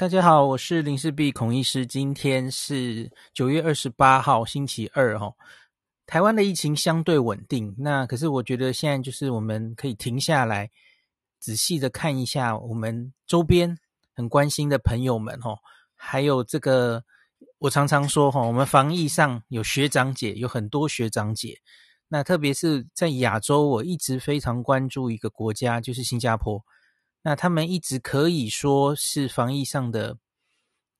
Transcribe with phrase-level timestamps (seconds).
[0.00, 1.84] 大家好，我是林氏璧孔医师。
[1.84, 5.30] 今天是九月二十八号，星期二哈。
[6.06, 10.70] 台湾的疫情相对稳定，那可是我觉得现在就是我们可以停下来，
[11.38, 13.76] 仔细的看一下我们周边
[14.14, 15.58] 很关心的朋友们哈，
[15.94, 17.04] 还有这个
[17.58, 21.58] 我常常说哈，我们防疫上有学长姐，有很多学长姐。
[22.08, 26.64] 那特别是在亚洲，我一直非常关注一个国家，就是新加坡。
[27.22, 30.16] 那他们一直可以说是防疫上的，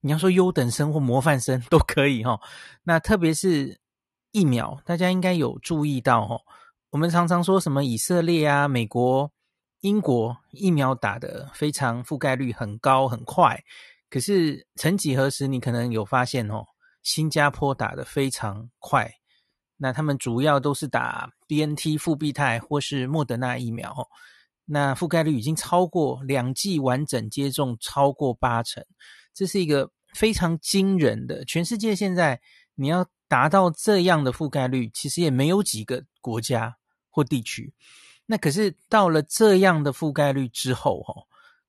[0.00, 2.40] 你要说优等生或模范生 都可以哈。
[2.82, 3.80] 那特别是
[4.30, 6.40] 疫苗，大家应该有注意到哈。
[6.90, 9.32] 我们常常说什么以色列啊、美国、
[9.80, 13.62] 英国疫苗打得非常覆盖率很高很快，
[14.10, 16.66] 可是曾几何时，你可能有发现哦，
[17.02, 19.10] 新加坡打得非常快。
[19.78, 24.06] 那他们主要都是打 BNT 复必泰或是莫德纳疫苗。
[24.72, 28.84] 那覆盖率已经超过两剂完整接种超过八成，
[29.34, 31.44] 这是一个非常惊人的。
[31.44, 32.40] 全世界现在
[32.76, 36.76] 你要达到这样的覆盖率，其实也没有几个国家
[37.10, 37.74] 或地区。
[38.26, 41.14] 那可是到了这样的覆盖率之后，哈，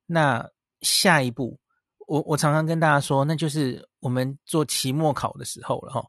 [0.05, 0.47] 那
[0.81, 1.59] 下一步，
[2.05, 6.05] 我我常常跟大家说，那就是我们做期末考的时候了，哈。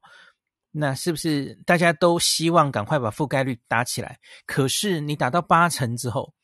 [0.75, 4.19] 那是不是大家都希望赶快把覆盖率打起来？
[4.47, 6.35] 可是你打到八成之后，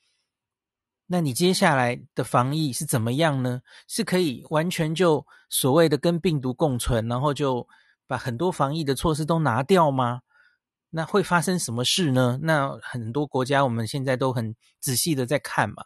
[1.11, 3.63] 那你接下来的防疫是怎么样呢？
[3.87, 7.67] 是可以完全就所谓的跟病毒共存，然后就
[8.07, 10.21] 把很多防疫的措施都拿掉吗？
[10.91, 12.39] 那会发生什么事呢？
[12.43, 15.77] 那很多国家我们现在都很仔细的在看嘛。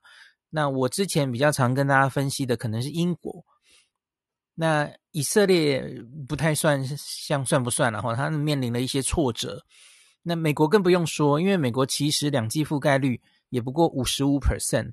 [0.51, 3.45] 那我之前比较常跟大家分析的可能是英国，
[4.57, 8.17] 那以色列不太算像算不算了哈？
[8.17, 9.65] 他们面临了一些挫折。
[10.23, 13.21] 那美国更不用说，因为美国其实两剂覆盖率
[13.51, 14.93] 也不过五十五 percent。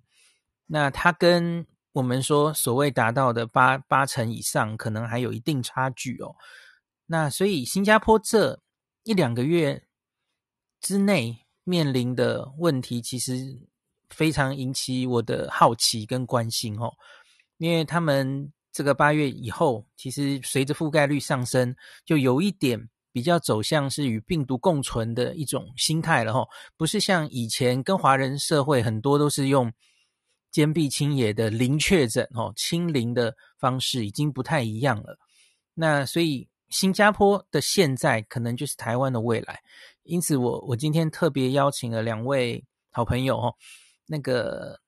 [0.72, 6.36] 那它跟我们说所谓达到的八八成以上，可能还有一定差距哦。
[7.08, 8.61] 那所以新加坡这
[9.03, 9.83] 一两个月
[10.80, 13.60] 之内面临的问题，其实
[14.11, 16.93] 非常引起我的好奇跟关心哦。
[17.58, 26.48] 因为他们这个八月以后，其实随着覆盖率上升，就有一点比较走向是与病毒共存的一种心态了哦。
[26.77, 29.73] 不是像以前跟华人社会很多都是用。
[30.52, 35.17] 坚壁清野的零确诊哦，清零的方式已经不太一样了。
[35.73, 39.60] 那所以新加坡的现在可能就是台湾的未来。
[40.04, 43.55] 因此我，我我今天特别邀请了两位好朋友哦，
[44.08, 44.80] 那个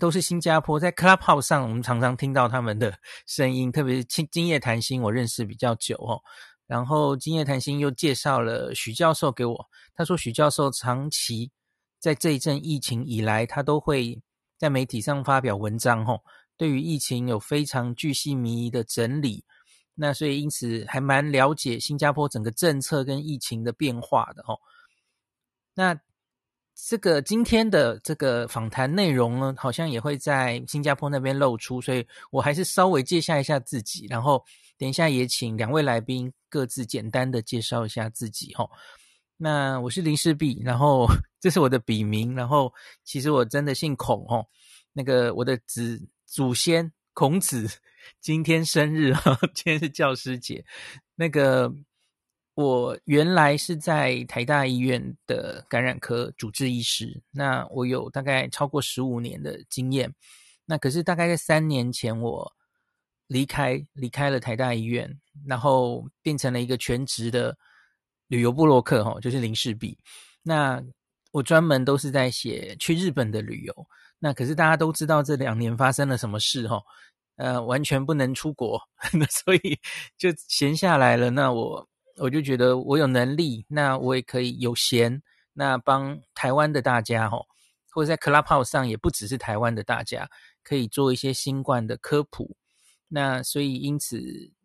[0.00, 6.20] 都是新加坡，在 Clubhouse 上我们常常听到他们的声音，特别是今今夜谈心，我认识比较久哦。
[6.66, 11.52] 然后今夜谈心又介绍了许教授给我，他说许教授长期
[12.00, 14.20] 在这一阵疫情以来，他都会。
[14.58, 16.22] 在媒体上发表文章，吼，
[16.56, 19.44] 对于疫情有非常巨细靡遗的整理，
[19.94, 24.60] 那所以因此还蛮了解新加坡整个政策跟疫情的变化的，吼。
[25.74, 26.00] 那
[26.74, 34.44] 这个今天的这个访谈内容呢，好像也会在新加坡那边露出，所以我还是稍微介绍一下自己，然后
[34.78, 38.70] 等一下也请两位来宾各自简单的介绍一下自己，吼。
[39.38, 41.06] 那我是林氏璧，然后
[41.40, 42.72] 这是我的笔名，然后
[43.04, 44.46] 其实我真的姓孔哦。
[44.94, 47.68] 那个我的子祖先孔子
[48.18, 50.64] 今天生日哈， 今天是教师节。
[51.16, 51.70] 那个
[52.54, 60.14] 我原来是在台大医院的感染科主治医师，那我有大概超过十五年的经验。
[60.64, 62.50] 那可是大概在三年前我
[63.26, 67.58] 离开离开了台大医院，然后变成了一个全职的。
[68.28, 69.98] 旅游部落客哈，就是林氏璧。
[70.42, 70.82] 那
[71.32, 73.86] 我专门都是在写去日本的旅游。
[74.18, 76.80] 那可是大家都知道这两年发生了什么事哈，
[77.36, 78.80] 呃，完全不能出国，
[79.12, 79.78] 那所以
[80.16, 81.30] 就闲下来了。
[81.30, 85.22] 那我我就觉得我有能力，那我也可以有闲，
[85.52, 87.38] 那帮台湾的大家哈，
[87.90, 90.28] 或者在 Clubhouse 上也不只是台湾的大家，
[90.64, 92.56] 可以做一些新冠的科普。
[93.08, 94.55] 那所以因此。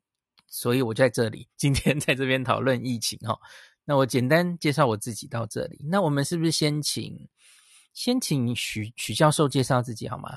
[0.52, 3.40] 所以我就在这里， 今天在这边讨论疫情哈。
[3.86, 5.80] 那我简单介绍我自己到这里。
[5.90, 7.28] 那我们是不是先请
[7.94, 10.30] 先请许许教授介绍自己好吗？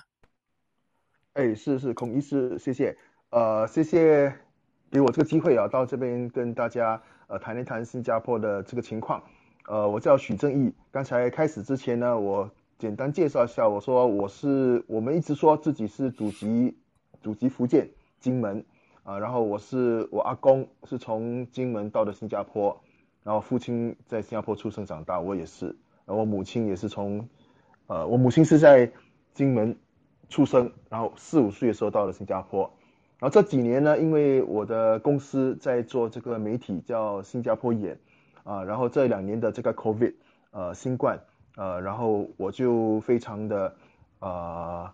[1.34, 2.96] 哎，是是，孔医师，谢谢。
[3.30, 4.32] 呃，谢谢
[4.90, 9.22] 给我这个机会啊，到这边跟大家呃谈一谈新加坡的这个情况。
[9.66, 10.72] 呃，我叫许正义。
[10.92, 16.76] 刚才开始之前呢，我简单介绍一下，我说我是我们一直说自己是祖籍
[17.20, 17.90] 祖籍福建
[18.20, 18.64] 金门。
[19.04, 22.80] 啊，然后我是我阿公是从金门到的新加坡，
[23.22, 25.66] 然后父亲在新加坡出生长大，我也是，
[26.06, 27.28] 然后我母亲也是从，
[27.86, 28.90] 呃，我母亲是在
[29.34, 29.76] 金门
[30.30, 32.62] 出生，然后四五岁的时候到了新加坡，
[33.18, 37.98] 然后这几年呢，因为我的公司在做这个媒体叫新加坡眼
[38.42, 40.14] 啊，然后这两年的这个 COVID
[40.50, 41.20] 呃新冠
[41.56, 43.76] 呃，然后我就非常的
[44.20, 44.90] 呃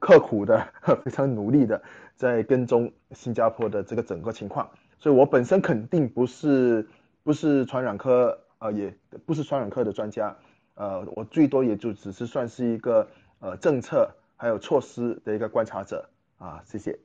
[0.00, 0.66] 刻苦的，
[1.04, 1.80] 非常努力的
[2.16, 4.68] 在跟踪新加坡的这个整个情况，
[4.98, 6.88] 所以我本身肯定不是
[7.22, 8.92] 不是传染科呃，也
[9.24, 10.36] 不是传染科的专家，
[10.74, 13.06] 呃，我最多也就只是算是一个
[13.38, 16.08] 呃政策还有措施的一个观察者
[16.38, 16.98] 啊，谢谢。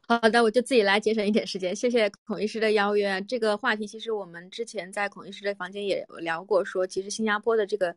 [0.00, 1.76] 好的，我就自己来节省一点时间。
[1.76, 3.20] 谢谢孔医师的邀约。
[3.20, 7.94] 这个话题其实我们之前在孔医师的房间也聊过，说其实新加坡的这个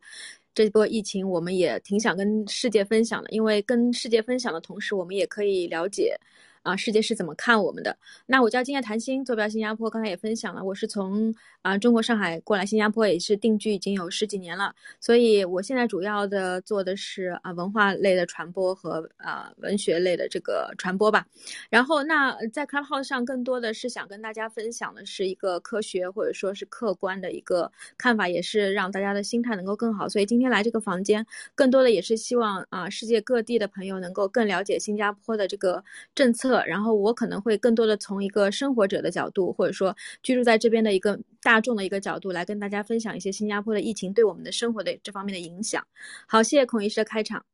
[0.54, 6.16] 这波疫情，我们也挺想跟世界分享的，因为跟世界分享的同时，我们也可以了解。
[6.62, 7.96] 啊，世界是怎么看我们的？
[8.26, 9.90] 那我叫金叶谈心，坐标新加坡。
[9.90, 14.72] 刚才也分享了，我是从啊中国上海过来新加坡，也是定居已经有十几年了。
[15.00, 21.26] 所以我现在主要的做的是啊文化类的传播和啊文学类的这个传播吧。
[21.68, 30.08] 然后那在 Clubhouse 上，更多的是想跟大家分享的是一个科学或者说是客观的一个看法，也是让大家的心态能够更好。
[30.08, 31.26] 所以今天来这个房间，
[31.56, 35.82] 更多的也是希望啊世界各地的朋友能够更了解新加坡的这个
[36.14, 36.51] 政策。
[36.66, 45.86] 然后我可能会更多的从一个生活者的角度，或者说居住在这边的一个大众的一个角度来跟大家分享一些新加坡的疫情对我们的生活的这方面的影响。
[46.26, 47.44] 好，谢谢孔医师的开场。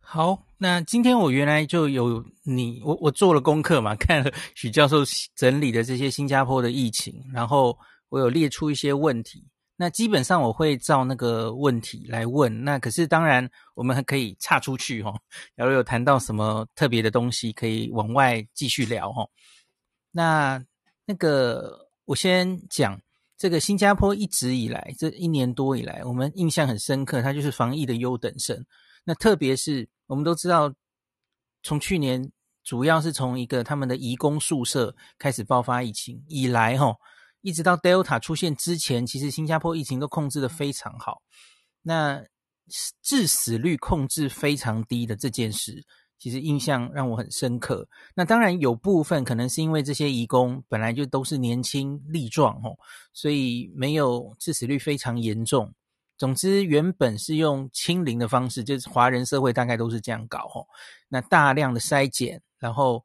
[0.00, 4.98] 好，那今天我原来就有你，我我做了功课嘛， 看了许教授
[5.34, 7.78] 整理的这些新加坡的疫情，然后
[8.10, 9.46] 我有列出一些问题。
[9.76, 15.12] 那基本上我会照那个问题来问，那可是当然我们还可以岔出去哦。
[15.56, 19.28] 假如有谈到什么特别的东西，可以往外继续聊哦。
[20.12, 20.62] 那
[21.04, 23.00] 那个我先讲
[23.36, 28.64] 这个新加坡一直以来这一年多以来，我们印象很深刻，它就是防疫的优等生。
[29.04, 30.72] 那特别是我们都知道，
[31.64, 32.30] 从去年
[32.62, 36.94] 主要是从一个他们的移工宿舍开始爆发疫情以来，哈。
[37.42, 41.20] 一直到 Delta 出现之前，其实新加坡疫情都控制得非常好。
[41.82, 42.24] 那
[43.02, 45.84] 致死率控制非常低的这件事，
[46.18, 47.86] 其实印象让我很深刻。
[48.14, 52.78] 那当然有部分可能是因为这些移工本来就都是年轻力壮哦，
[53.12, 55.74] 所以没有致死率非常严重。
[56.16, 60.64] 总之，原本是用清零的方式，就是华人社会大概都是这样搞哦。
[61.08, 63.02] 那大量的筛检，然后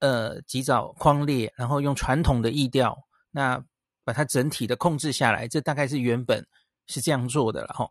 [0.00, 2.94] 呃及早框列，然后用传统的疫调，
[3.30, 3.64] 那
[4.10, 6.44] 把它整体的控制下来，这大概是原本
[6.88, 7.88] 是这样做的了哈。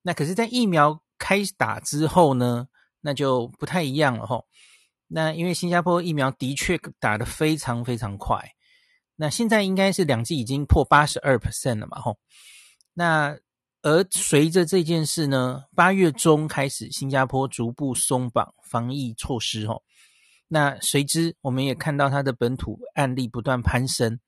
[0.00, 2.68] 那可是，在疫苗开打之后呢，
[3.00, 4.40] 那就不太一样了哈。
[5.08, 8.52] 那因为新加坡疫苗的确打得非常非常快，
[9.16, 12.14] 那现在应该是两剂已经破八十二 percent 了嘛哈。
[12.94, 13.36] 那
[13.82, 19.74] 而随着这件事呢，八月中开始，新加坡逐步松绑防疫措施哈。
[20.46, 24.20] 那随之我们也看到它的本土案例不断攀升。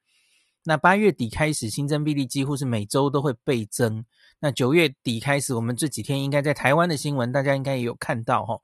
[0.64, 4.04] 那八月底开始，新增病例几乎是每周都会倍增。
[4.38, 8.58] 那九月底开始，我们这几天应该在台湾的新闻，大家应该也有看到哈。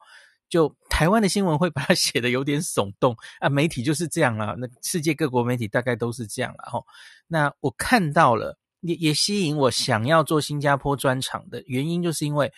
[0.51, 4.55] 就台湾的新闻会把它 写得有点耸动啊，媒体就是这样了。
[4.59, 6.81] 那世界各国媒体大概都是这样了哈。
[7.27, 12.53] 那我看到了，也也吸引我想要做新加坡专场的原因，就是因为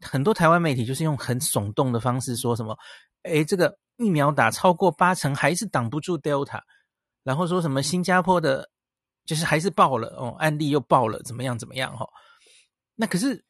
[0.00, 2.76] 很多台湾媒体就是用很耸动的方式说什么，
[3.22, 6.60] 诶，这个疫苗打超过八成还是挡不住 Delta，
[7.22, 8.68] 然后说什么新加坡的。
[9.28, 12.08] 就是还是爆了哦，案例又爆了，怎么样怎么样哈、哦？
[12.94, 13.44] 那可是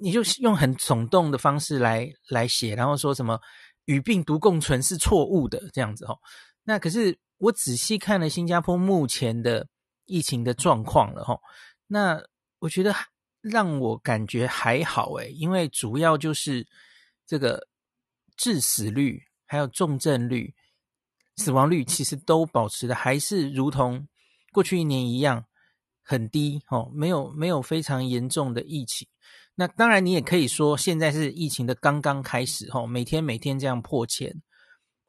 [0.00, 3.38] 你就用很耸动的方式来来写，然后说什么
[3.84, 6.18] 与病毒共存是错误的这样子哈、哦？
[6.64, 9.64] 那可是我仔细看了新加坡目前的
[10.06, 11.40] 疫情的状况了哈、哦，
[11.86, 12.20] 那
[12.58, 12.92] 我觉得
[13.40, 16.66] 让我感觉还好诶，因为主要就是
[17.28, 17.68] 这个
[18.36, 20.52] 致死率还有重症率、
[21.36, 24.08] 死亡率其实都保持的还是如同。
[24.52, 25.44] 过去一年一样
[26.02, 29.08] 很低哦，没有没有非常严重的疫情。
[29.54, 34.42] 那当然，你也可以说现在是疫情的刚刚开始哦，每天每天这样破千。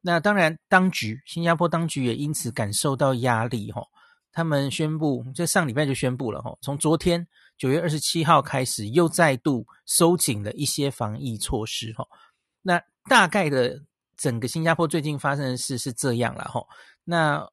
[0.02, 3.88] 那当然，当局新加坡当局也因此感受到压力哦。
[4.34, 7.26] 他们宣布，这上礼拜就宣布了哦，从昨天
[7.58, 12.08] 九月二十七号开始，又再度收紧了一些防疫措施哦。
[12.62, 13.80] 那大概的
[14.18, 16.66] 整个新加坡最近发生的事是这样了哈。
[17.04, 17.48] 那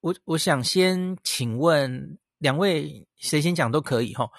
[0.00, 4.30] 我我想先请问两位，谁先讲都可以哈。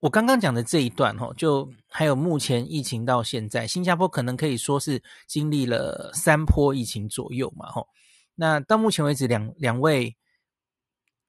[0.00, 7.84] 我刚刚讲的这一段哈，就还有目前疫情到现在，新加坡可能可以说是经历了三波疫情左右嘛哈。
[8.34, 10.16] 那到目前为止，两两位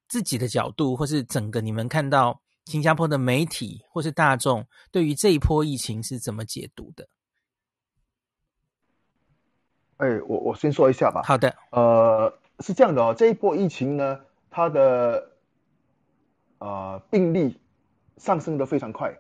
[0.08, 7.08] 自己的角度，或是整个你们看到新加坡的媒体或是大众对于这一波疫情是怎么解读的？
[9.98, 11.24] 哎，我我先说一下吧。
[11.26, 11.54] 好的。
[11.72, 15.32] 呃，是这样的哦，这一波疫情呢，它的
[16.58, 17.58] 呃病例
[18.18, 19.18] 上升的非常快，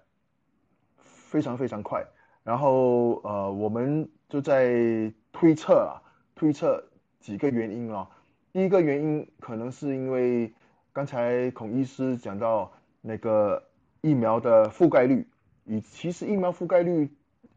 [0.97, 2.05] 非常非常快。
[2.43, 6.01] 然后呃，我们就在推测啊，
[6.35, 6.83] 推测
[7.19, 8.07] 几个原因哦。
[8.51, 10.51] 第一个原因可能是因为
[10.91, 13.63] 刚才孔医师讲到那个
[14.01, 15.27] 疫苗的覆盖率，
[15.65, 17.09] 与其实疫苗覆盖率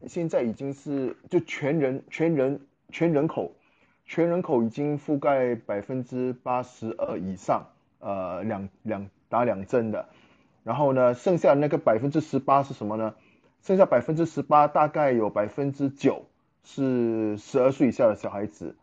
[0.05, 3.51] 现在已经是就全人全人全人口
[4.05, 7.67] 全人口已经覆盖百分之八十二以上，
[7.99, 10.07] 呃，两两打两针的。
[10.63, 13.15] 然后呢，剩下那个百分之十八是什么呢？
[13.61, 16.25] 剩下百分之十八大概有百分之九
[16.63, 18.75] 是十二岁以下的小孩子。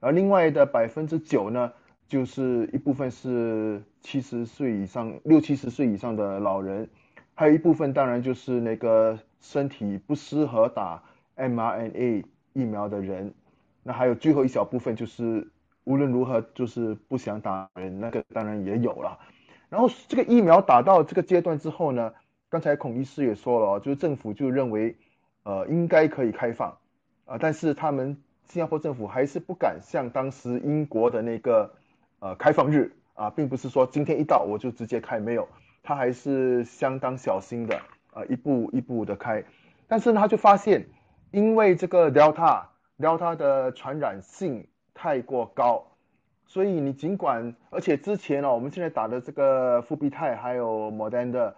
[0.00, 1.72] 而另外的百分之九呢，
[2.08, 6.88] 就是一部分是七十岁以上、六七十岁以上的老人，
[7.34, 11.02] 还有一部分当然就是那个身体不适合打
[11.36, 13.32] mRNA 疫苗的人，
[13.82, 15.50] 那还有最后一小部分就是
[15.84, 19.18] 无论如何就是不想打人，那个当然也有了。
[19.68, 22.12] 然后这个疫苗打到这个阶段之后呢，
[22.48, 24.96] 刚才孔医师也说了，就是政府就认为，
[25.42, 26.76] 呃，应该可以开放，
[27.26, 28.16] 啊、但是他们。
[28.48, 31.72] 新加坡政府还是不敢像当时英国的那个
[32.18, 35.48] 呃开放日啊，并不是说今天一到我就直接开，没有，
[35.82, 37.80] 他还是相当小心的
[38.12, 39.42] 啊，一步一步的开。
[39.88, 40.86] 但是呢，他就发现，
[41.30, 42.64] 因为这个 Delta
[42.96, 45.84] 然后它的传染性太过高，
[46.46, 51.56] 所以你尽管，而且之前呢、哦，我们现在打的这个复必泰还有摩丹的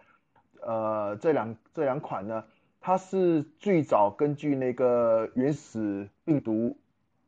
[0.60, 2.44] 呃这两这两款呢，
[2.80, 6.76] 它是最早根据那个原始病毒。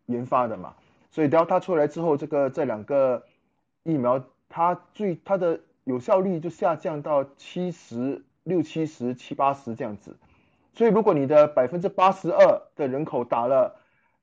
[0.09, 0.73] 研发的嘛，
[1.11, 3.25] 所以 Delta 出来之后，这个这两个
[3.83, 10.17] 疫苗，它最它的有效率就下降到七十六、七十七八十这样子。
[10.75, 13.75] 所以如果你的百分之八十二的人口打了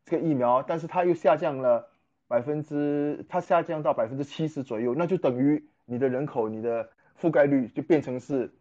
[0.06, 1.90] 这个疫苗，但是它又下降了
[2.28, 8.52] 百分之，它下降到百分之七十左右，那就等于你的人口你的覆盖率就变成是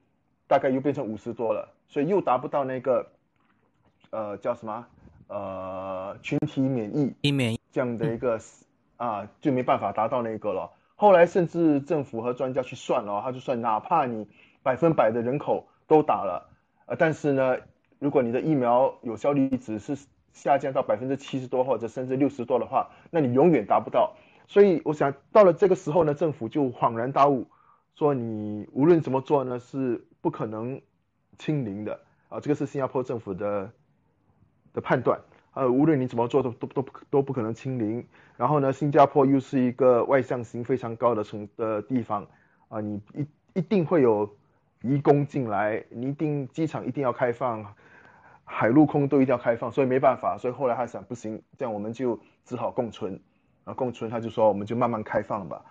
[0.47, 3.11] 大概又变成五十多了，所以又达不到那个
[4.11, 4.87] 呃叫什么？
[5.29, 8.39] 呃，群体免疫，免疫这样的一个
[8.99, 10.71] 啊，就没办法达到那个了。
[10.95, 14.29] 后来甚至政府和专家去算了，他就算，哪怕你
[14.63, 16.51] 百分百的人口都打了，
[16.85, 17.57] 呃，但是呢，
[17.99, 19.97] 如果你的疫苗有效率只是
[20.33, 24.15] 下降到百分之七十多或者甚至六十多的话，那你永远达不到。
[24.47, 27.47] 所以我想到了这个时候呢，政府就恍然大悟，
[27.95, 30.81] 说你无论怎么做呢，是不可能
[31.39, 32.41] 清零的啊。
[32.41, 33.71] 这个是新加坡政府的。
[34.75, 35.21] 的判断，
[35.53, 38.03] 呃，无论你怎么做都都都都不可能清零。
[38.39, 42.27] 然后呢，新加坡又是一个外向型非常高的城的地方，
[42.69, 44.35] 啊、你一一定会有
[44.81, 47.63] 移工进来，你一定机场一定要开放，
[48.45, 53.21] 海陆空都一定要开放，所以没办法，所以后来他想不行，这样我们就只好共存，
[53.65, 55.65] 啊，共存，他就说我们就慢慢开放吧，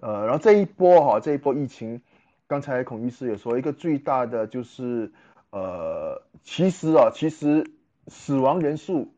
[0.00, 2.02] 呃，然后这一波哈，这一波疫情，
[2.46, 5.12] 刚才孔医师也说，一个最大的就是，
[5.50, 7.70] 呃，其实啊，其实。
[8.08, 9.12] 死亡人数、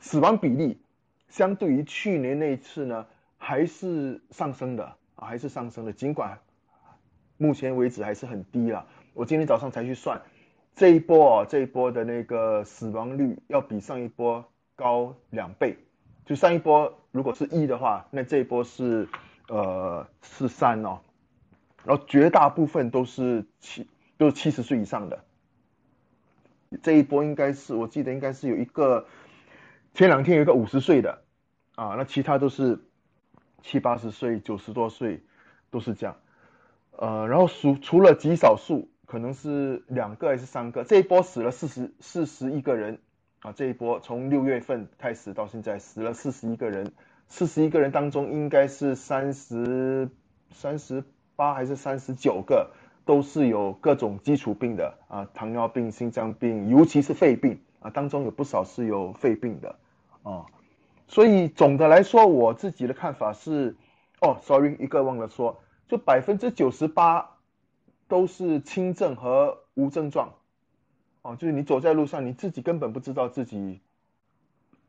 [0.00, 0.82] 死亡比例，
[1.28, 3.06] 相对于去年那一次呢，
[3.38, 5.92] 还是上升的啊，还是上升的。
[5.92, 6.40] 尽管
[7.36, 8.84] 目前为止还是很低啊。
[9.12, 10.20] 我今天早上才去算，
[10.74, 15.78] 这一波啊，这一波的那个死亡率要比上一波高两倍。
[16.26, 19.08] 就上一波如果是一的话，那这一波是
[19.48, 20.98] 呃是三哦。
[21.84, 25.22] 然后绝大部分都是七，都是七十岁以上的。
[26.82, 29.06] 这一波应该是，我记得应该是有一个，
[29.92, 31.22] 前两天有一个五十岁的，
[31.76, 32.80] 啊，那其他都是
[33.62, 35.22] 七八十岁、九十多岁，
[35.70, 36.16] 都是这样，
[36.96, 42.98] 呃，然后除除了极少数，可能是两个还是三个，这一波死了四十四十一个人，
[43.40, 46.92] 啊，这一波从六月份开始到现在死了四十一个人，
[47.28, 50.10] 四十一个人当中应该是三十
[50.50, 51.02] 三十
[51.36, 52.70] 八还是三十九个。
[53.06, 59.76] 都是有各种基础病的啊，糖尿病、心脏病，尤其是肺病啊，当中有不少是有肺病的
[60.22, 60.46] 啊。
[61.06, 63.76] 所以总的来说，我自己的看法是，
[64.22, 67.33] 哦，sorry，一个忘了说，就百分之九十八
[68.08, 70.34] 都是轻症和无症状，
[71.22, 73.80] 哦，就是你走在路上，你自己根本不知道自己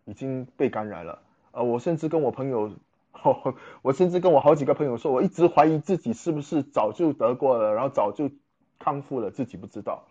[0.05, 1.21] 已经被感染了。
[1.51, 2.71] 呃，我甚至跟我朋友。
[3.23, 8.29] 我我甚至跟我好几个朋友说，我一直怀疑自己是不是早就得过了，然后早就
[8.77, 10.03] 康复了，自己不知道。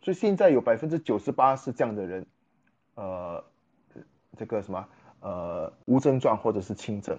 [0.00, 2.24] 所以现在有百分之九十八是这样的人，
[2.94, 3.44] 呃，
[4.38, 4.88] 这个什么
[5.20, 7.18] 呃无症状或者是轻症。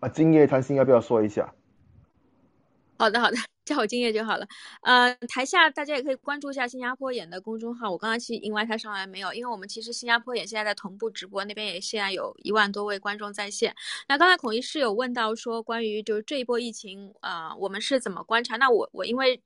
[0.00, 1.52] 啊，今夜谈心要不要说一下？
[2.98, 3.36] 好的好的，
[3.68, 4.46] 叫我敬业就好了。
[4.80, 7.90] 呃，台下大家也可以关注一下新加坡演的公众号。
[7.90, 13.74] 我刚刚其实 invite 他上来没有，因为我们其实新加坡演现在在同步直播，那边也现在有一万多位观众在线。
[14.08, 18.56] 那刚才孔医师有问到说，关于就是这一波疫情，啊、呃，我们是怎么观察？
[18.56, 19.40] 那我我因为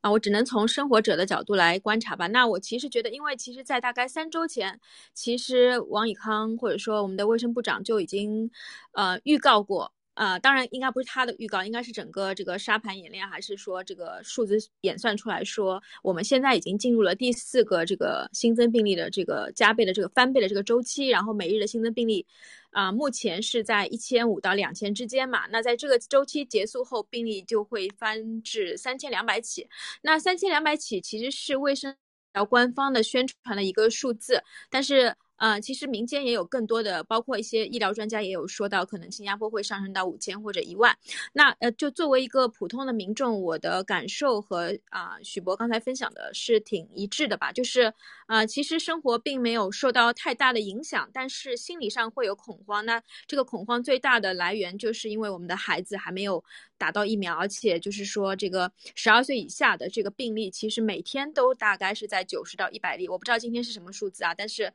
[0.00, 2.26] 啊、我只能从生活者的角度来观察吧。
[2.28, 4.80] 那我其实觉得，因为其实在大概三周前，
[5.12, 8.50] 其实王以康或者说我们的卫生部长就已经
[8.92, 9.92] 呃预告过。
[10.18, 22.26] 啊、当然应该不是他的预告，应该是整个这个沙盘演练，还是说这个数字演算出来说，我们现在已经进入了第四个这个新增病例的这个加倍的这个翻倍的这个周期，然后每日的新增病例，
[22.70, 29.68] 啊、目前是在一千五到两千之间嘛，那在这个周期结束后，病例就会翻至三千两百起，
[30.02, 31.96] 那三千两百起其实是卫生
[32.48, 35.14] 官方的宣传的一个数字，但是。
[35.38, 40.98] 啊、呃，其实民间也有更多的，包括一些医疗专家也有说到，可能新加坡会上升到五千或者一万。
[41.32, 47.94] 那呃，就作为一个普通的民众，我的感受和啊、许博刚才分享的是挺一致的吧，就是
[48.26, 52.84] 啊、其实生活并没有受到太大的影响，但是心理上会有恐慌。
[52.84, 56.42] 那这个恐慌最大的来源就是因为我们的孩子还没有
[56.76, 63.08] 打到疫苗，而且就是说这个十二岁以下的这个病例，其实每天都大概是在九十到一百例。
[63.08, 64.72] 我不知道今天是什么数字啊，但是。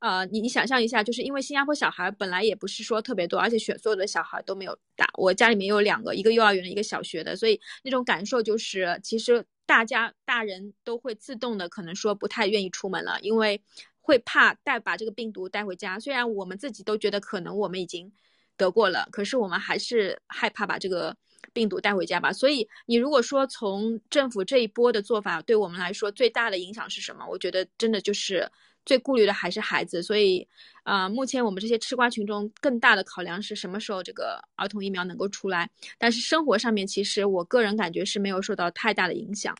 [0.00, 5.08] 呃，你你想象一下，就是因为新加坡小孩本来也不是说特别多，而且选所有的小孩都没有打。
[5.14, 13.60] 我家里面有两个，一个幼儿园的，一个小学的，所以那种感受就是，其实大家大人都会自动的可能说不太愿意出门了，因为
[14.00, 15.98] 会怕带把这个病毒带回家。
[15.98, 18.12] 虽然我们自己都觉得可能我们已经
[18.56, 21.16] 得过了，可是我们还是害怕把这个
[21.52, 22.32] 病毒带回家吧。
[22.32, 27.26] 所以你如果说从政府这一波的做法对我们来说最大的影响是什么？
[27.28, 28.48] 我觉得真的就是。
[28.88, 30.48] 最顾虑的还是孩子，所以，
[30.82, 35.68] 啊、目前我们这些吃瓜群众更大的考量是什么时候这个儿童疫苗能够出来？
[35.98, 39.54] 但是生活上面，其实我个人感觉是没有受到太大的影响。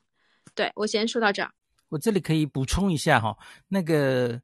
[0.54, 1.52] 对，我先说到这儿。
[1.90, 3.36] 我这里可以补充一下哈，
[3.68, 4.40] 那个，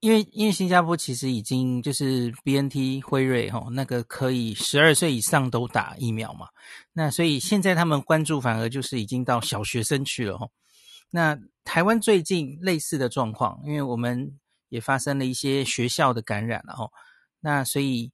[0.00, 6.48] 因为因为新加坡其实已经就是 BNT 辉瑞哈，那个可以十二岁以上都打疫苗嘛，
[6.92, 10.48] 那所以现在他们关注反而就是已经到小学生去了哈。
[11.16, 14.36] 那台湾最近类似的状况，因为我们
[14.68, 16.90] 也发生了一些学校的感染了哦，
[17.38, 18.10] 那所以，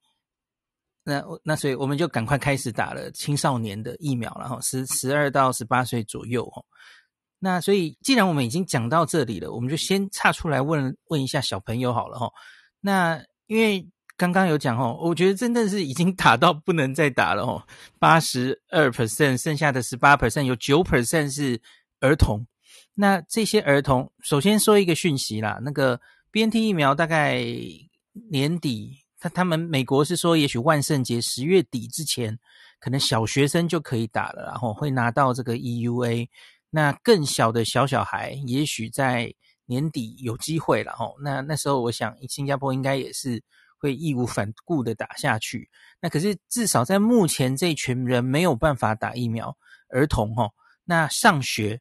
[1.03, 6.63] 那那所以我们就赶快开始打了青少年的疫苗了哈，十十二到十八岁左右哦。
[7.39, 12.31] 那所以既然我们已经讲到这里了，我们就先岔出来问问一下小朋友好了哈。
[12.81, 17.67] 那因为刚刚有讲哦，我觉得真的是已经打到不能再打了哦，
[17.99, 21.63] 八十二 percent，剩下的十八 percent 有九 percent 是
[22.01, 22.47] 儿童。
[23.01, 25.99] 那这些儿童，首先说一个讯息啦，那个
[26.31, 27.43] BNT 疫苗大概
[28.31, 32.39] 年底，他他们美国是说，也许万圣节十月底之前，
[32.79, 36.29] 可能小学生就可以打了，然后会拿到这个 EUA。
[36.69, 39.33] 那更小的小小孩，也许在
[39.65, 41.17] 年底有机会了吼。
[41.23, 43.43] 那那时候，我想新加坡应该也是
[43.79, 45.71] 会义无反顾的打下去。
[46.03, 49.57] 那可是至少在目前这群人没有办法打疫苗，
[49.89, 50.53] 儿童吼，
[50.85, 51.81] 那上学。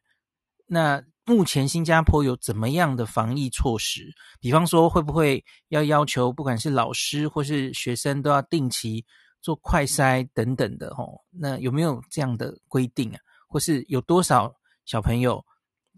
[0.72, 4.12] 那目前新加坡有怎么样的防疫措施？
[4.40, 9.06] 比方说，会不会要要求不管是老师或是学生都要定期
[9.40, 10.92] 做快筛等等的？
[10.92, 13.18] 吼，那有没有这样的规定啊？
[13.46, 14.52] 或是有多少
[14.84, 15.46] 小朋友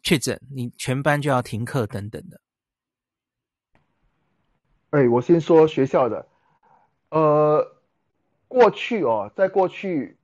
[0.03, 2.38] 确诊，你全班就要停课等等的？
[4.90, 6.27] 哎，我先说学校的，
[7.09, 7.66] 呃，
[8.49, 10.14] 过去哦，在过去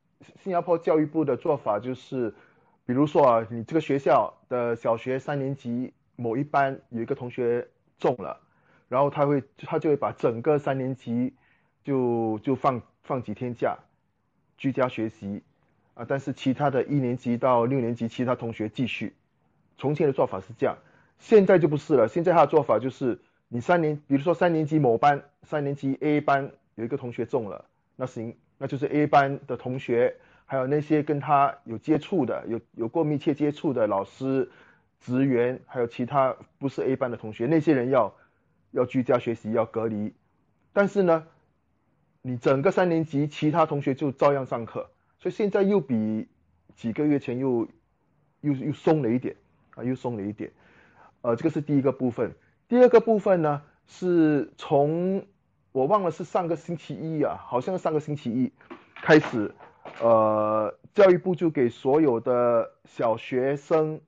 [0.45, 2.35] 新加坡教育部的做法就是。
[2.89, 8.41] 比如说啊，你这个学校的小学三年级某一班有一个同学中了，
[8.89, 11.35] 然后他会他就会把整个三年级
[11.85, 13.77] 就就放放几天假，
[14.57, 15.43] 居家学习
[15.93, 19.15] 啊，但是其他的一年级到六年级其他同学继续。
[19.77, 20.79] 从前的做法是这样，
[21.19, 22.09] 现在就不是了。
[22.09, 30.17] 现在他的做法就是，你三年，比如说三年级某班三年级 A 班有一个同学中了，那行，那就是 A 班的同学。
[30.51, 34.51] 还有那些跟他有接触的、有有过密切接触的老师、
[34.99, 38.15] 职员，还有其他不是 A 班的同学，那些人要
[38.71, 40.15] 要居家学习、要隔离。
[40.73, 41.27] 但是呢，
[42.23, 46.27] 你整个三年级其他同学就照样上课，所以现在又比
[46.75, 47.69] 几个月前又
[48.41, 49.37] 又又松了一点
[49.75, 50.51] 啊，又松了一点。
[51.21, 52.33] 呃，这个是第一个部分。
[52.69, 55.27] 第二个部分呢，是从
[55.73, 58.51] 我忘了是上个星期一啊，好像是上个星期一
[58.95, 59.55] 开始。
[60.01, 64.01] 呃，教育部就给所有的小学生、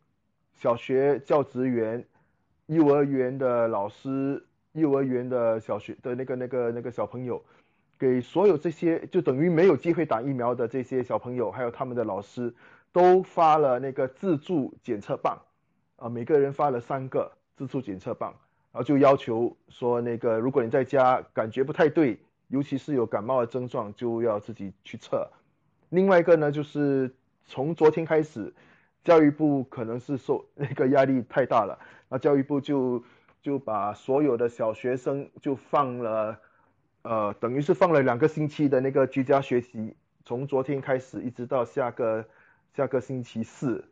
[0.55, 2.05] 小学教职员、
[2.67, 7.43] 幼儿园的老师、幼儿园的小学的那个、那个、那个小朋友，
[7.99, 12.55] 给所有这些就等于没有机会打疫苗的这些小朋友，还有他们的老师，
[12.93, 15.37] 都发了那个自助检测棒，
[15.97, 18.31] 啊，每个人发了三个自助检测棒，
[18.73, 25.29] 然后就要求说那个如果你在家感觉不太对，尤其是有感冒的症状，就要自己去测。
[25.91, 27.13] 另外一个呢，就是
[27.47, 28.53] 从昨天开始，
[29.05, 33.03] 教育部可能是受那个压力太大了，那教育部就
[33.43, 36.39] 就把所有的小学生就放了，
[37.03, 42.25] 呃，等于是放了两个星期的那个居家学习，从昨天开始一直到下个
[42.77, 43.85] 下个星期四，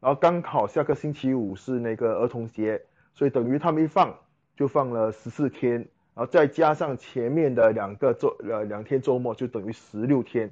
[0.00, 2.82] 然后刚好下个星期五是那个儿童节，
[3.14, 4.12] 所以等于他们一放
[4.56, 5.74] 就放了十四天，
[6.14, 10.50] 然后再加上前面的两个周呃两天周末，就等于十六天。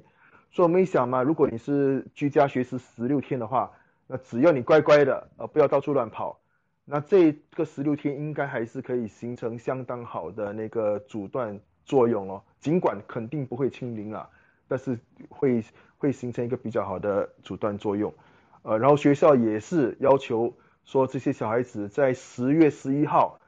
[0.53, 3.71] 所以我们一想嘛，如果你是居家学习十六天的话，
[4.05, 6.39] 那只要你乖乖的，呃，不要到处乱跑，
[6.85, 12.43] 那这个十六天应该还是可以形成相当好的那个阻断作用哦。
[12.59, 14.29] 尽管肯定不会清零了，
[14.67, 14.95] 但是
[15.27, 15.63] 会
[15.97, 18.13] 会形成一个比较好的阻断作用。
[18.61, 20.53] 呃，然后学校也是要求
[20.85, 23.39] 说，这些小孩子在十月十一号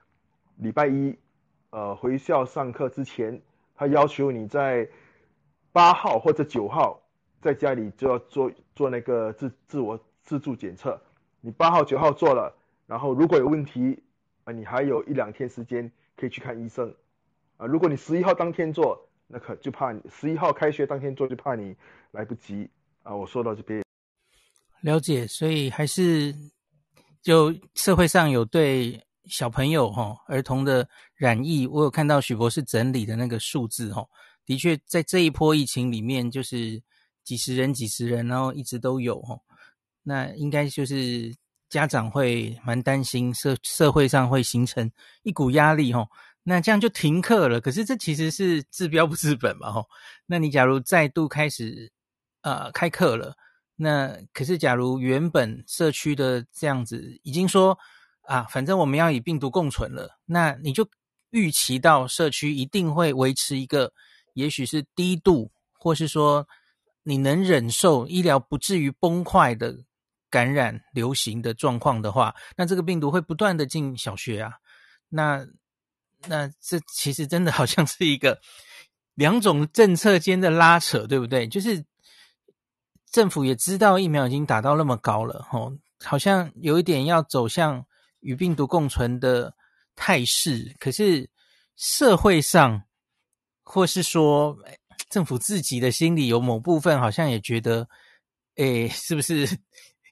[0.55, 1.15] 礼拜一，
[1.69, 3.39] 呃，回校上课之前，
[3.75, 4.89] 他要求你在
[5.75, 6.97] 八号或者九号
[7.41, 10.97] 在家里就要做做那个自自我自助检测，
[11.41, 12.55] 你八号九号做了，
[12.87, 14.01] 然后如果有问题
[14.45, 16.95] 啊，你还有一两天时间可以去看医生
[17.57, 17.65] 啊。
[17.65, 21.75] 如果你十一号当天做，那可就怕你十一号开学当天做就怕你
[22.11, 22.69] 来不及
[23.03, 23.13] 啊。
[23.13, 23.83] 我说到这边，
[24.79, 26.33] 了解，所以还是
[27.21, 34.07] 就社会上有对小朋友哈儿童的染疫，我有看到许博士整理的那个数字哈。
[34.45, 36.83] 的确，在这一波疫情里面，就是
[37.23, 39.41] 几十人、几十人，然后一直都有吼。
[40.03, 41.33] 那应该就是
[41.67, 44.91] 家长会蛮担心，社社会上会形成
[45.23, 46.07] 一股压力吼。
[46.43, 47.59] 那这样就停课了。
[47.59, 49.83] 可是这其实是治标不治本嘛吼。
[50.27, 51.91] 那你假如再度开始
[52.41, 53.35] 呃开课了，
[53.75, 57.75] 那可是假如原本社区的这样子已经说
[58.21, 60.87] 啊，反正我们要与病毒共存了，那你就
[61.31, 63.91] 预期到社区一定会维持一个。
[64.35, 66.47] 也许是低度，或是说
[67.03, 69.77] 你能忍受医疗不至于崩坏的
[70.29, 74.53] 感染流行的状况的话，那这个病毒会不断的进小学啊。
[75.07, 75.47] 那
[76.27, 78.41] 那这其实真的好像是一个
[79.13, 81.47] 两种政策间的拉扯，对不对？
[81.47, 81.85] 就是
[83.09, 85.71] 政府也知道疫苗已经打到那么高了，吼，
[86.03, 87.85] 好像有一点要走向
[88.19, 89.55] 与病毒共存的
[89.95, 91.29] 态势，可是
[91.77, 92.83] 社会上。
[93.65, 94.57] 或是说，
[95.09, 97.89] 政府自己的心里有某部分好像也觉得，
[98.55, 99.59] 诶，是不是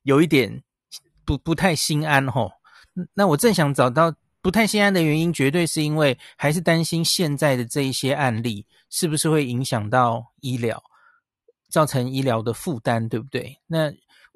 [0.02, 0.64] 有一点
[1.24, 2.52] 不不太心安吼？
[3.14, 10.84] 那我正想找到不太心安的原因，绝对是因为还是担心现在的这一些案例是不是会影响到医疗，
[11.70, 13.58] 造成医疗的负担，对不对？
[13.68, 13.92] 那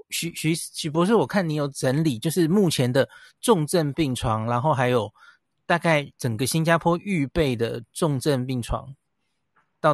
[0.09, 3.09] 许许许博士，我看你有整理，就是目前的
[3.41, 5.13] 重症病床，然后还有
[5.65, 8.95] 大概整个新加坡预备的重症病床。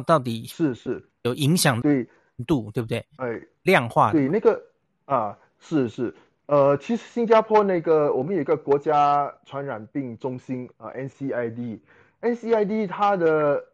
[0.00, 1.08] 到底是是。
[1.22, 2.08] 有影响对。
[2.48, 3.06] 度对不对？
[3.18, 4.60] 哎，量化对那个
[5.04, 6.12] 啊是是。
[6.46, 13.64] 呃，其实新加坡那个我们有一个国家传染病中心啊 NCID，NCID 它的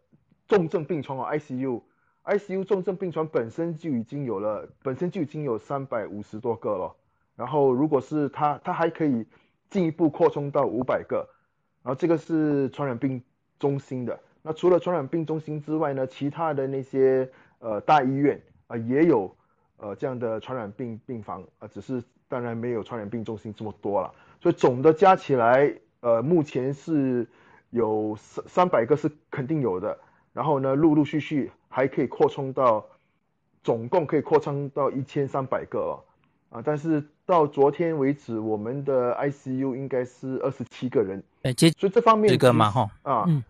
[0.46, 1.80] 重症病床啊 ICU
[2.24, 6.94] ICU 重症病床本身就已经有了，本身就已经有三百五十多个了。
[7.34, 9.26] 然后如果是它它还可以
[9.70, 11.26] 进一步扩充到五百个，
[11.82, 13.22] 然后这个是传染病
[13.58, 14.20] 中心的。
[14.42, 19.30] 那除了传染病中心之外呢，其他的那些呃大医院啊、呃、也有
[19.76, 24.10] 呃这样的传染病病房啊、呃，只是当然没有传染病中心这么多了。
[24.40, 27.26] 所以总的加起来，呃目前是
[27.68, 29.98] 有三三百个是肯定有的，
[30.32, 32.82] 然后呢陆陆续续还可以扩充到，
[33.62, 36.00] 总共可以扩充到一千三百个哦，
[36.48, 43.24] 啊，但是到昨天为止，我们的 ICU 应该是二十七个人，哎，接所以这方面这个嘛哈啊。
[43.28, 43.44] 嗯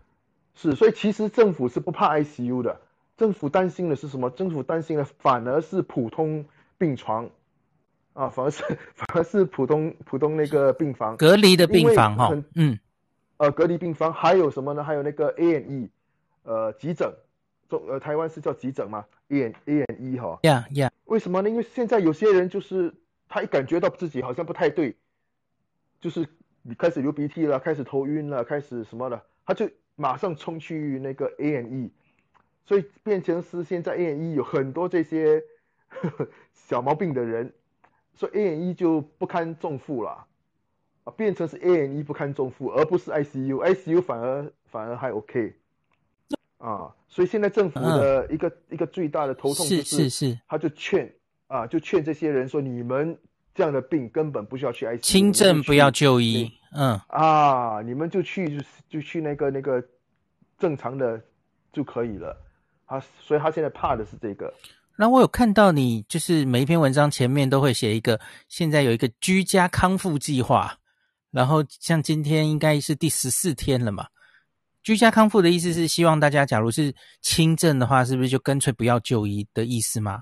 [0.53, 2.81] 是，所以其实政府是不怕 ICU 的，
[3.17, 4.29] 政府担心的是什么？
[4.29, 6.45] 政府担心的反而是普通
[6.77, 7.29] 病床，
[8.13, 12.77] 啊，反而是反而是普通普通那个病房，隔离的病房哈，嗯，
[13.37, 14.83] 呃，隔离病房还有什么呢？
[14.83, 15.89] 还有那个 A N E，
[16.43, 17.11] 呃，急诊，
[17.69, 21.49] 中呃台湾是叫急诊吗？A A&E 哈，Yeah Yeah，为什么呢？
[21.49, 22.93] 因为现在有些人就是
[23.29, 24.95] 他一感觉到自己好像不太对，
[26.01, 26.27] 就是
[26.61, 29.69] 你开始流鼻涕了，开始头晕了，开始什么了，他就。
[29.95, 31.91] 马上冲去那个 A N E，
[32.65, 35.43] 所以变成是现在 A N E 有很多这些
[35.87, 37.51] 呵 呵小毛病的人，
[38.13, 40.25] 所以 A&E 就不堪重负了，
[41.03, 45.53] 啊，变成是 A N E 不堪重负，而不是 ICU，ICU 反而反而还 OK，
[46.59, 51.13] 啊，所以现在政府的一个、嗯、一个最大的头痛就，是是是，他就劝
[51.47, 53.17] 啊，就劝这些人说，你们
[53.53, 59.83] 这样的病根本不需要去 ICU，轻症不要就医，嗯啊，你们就去就就去那个那个
[60.57, 61.21] 正常的
[61.73, 62.37] 就可以了。
[62.85, 64.53] 啊所以他现在怕的是这个。
[64.97, 70.77] 那我有看到你，就是每一篇文章前面都会写一个，现在有一个居家康复计划，
[71.31, 74.05] 然后像今天应该是第十四天了嘛。
[74.83, 80.21] 居家康复的意思是希望大家，假如是轻症的话，是不是就干脆不要就医的意思吗？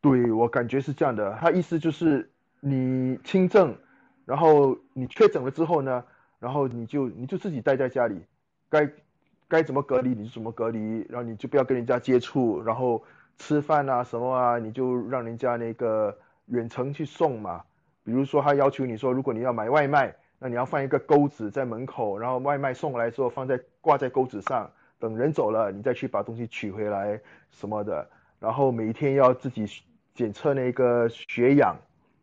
[0.00, 2.30] 对，我感觉是这样的，他意思就是
[2.60, 3.76] 你轻症，
[4.24, 6.04] 然后你确诊了之后呢，
[6.38, 8.20] 然后你就你就自己待在家里，
[8.68, 8.90] 该
[9.48, 13.02] 该怎么隔离你就怎么隔离，然后你就不要跟人家接触，然后
[13.38, 17.62] 吃饭啊什么啊，你就让人家那个远程去送嘛。
[18.04, 20.14] 比如说他要求你说，如果你要买外卖。
[20.40, 28.08] 那你要放一个钩子在门口，然后外卖送来之后放在挂在钩子上，等人走了你再去把东西取回来什么的。
[28.38, 29.66] 然后每天要自己
[30.18, 31.76] 检测那个血氧，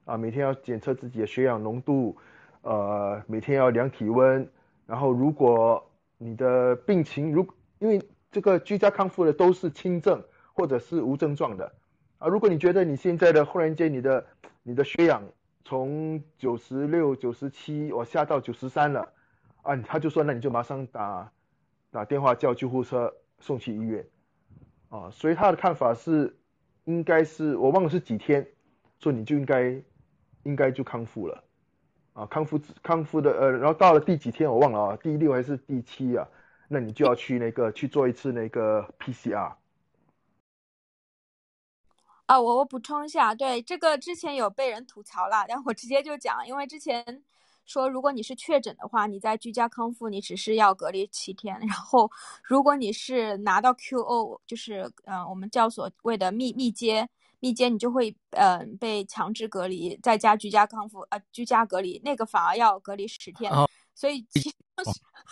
[0.04, 2.18] 啊，每天要检测自己的血氧浓度，
[2.62, 4.46] 呃，每天要量体温。
[4.86, 5.82] 然后如果
[6.18, 7.48] 你的病情如
[7.80, 8.02] 因为
[8.34, 11.72] 这个居家康复的都是轻症或者是无症状的，
[12.18, 14.26] 啊，如果你觉得你现在的忽然间你的
[14.62, 15.24] 你的血氧
[15.64, 19.08] 从九十六、九十七，我下到九十三了，
[19.62, 21.32] 啊，他就说，那你就马上打
[21.92, 24.06] 打电话叫救护车送去医院，
[24.90, 26.36] 啊，所以他的看法是，
[26.86, 28.48] 应该是我忘了是几天，
[29.00, 29.82] 所以你就应该
[30.44, 31.44] 应该就康复了，
[32.14, 36.28] 啊，康复康复的呃，然后到了第几天我忘了啊，第六还是第七啊，
[36.68, 39.56] 那你就要去那个去做一次那个 PCR。
[42.26, 47.24] 啊，我我补充一下，对这个之前有被人吐槽了，但我直接就讲，因为之前
[47.66, 52.10] 说如果你是确诊的话，你在居家康复，你只是要隔离七天， 然后
[52.44, 57.08] 如果你是拿到 QO，就是嗯、呃，我们叫所谓的密密接
[57.40, 64.84] 密接，你就会嗯、呃、被强制隔离，在家居家康复，呃，居家隔离那个反而要隔离十天，哦、所以其实、哦、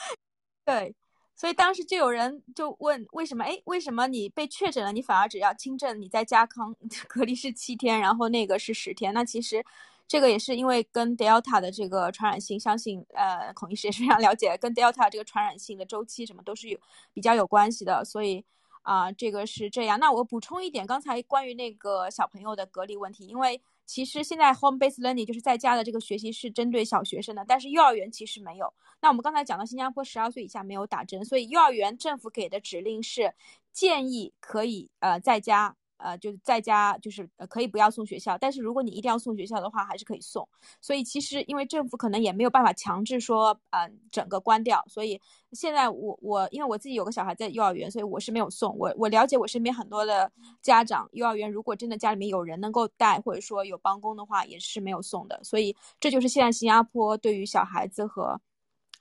[0.65, 0.95] 对。
[1.35, 3.43] 所以当时就有人就问为什么？
[3.43, 6.73] 哎，为什么你被确诊了，你反而只要轻症，你在家康
[7.09, 9.11] 隔离是七天，然后那个是十天？
[9.15, 9.61] 那其实
[10.07, 16.79] 这个也是因为跟 Delta 的这个传染性，相信呃孔医师也是非常了解，跟 Delta 这个传染性的周期什么都是有
[17.13, 18.03] 比较有关系的。
[18.05, 18.43] 所以
[18.83, 19.99] 啊、这个是这样。
[19.99, 23.61] 那我补充一点，刚才关于那个小朋友的隔离问题，因为。
[23.85, 28.73] 其实现在 home based learning 就是在家的这个学习是针对小学生的，但是幼儿园其实没有。
[29.01, 33.33] 那我们刚才讲到新加坡十二岁以下没有打针，所以幼儿园政府给的指令是
[33.73, 35.75] 建议可以呃在家。
[36.03, 40.47] 呃，就是在家，就是可以不要送学校，但是如果你一定要送学校的话，还是可以送。
[40.81, 44.83] 所以其实因为政府可能也没有办法强制说，呃，整个关掉。
[44.89, 45.19] 所以
[45.53, 48.77] 现在我我因为我自己有个小孩在幼儿园，所以我是没有送。
[48.77, 50.29] 我我了解我身边很多的
[50.61, 55.41] 家长，幼儿园如果真的家里面有人能够带，或者说有帮工的话，也是没有送的。
[55.43, 58.39] 所以这就是现在新加坡对于小孩子和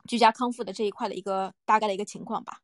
[0.07, 2.61] 居家康复的这一块的一个大概的一个情况吧。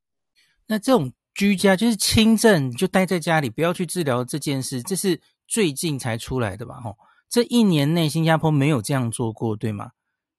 [0.66, 1.12] 那这种。
[1.38, 6.81] 居家就是轻症，就待在家里，不要去治疗这件事，这是最近才出来的吧？
[6.81, 6.98] 吼，
[7.29, 9.92] 这一年内新加坡没有这样做过，对吗？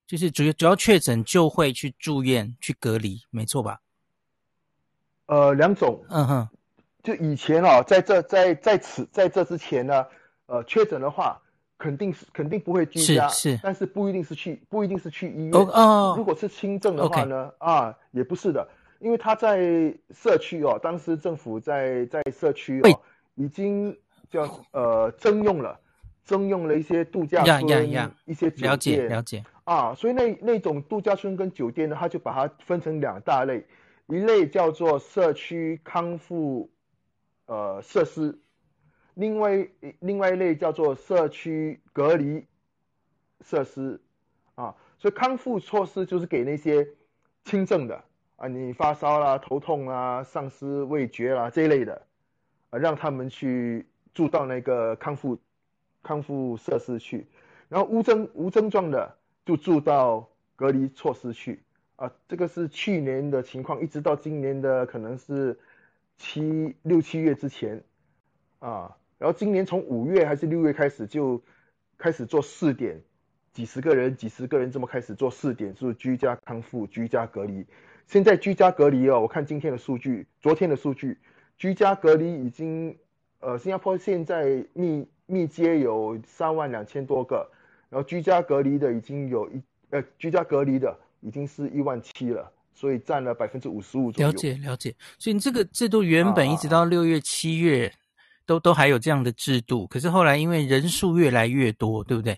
[0.06, 3.80] 就是主要主要确诊就会去住院去隔离，没错吧？
[5.24, 6.48] 呃，两种，嗯哼，
[7.02, 10.04] 就以前啊，在这在在此在这之前呢，
[10.44, 11.40] 呃，确诊的话，
[11.78, 18.68] 肯定是肯定不会居家，是是，但是不一定是去不一定是去医院，哦哦，如果是轻症的话呢啊，也不是的。
[19.00, 23.00] 因为他在社区哦，当时政府在在社区哦，
[23.34, 25.80] 已经叫呃征用了，
[26.24, 27.62] 征用了一些度假村.
[28.26, 33.66] 一些酒店，了解了解啊，所以那那种度假村跟酒店呢，他就把它分成两大类，
[34.06, 36.70] 一类叫做社区康复
[37.46, 38.38] 呃设施，
[39.14, 39.66] 另外
[40.00, 42.44] 另外一类叫做社区隔离
[43.40, 43.98] 设施
[44.56, 46.86] 啊，所以康复措施就是给那些
[47.44, 48.04] 轻症的。
[48.40, 52.00] 啊，你发烧啦、头痛啦、丧失味觉啦这一类的，
[52.70, 55.38] 啊，让他们去住到那个康复
[56.02, 57.26] 康复设施去，
[57.68, 60.26] 然后无症无症状的就住到
[60.56, 61.62] 隔离措施去。
[61.96, 65.58] 啊，这个是去年的情况，一直到今年的可能是
[66.16, 67.84] 七六七月之前，
[68.58, 71.42] 啊，然后今年从五月还是六月开始就
[71.98, 73.02] 开始做试点，
[73.52, 77.66] 几十个人几十个人这么开始做试点，是居家康复、居家隔离。
[78.06, 81.16] 现在居家隔离哦，我看今天的数据，昨天的数据，
[81.56, 82.96] 居家隔离已经，
[83.40, 87.48] 呃，新加坡现在密密接有三万两千多个，
[87.88, 94.28] 然后居家隔离的已经有一，呃，居家隔离的已经是一万七了，所以占了百分之五十五左右。
[94.28, 97.92] 了解了解，所以这个制度原本一直到六月七月
[98.44, 99.86] 都都还有这样的制度。
[99.86, 102.36] 可是后来因为人数越来越多，对不对？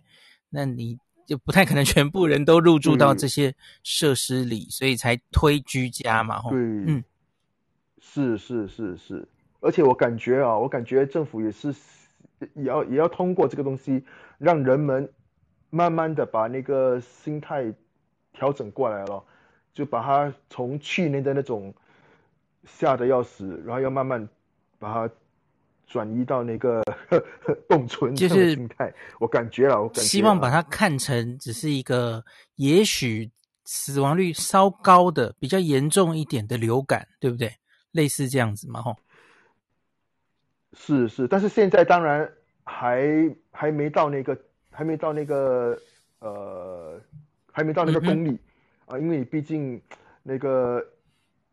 [0.50, 6.42] 那你就不太可能全部人都入住到这些设施里，所以才推居家嘛。
[6.50, 7.04] 对，嗯，
[8.00, 9.28] 是是是是，
[9.60, 11.74] 而且我感觉啊，我感觉政府也是
[12.54, 14.04] 也要也要通过这个东西，
[14.38, 15.08] 让人们
[15.70, 17.72] 慢慢的把那个心态
[18.32, 19.22] 调整过来了，
[19.72, 21.74] 就把它从去年的那种。
[22.64, 24.28] 吓得要死，然后要慢慢
[24.78, 25.12] 把它
[25.92, 26.82] 转移到那个
[27.68, 28.92] 冻存这样的心态。
[29.20, 32.24] 我感觉啊，我感觉希望把它看成只是一个
[32.56, 33.30] 也许
[33.66, 37.52] 死亡率稍高的、比较严重一点的流感，对不对？
[37.90, 38.96] 类似这样子嘛，吼。
[40.72, 42.26] 是是，但是现在当然
[42.64, 44.38] 还还没到那个，
[44.70, 45.78] 还没到那个
[46.20, 46.98] 呃，
[47.52, 48.38] 还没到那个公里、嗯、
[48.86, 49.78] 啊，因为毕竟
[50.22, 50.82] 那个。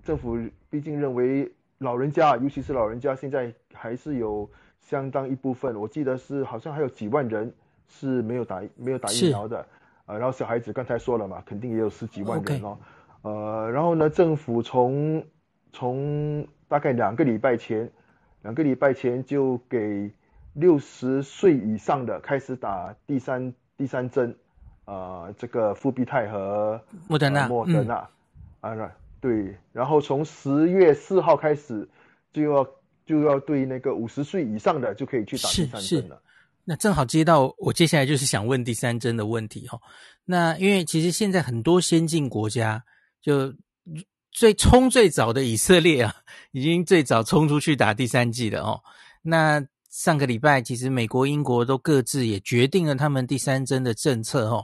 [0.02, 4.50] 政府毕竟认为老人家，尤其是老人家，现在还是有
[4.82, 7.52] 相当一部分，我记得是好像还有几万人
[7.88, 9.66] 是没有打没有打疫苗的，
[10.06, 12.78] 呃，然后小孩子刚才说了嘛，肯定也有十几万人哦.
[13.22, 15.24] 呃，然后呢，政府从
[15.72, 17.90] 从大概两个礼拜前，
[18.42, 20.12] 两个礼拜前就给
[20.54, 24.36] 六十岁以上的开始打第三第三针，
[24.86, 27.96] 呃，这个复必泰和莫德纳，莫德纳，
[28.62, 28.90] 啊，嗯
[29.22, 31.88] 对，然后从十月四号开始，
[32.32, 32.66] 就要
[33.10, 36.22] 就要对那个五十岁以上的就可以去打第三针了。
[36.64, 39.80] 那正好接到我接下来就是想问第三针的问题哈。
[40.26, 42.84] 那因为其实现在很多先进国家，
[43.20, 43.52] 就
[44.32, 46.14] 最冲最早的以色列啊，
[46.52, 48.80] 已经最早冲出去打第三剂了哦。
[49.24, 54.64] 那上个礼拜其实美国、英国都各自也决定了他们第三针的政策哦。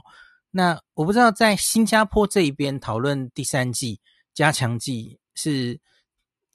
[0.52, 4.00] 那我不知道在新加坡这一边讨论第三剂。
[4.36, 5.80] 加强剂是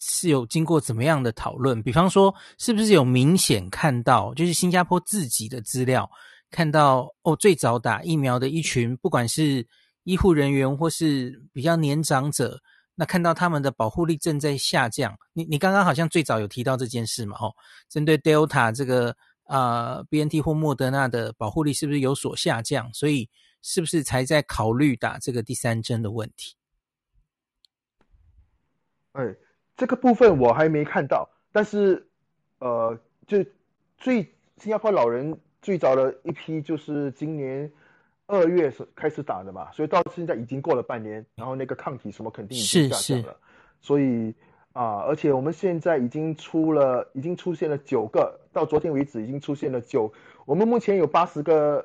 [0.02, 1.82] 是有经过怎么样的讨论？
[1.84, 6.10] 比方说，是不是有明显看到，就是新加坡自己的资料
[6.50, 9.66] 看到哦，最早打疫苗的一群，不管是
[10.04, 12.60] 医护人员或是比较年长者，
[12.96, 15.16] 那看到他们的保护力正在下降。
[15.34, 17.38] 你你刚刚好像最早有提到这件事嘛？
[17.40, 17.54] 哦，
[17.88, 22.92] 针对 Delta 这个呃 BNT 或莫德纳的保护力是不是有所下降？
[22.94, 23.30] 所以
[23.62, 26.56] 是不是才在考虑打这个第三针的问题？
[29.14, 29.24] 哎，
[29.82, 32.06] 这个部分我还没看到，但是，
[32.60, 33.44] 呃，就
[33.98, 34.22] 最
[34.58, 37.72] 新加坡老人最早的一批就是今年
[38.28, 43.36] 二月是开始打的嘛，所以到现在已经过了半年，然后那个抗体什么肯定已经下降了，是是
[43.82, 44.36] 所以
[44.74, 50.14] 啊，而且我们现在已经出了，已经出现了九个，到昨天为止已经出现了九，
[50.46, 51.84] 我们目前有八十个，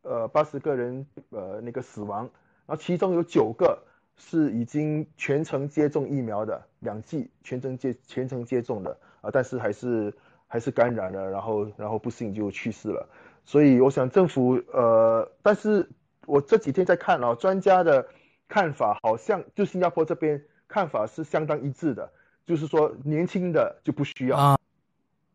[0.00, 2.20] 呃，八十个人呃那个死亡，
[2.64, 3.82] 然后其中有九个。
[4.16, 10.14] 是已经全程接种疫苗的两剂全程接全程接种的啊，但是还是
[10.46, 13.08] 还是感染了，然后然后不幸就去世了。
[13.44, 15.88] 所以我想政府呃，但是
[16.26, 18.06] 我这几天在看啊，专家的
[18.46, 22.10] 看法好像就新加坡这边看法是相当一致的，
[22.46, 24.58] 就是说年轻的就不需要啊，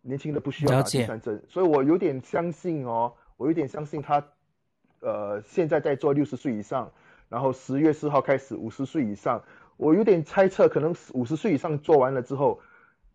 [0.02, 1.44] 年轻的不需要打第三针。
[1.50, 4.26] 所以我有点相信哦，我有点相信他
[5.02, 6.90] 呃现在在做六十岁以上。
[7.30, 9.42] 然后十月四号开始，五十岁以上，
[9.78, 12.60] 我有点猜测，可能五十岁以上做完了之后，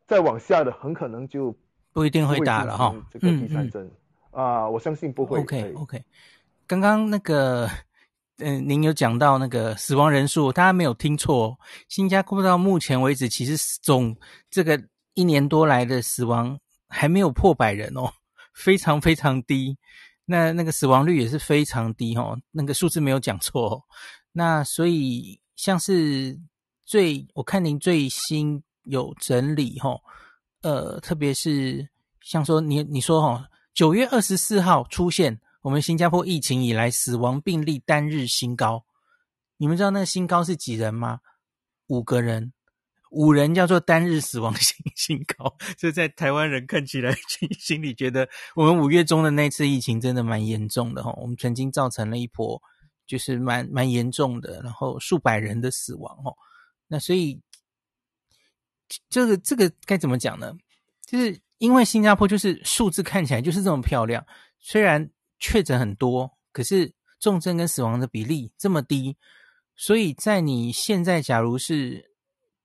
[0.06, 1.54] 再往下的很可能就
[1.92, 2.94] 不一定会打了哈。
[3.10, 3.90] 这个第三针、嗯
[4.32, 5.40] 嗯、啊，我相信不会。
[5.40, 6.04] OK OK，
[6.66, 7.66] 刚刚那个，
[8.38, 14.16] 嗯、呃，您有讲到那个死亡人数，大家没有听错，新加坡到目前为止，其实总
[14.48, 14.80] 这个
[15.14, 18.12] 一年多来的死亡还没有破百人哦，
[18.54, 19.76] 非常非常低。
[20.24, 23.82] 那那个死亡率也是非常低哦，那个数字没有讲错哦。
[24.32, 26.38] 那所以像是
[26.84, 30.00] 最我看您最新有整理哈，
[30.62, 31.88] 呃，特别是
[32.20, 38.84] 像说你你说哈，九月二十四号出现我们新加坡疫情以来死亡病例单日新高，
[39.56, 41.20] 你们知道那个新高是几人吗？
[41.86, 42.52] 五个人。
[43.14, 52.60] 五人叫做单日死亡新 新高，这在台湾人看起来 心心里觉得，我们五月中的那次疫情真的蛮严重的哈，我们曾经造成了一波
[53.06, 56.34] 就是蛮蛮严重的，然后数百人的死亡哦。
[56.88, 57.40] 那所以
[59.08, 60.52] 这个这个该怎么讲呢？
[61.06, 64.26] 就是因为新加坡就是数字看起来就是这么漂亮，
[64.58, 65.08] 虽然
[65.38, 69.16] 确诊很多，可是重症跟死亡的比例这么低，
[69.76, 72.12] 所以在你现在假如是。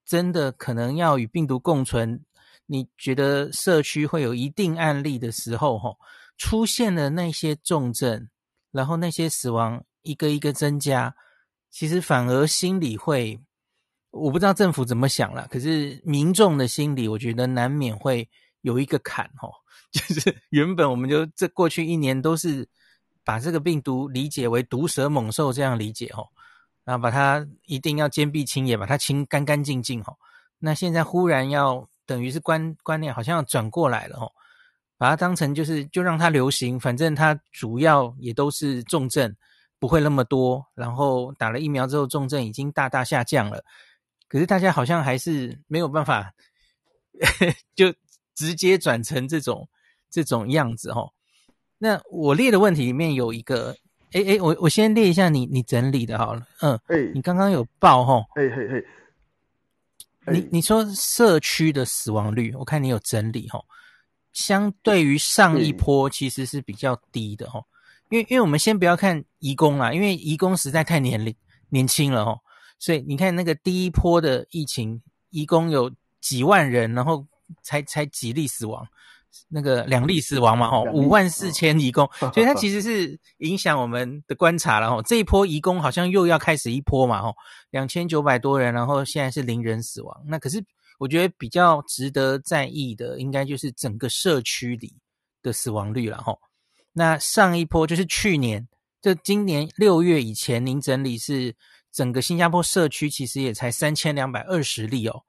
[0.10, 2.26] 真的可能要与病毒共存，
[2.66, 5.99] 你觉得社区会有一定案例的时候，吼，
[6.36, 8.28] 出现了那些重症，
[8.72, 11.16] 然后那些死亡一个一个增加，
[11.70, 13.39] 其实反而心里会，
[14.10, 18.28] 我不知道政府怎么想了，可是民众的心里，我觉得难免会
[18.62, 19.53] 有一个坎哦，
[19.93, 22.68] 就是原本我们就这过去一年都是
[23.24, 26.26] 把这个病毒理解为毒蛇猛兽这样理解哦，
[26.89, 30.17] 然后把它一定要坚壁清野，把它清干干净净哦。
[30.57, 34.31] 那现在忽然要等于是观观念好像要转过来了哦，
[34.97, 39.35] 把它当成就是就让它流行，反正它主要也都是重症。
[39.77, 43.63] 不会那么多，然后打了疫苗之后，重症已经大大下降了。
[44.27, 46.33] 可是大家好像还是没有办法，
[47.77, 47.93] 就
[48.33, 49.69] 直接转成这种
[50.09, 51.13] 这种样子哦。
[51.77, 53.77] 那我列的问题里面有一个，
[54.12, 58.86] 哎哎，我我先列一下你你整理的好了，嗯，哎，你刚刚有报吼，嘿嘿嘿，
[60.34, 63.64] 你你说社区的死亡率，我看你有整理吼，
[64.34, 67.66] 相对于上一波其实是比较低的吼。
[68.10, 71.36] 因为，因为我们先不要看移工啦，因为移工实在太年龄
[71.70, 72.39] 年轻了吼，
[72.80, 74.99] 所以你看那个第一波的疫情，
[75.30, 77.24] 移工有几万人，然后
[77.62, 78.88] 才才几例死亡，
[79.49, 85.01] 那个两例死亡嘛，哦，五万四千移工， 哦，所以它其实是影响我们的观察了吼。
[85.01, 87.36] 这一波移工好像又要开始一波嘛，哦，
[87.71, 90.23] 两千九百多人，然后现在是零人死亡。
[90.27, 90.63] 那可是
[90.97, 94.93] 我觉得比较值得在意的，应该就是整个社区里
[95.41, 96.39] 的死亡率了，吼。
[96.91, 98.67] 那上一波就是去年，
[99.01, 101.55] 就今年六月以前，您整理是
[101.91, 105.21] 整个新加坡社区其实也才三千两百二十例哦，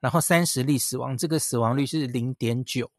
[0.00, 2.90] 然后三十例死亡，这个死亡率是零点九，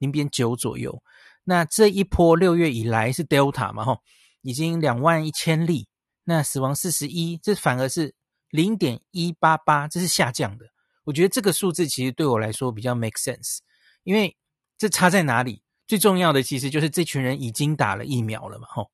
[0.00, 1.00] 零点九左右。
[1.44, 4.00] 那这一波六月以来是 Delta 嘛，吼，
[4.42, 5.86] 已经两万一千例，
[6.24, 8.14] 那死亡四十一，这反而是
[8.50, 10.66] 零点一八八，这是下降的。
[11.04, 13.58] 我觉得这个数字其实对我来说比较 make sense，
[14.02, 14.36] 因为
[14.76, 15.62] 这差在哪里？
[15.86, 18.90] 最重要的其实就是这群人已经打了疫苗了嘛，吼，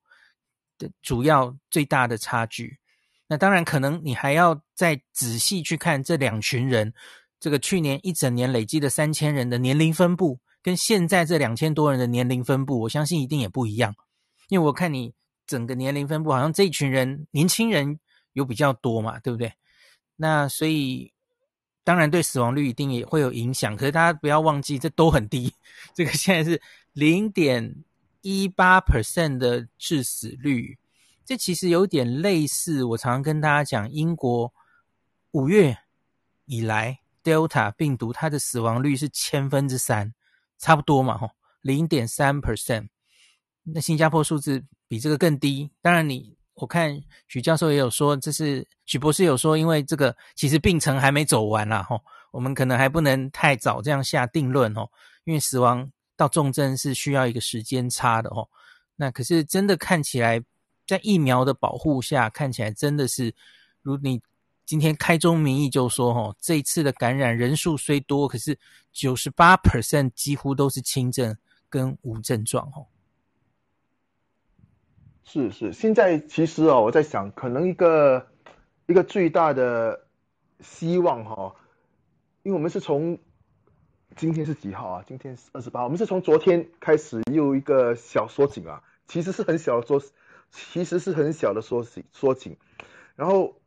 [0.78, 2.78] 的主要最大的差距。
[3.28, 6.94] 那当然可能你还要再仔细去看这两群人，
[7.40, 13.94] 这个去年一整年累积的三千人的年龄分布，跟现在这两千多人的年龄分布，我相信一定也不一样。
[14.48, 15.14] 因为我看你
[15.46, 18.00] 整个年龄分布，好像这一群人年轻人
[18.32, 19.52] 有比较多嘛，对不对？
[20.16, 21.12] 那所以。
[21.84, 23.76] 当然，对死亡率一定也会有影响。
[23.76, 25.54] 可是大家不要忘记，这都很低。
[25.94, 26.60] 这个现在是
[26.92, 27.84] 零点
[28.22, 30.76] 一八 percent 的致死率，
[31.24, 32.82] 这其实有点类似。
[32.82, 34.52] 我常常跟大家讲，英国
[35.30, 35.78] 五月
[36.46, 40.12] 以来 Delta 病毒它的死亡率是千分之三，
[40.58, 41.30] 差不多嘛，哈，
[41.62, 42.88] 零点三 percent。
[43.62, 45.70] 那新加坡数字比这个更低。
[45.80, 46.34] 当然你。
[46.56, 46.98] 我看
[47.28, 52.00] 许教授也有说，这是许博士有说，因为这个其实病程还没走完啦，哈，
[52.30, 54.88] 我们可能还不能太早这样下定论哦，
[55.24, 58.48] 因为死亡到重症是需要一个时间差的哦。
[58.94, 60.42] 那可是真的看起来，
[60.86, 63.34] 在疫苗的保护下，看起来真的是
[63.82, 64.22] 如你
[64.66, 68.58] 今天开宗明义就说，吼，这一次的感染人数虽多，可是
[68.92, 71.36] 九十八 percent 几乎都是轻症
[71.70, 72.84] 跟无症状哦。
[75.22, 78.26] 是是，现在其实哦，我在想，可能一个
[78.86, 80.06] 一个最大的
[80.60, 81.54] 希望哈、哦，
[82.42, 83.16] 因为我们是从
[84.16, 85.04] 今天是几号啊？
[85.06, 90.02] 今天是二十八，我们是从昨天开始又一个小缩紧啊，其实是很小的缩，
[90.50, 92.56] 其实是很小的缩紧缩紧。
[93.14, 93.60] 然后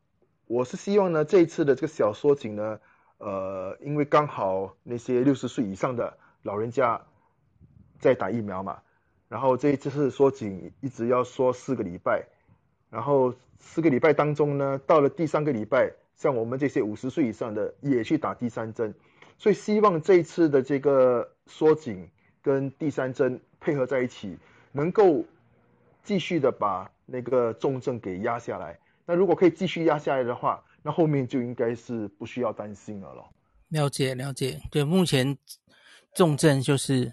[0.50, 2.80] 我是希望呢，这一次的这个小缩紧呢，
[3.20, 7.00] 呃，因为刚好那些六十岁以上的老人家
[8.00, 8.82] 在打疫苗嘛。
[9.28, 12.26] 然后这一次是缩紧，一直要缩四个礼拜，
[12.90, 18.92] 然后四个礼拜当中呢，到了第三个礼拜，像我们这些五十岁以上的也去打第三针，
[19.38, 22.10] 所以希望这一次的这个缩紧
[22.42, 24.36] 跟第三针配合在一起，
[24.72, 25.24] 能够
[26.02, 28.80] 继续的把那个重症给压下来。
[29.10, 33.28] 那如果可以继续压下来的话，那后面就应该是不需要担心了咯。
[33.70, 35.36] 了解了解，对，目前
[36.14, 37.12] 重症就是，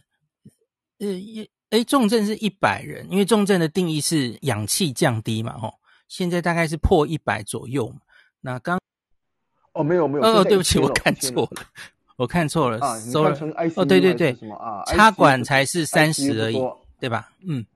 [0.99, 1.49] 呃一。
[1.71, 5.75] 哎，重症是一百人，因为重症的定义是氧气降低嘛，吼，
[6.07, 7.93] 现在大概是破一百左右。
[8.41, 8.79] 那刚
[9.73, 11.63] 哦，没有没有，哦，对不起，我看错了，
[12.17, 16.59] 我看错了，啊，你看成 ICU 哦，对对对，啊，插管才是三十而已，
[17.01, 17.33] 对吧？
[17.49, 17.67] 嗯，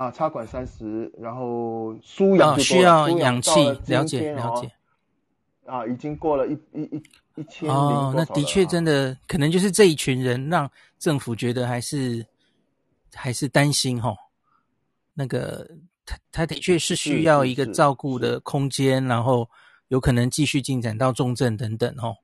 [0.00, 3.50] 啊，插管三十，然后输氧需要氧气，
[3.86, 4.72] 了解了解。
[5.66, 7.02] 啊，已经过了一一一
[7.36, 12.24] 一千哦，那的确真的可能就是这一群人让政府觉得还是。
[13.12, 14.14] 还是担心哈，
[15.14, 15.68] 那个
[16.06, 19.50] 他他的确是需要一个照顾的空间，然后
[19.88, 22.14] 有可能继续进展到重症等等哦。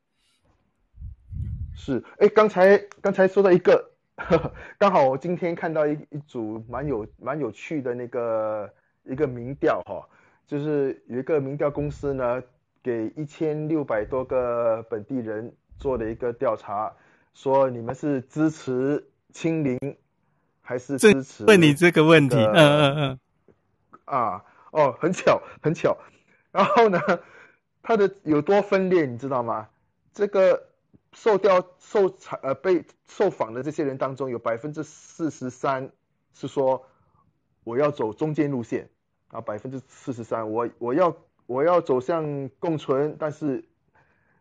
[1.74, 3.96] 是，哎，刚才刚才说到一个
[4.79, 8.71] 刚好我今天看到一一组蛮有蛮有趣的那个
[9.05, 10.09] 一个民调哈，
[10.47, 12.43] 就是有一个民调公司呢，
[12.83, 16.93] 给一千六百多个本地人做了一个调查。
[17.35, 19.79] 说你们是支持清零
[20.62, 21.45] 还是支持？
[21.45, 23.19] 问你这个问题，嗯嗯嗯，
[24.07, 25.95] 啊，哦，很巧很巧，
[26.51, 26.99] 然后呢，
[27.83, 29.69] 它的有多分裂，你知道吗？
[30.14, 30.69] 这个
[31.17, 35.91] 受调受采呃被受访的这些人当中，有百分之四十三
[36.35, 36.87] 是说
[37.64, 38.91] 我要走中间路线
[39.29, 43.64] 啊，百分之四十三，我我要我要走向共存，但是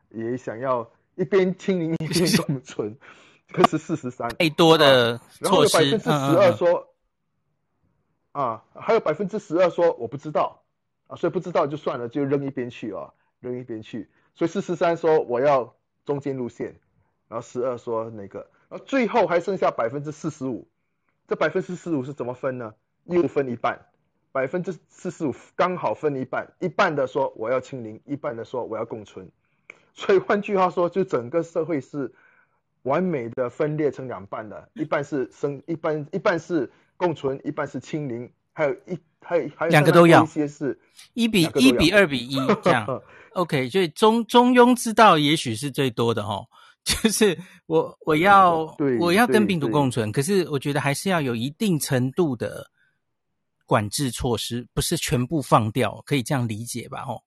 [0.09, 2.97] 也想要一边清零一边共存，
[3.47, 4.27] 这是四十三。
[4.37, 6.93] 太多的措施，然后有百分之十二说，
[8.33, 10.61] 啊，还有百分之十二说我不知道
[11.07, 14.09] 啊，所以不知道就算了，就扔一边去啊，扔一边去。
[14.35, 15.73] 所以四十三说我要
[16.05, 16.75] 中间路线，
[17.27, 18.39] 然后十二说那个，
[18.69, 20.67] 然后最后还剩下百分之四十五，
[21.27, 22.73] 这百分之四十五是怎么分呢？
[23.05, 23.79] 又分一半，
[24.31, 29.29] 百分之四十五刚好分一半，一半的说我要清零，一半的说我要共存。
[29.93, 32.13] 所以换句话说，就整个社会是
[32.83, 40.23] 完美的分裂成两半的，一半是生，一半一半是共存，一半是清零，还有一还有还有两个都要。
[40.23, 40.79] 一些是
[41.13, 43.01] 一比一比二比一 这样。
[43.33, 46.47] OK，所以中中庸之道也许是最多的哦，
[46.85, 52.65] 就是我我要我要跟病毒共存，可是我觉得还是要有一定程度的
[53.65, 57.03] 管制措施，不是全部放掉，可以这样理解吧？
[57.05, 57.21] 哦，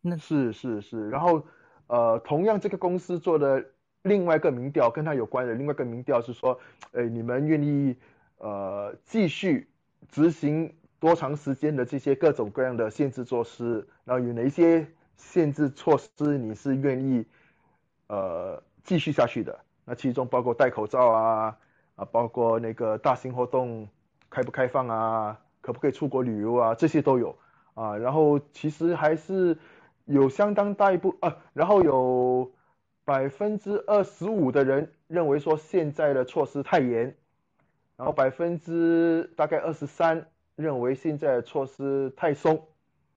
[0.00, 1.44] 那是是是，然后
[1.88, 3.62] 呃，同样这个公司做的
[4.02, 6.58] 另外一个民调跟他有关的另外一个民调是说，
[6.92, 7.94] 呃，你们愿意
[8.38, 9.68] 呃继续
[10.10, 10.72] 执行？
[11.00, 14.84] 多长时间的这些各种各样的限制措施，然后有哪些
[15.16, 17.24] 限制措施你是愿意
[18.08, 19.56] 呃继续下去的？
[19.84, 21.56] 那其中包括戴口罩啊
[21.94, 23.88] 啊，包括那个大型活动
[24.28, 27.38] 开不开放啊，可不可以出国旅游啊，这些都有
[27.74, 27.96] 啊。
[27.96, 29.56] 然后其实还是
[30.04, 32.50] 有相当大一部啊，然后有
[33.04, 37.16] 百分之二十五的人认为说现在的措施太严，
[37.98, 40.26] 然后百分之大概二十三。
[40.58, 42.60] 认为现在的措施太松，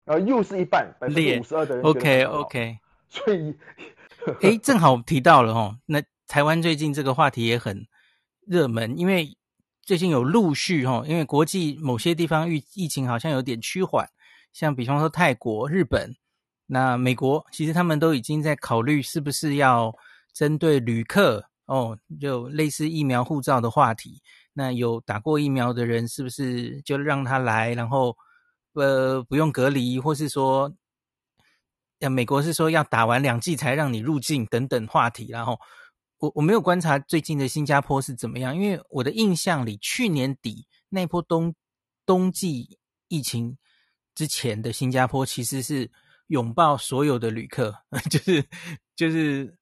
[0.06, 2.78] 然后又是一半百分之五十二的人 OK OK，
[3.10, 3.58] 所以，
[4.44, 7.88] 哎，正好提到了哦，那台湾最近这个话题也很
[8.46, 9.36] 热门，因为
[9.82, 14.08] 最近有陆续哦，因为国际某些地方疫疫情好像有点趋缓，
[14.54, 16.16] 像比方说泰国、日本，
[16.68, 19.92] 那美国其实他们都已经在考虑是不是要
[20.32, 24.22] 针对旅客哦，就类似疫苗护照的话题。
[24.54, 28.18] 那有打过疫苗的人，是不是就让他来，然后
[28.74, 30.74] 呃不用隔离，或是说，
[32.00, 35.28] 呃美国是说要打完两剂才让你入境等等话题。
[35.30, 35.58] 然后
[36.18, 41.56] 我我没有观察最近的新加坡是怎么样，因为我的印象里，去年底那波冬
[42.06, 42.78] 冬季
[43.08, 43.58] 疫情
[44.14, 45.90] 之前的新加坡其实是
[46.28, 47.74] 拥抱所有的旅客，
[48.12, 48.46] 就是
[48.98, 49.58] 就是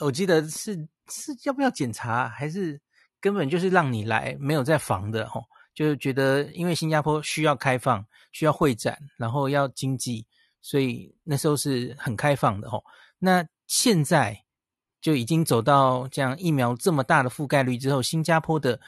[0.00, 0.76] 我记得是
[1.10, 2.78] 是要不要检查还是？
[3.20, 5.44] 根本就是让你来，没有在防的吼，
[5.74, 10.24] 就是觉得因为新加坡需要开放，需要会展，然后要经济，
[10.60, 12.84] 所以那时候是很开放的吼。
[13.18, 14.44] 那现在
[15.00, 18.80] 就已经走到这样疫苗这么大的覆盖率之后，新加坡的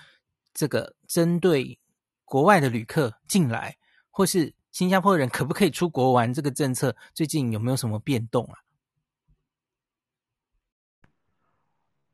[0.55, 1.79] 这个针对
[2.25, 3.77] 国外的旅客进来，
[4.11, 8.55] 或是新加坡人可不可以出国玩这个政策，最近有没有什么变动啊？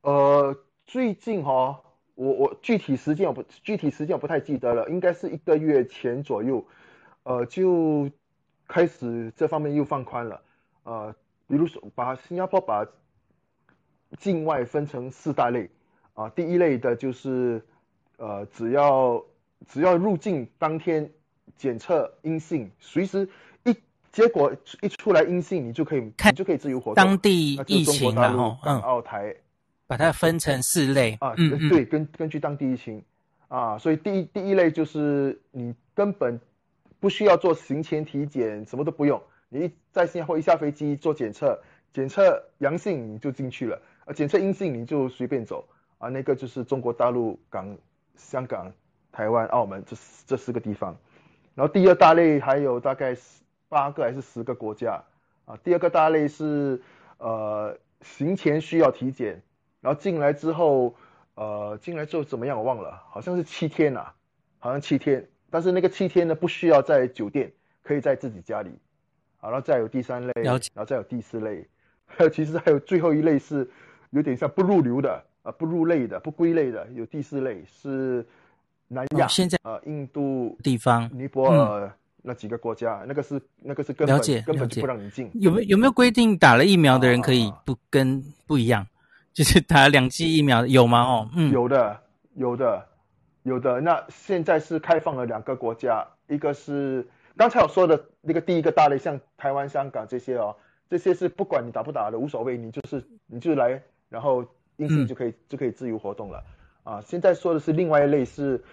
[0.01, 1.83] 呃，最近哈。
[2.17, 6.67] 我我具体时间我不具体时间我不太记得了，应该是一个月前左右，
[7.25, 8.11] 呃，就
[8.67, 10.41] 开始这方面又放宽了，
[10.85, 11.15] 呃，
[11.47, 12.87] 比如说把新加坡把
[14.19, 15.71] 境外分成四大类，
[16.15, 17.63] 啊、呃，第一类的就是
[18.17, 19.23] 呃只要
[19.67, 21.11] 只要入境当天
[21.55, 23.29] 检测阴性，随时
[23.65, 23.77] 一
[24.11, 24.51] 结果
[24.81, 29.37] 一出来阴性，你就可以看你就可以自由活动，当地疫情然后港澳台。
[29.87, 31.33] 嗯把它分成四类啊，
[31.71, 33.01] 对，根根据当地疫情
[33.47, 36.41] 啊，所以第一第一类就是你根本
[36.99, 41.57] 不需要做行前体检，什么都不用，你在新加坡一下飞机做检测，
[41.93, 45.65] 检测阳性你就进去了，啊，检测阴性你就随便走
[45.99, 47.79] 啊，那个就是中国大陆、港、
[48.17, 48.73] 香港、
[49.13, 50.97] 台湾、澳门这这四个地方，
[51.55, 53.17] 然后第二大类还有大概
[53.69, 55.01] 八个还是十个国家
[55.45, 56.83] 啊，第二个大类是
[57.19, 59.41] 呃行前需要体检。
[59.87, 60.93] 然后进来之后，
[61.37, 62.59] 呃，进来之后怎么样？
[62.59, 64.15] 我忘了，好像是七天呐、啊，
[64.59, 65.25] 好像七天。
[65.49, 67.53] 但是那个七天呢，不需要在酒店，
[67.85, 68.71] 可以在自己家里。
[69.37, 71.65] 好，然后再有第三类，然后再有第四类，
[72.05, 73.71] 还 有其实还有最后一类是
[74.11, 76.85] 有点像不入流的啊，不入类的，不归类的。
[76.89, 78.27] 有第四类是
[78.89, 81.89] 南亚，现在呃，印度地方、尼泊尔
[82.23, 85.31] 那几个国家，嗯、那个是那个是根本根本就不让你进。
[85.35, 88.85] 有没有有没有规定打了疫苗的人可以不跟不一样？
[89.37, 91.03] 就是打两剂疫苗有吗？
[91.03, 92.01] 哦，嗯，有的，
[92.37, 92.89] 有的，
[93.43, 93.83] 有的。
[93.83, 97.07] 那现在是开放了两个国家，一个是
[97.37, 100.57] 刚才我说的那个第一个大类，像台湾、香港这些哦，
[100.89, 103.79] 这些是不管你打不打的无所谓，你就是你就来，
[104.09, 104.43] 然后
[104.79, 106.43] 阴性就可以、嗯、就可以自由活动了
[106.83, 107.03] 啊。
[107.03, 108.65] 现在说的是另外一类是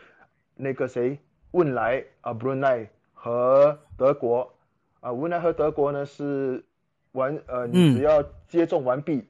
[0.55, 1.19] 那个谁，
[1.51, 4.49] 汶莱啊，Brunei 和德国
[5.01, 6.63] 啊，汶莱和德国呢是
[7.11, 9.15] 完呃，你只要接种完毕。
[9.15, 9.27] 嗯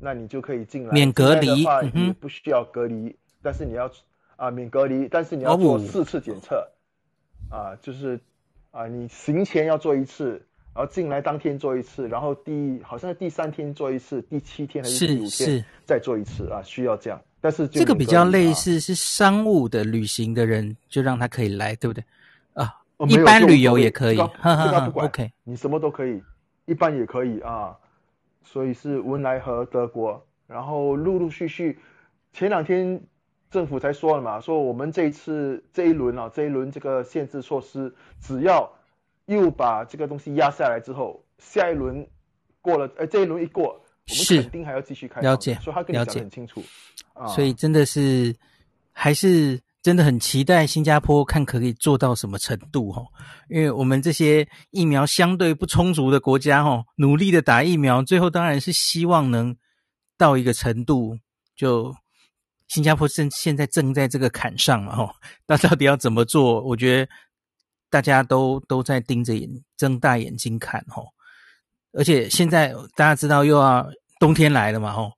[0.00, 3.90] 那你就可以进来，免隔离的话也不需要隔离，嗯、但是你要
[4.36, 6.66] 啊免隔离，但是你要做四次检测，
[7.50, 8.18] 哦、啊就是
[8.70, 10.40] 啊你行前要做一次，
[10.74, 17.20] 然后进来当天做一次，然后第好像是第三天做一次，第七天还是第五天再做一次啊，需要这样。
[17.40, 22.04] 但是这个比较类似是商务的旅行的人就让他可以来，对不对？
[22.54, 26.22] 啊，哦、一般旅游也可以，哈哈不管，OK，你什么都可以，
[26.66, 27.76] 一般也可以啊。
[28.50, 31.78] 所以是文莱和德国，然后陆陆续续，
[32.32, 32.98] 前两天
[33.50, 38.72] 政府才说了嘛，说我们这一次这一轮啊，这一轮这个限制措施，只要
[39.26, 42.08] 又把这个东西压下来之后，下一轮
[42.62, 43.64] 过了，呃，这一轮一过，
[44.08, 45.20] 我们肯定还要继续开。
[45.20, 46.62] 了解，所以他跟你讲得很清楚，
[47.12, 48.34] 啊，所以真的是
[48.92, 49.60] 还是。
[49.88, 53.02] 真的很期待新加坡看可以做到什么程度哈，
[53.48, 59.56] 因为我们这些疫苗相对不充足的国家哈，努力的打疫苗，最后当然是希望能
[60.18, 61.16] 到一个程度。
[61.56, 61.94] 就
[62.66, 65.10] 新加坡正现在正在这个坎上嘛哈，
[65.48, 66.60] 那到底要怎么做？
[66.60, 67.10] 我觉得
[67.88, 71.02] 大家都都在盯着眼，睁大眼睛看哈。
[71.94, 73.88] 而且现在大家知道又要
[74.20, 75.10] 冬天来了嘛哈。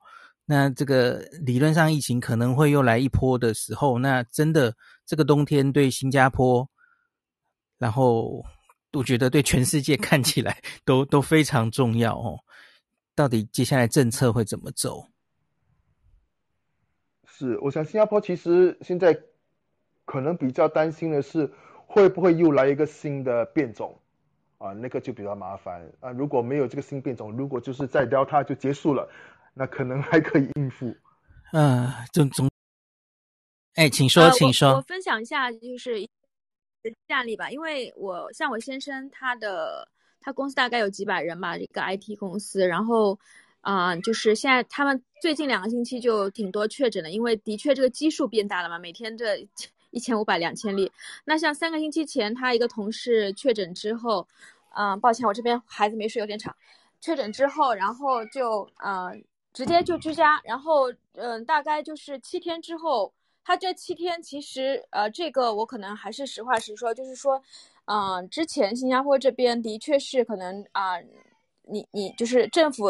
[0.51, 4.75] 那这个理论上疫情可能会又来一波的时候，那真的
[5.07, 6.69] 这个冬天对新加坡，
[7.79, 8.45] 然后
[8.93, 12.37] 我觉得对全世界看起来都都非常重要哦。
[13.15, 15.07] 到底接下来政策会怎么走？
[17.25, 19.17] 是，我想新加坡其实现在
[20.05, 21.49] 可能比较担心的是，
[21.87, 23.97] 会不会又来一个新的变种
[24.59, 24.73] 啊？
[24.73, 26.11] 那个就比较麻烦啊。
[26.11, 29.09] 如果没有这个新变种，如果就是再 Delta 就结束了。
[29.53, 30.95] 那可能还可以应付，
[31.53, 32.49] 嗯，总总，
[33.75, 34.71] 哎，请说，请说。
[34.71, 36.07] 我，我分享一下，就是一
[36.83, 37.51] 个案例吧。
[37.51, 39.87] 因为我像我先生，他的
[40.21, 42.67] 他公司大概有几百人吧，一个 IT 公司。
[42.67, 43.19] 然后，
[43.61, 49.37] 啊、呃，就是现在他们最近两个星期就挺多确诊的，因为的确这个基数变大了嘛，每天这
[49.91, 50.91] 一千五百两千例。
[51.25, 54.27] 那像三个星期前，他一个同事确诊之后，
[54.77, 56.55] 嗯、呃，抱歉，我这边孩子没睡，有点吵。
[57.01, 59.09] 确诊之后，然后就嗯。
[59.09, 59.21] 呃
[59.53, 63.13] 直接就居家，然后嗯，大概就是七天之后，
[63.45, 67.43] 他这七天其实呃，这个我可能还是实话实说，就是说，
[67.87, 71.01] 嗯、之前新加坡这边的确是可能啊、
[71.65, 72.87] 你你就是政府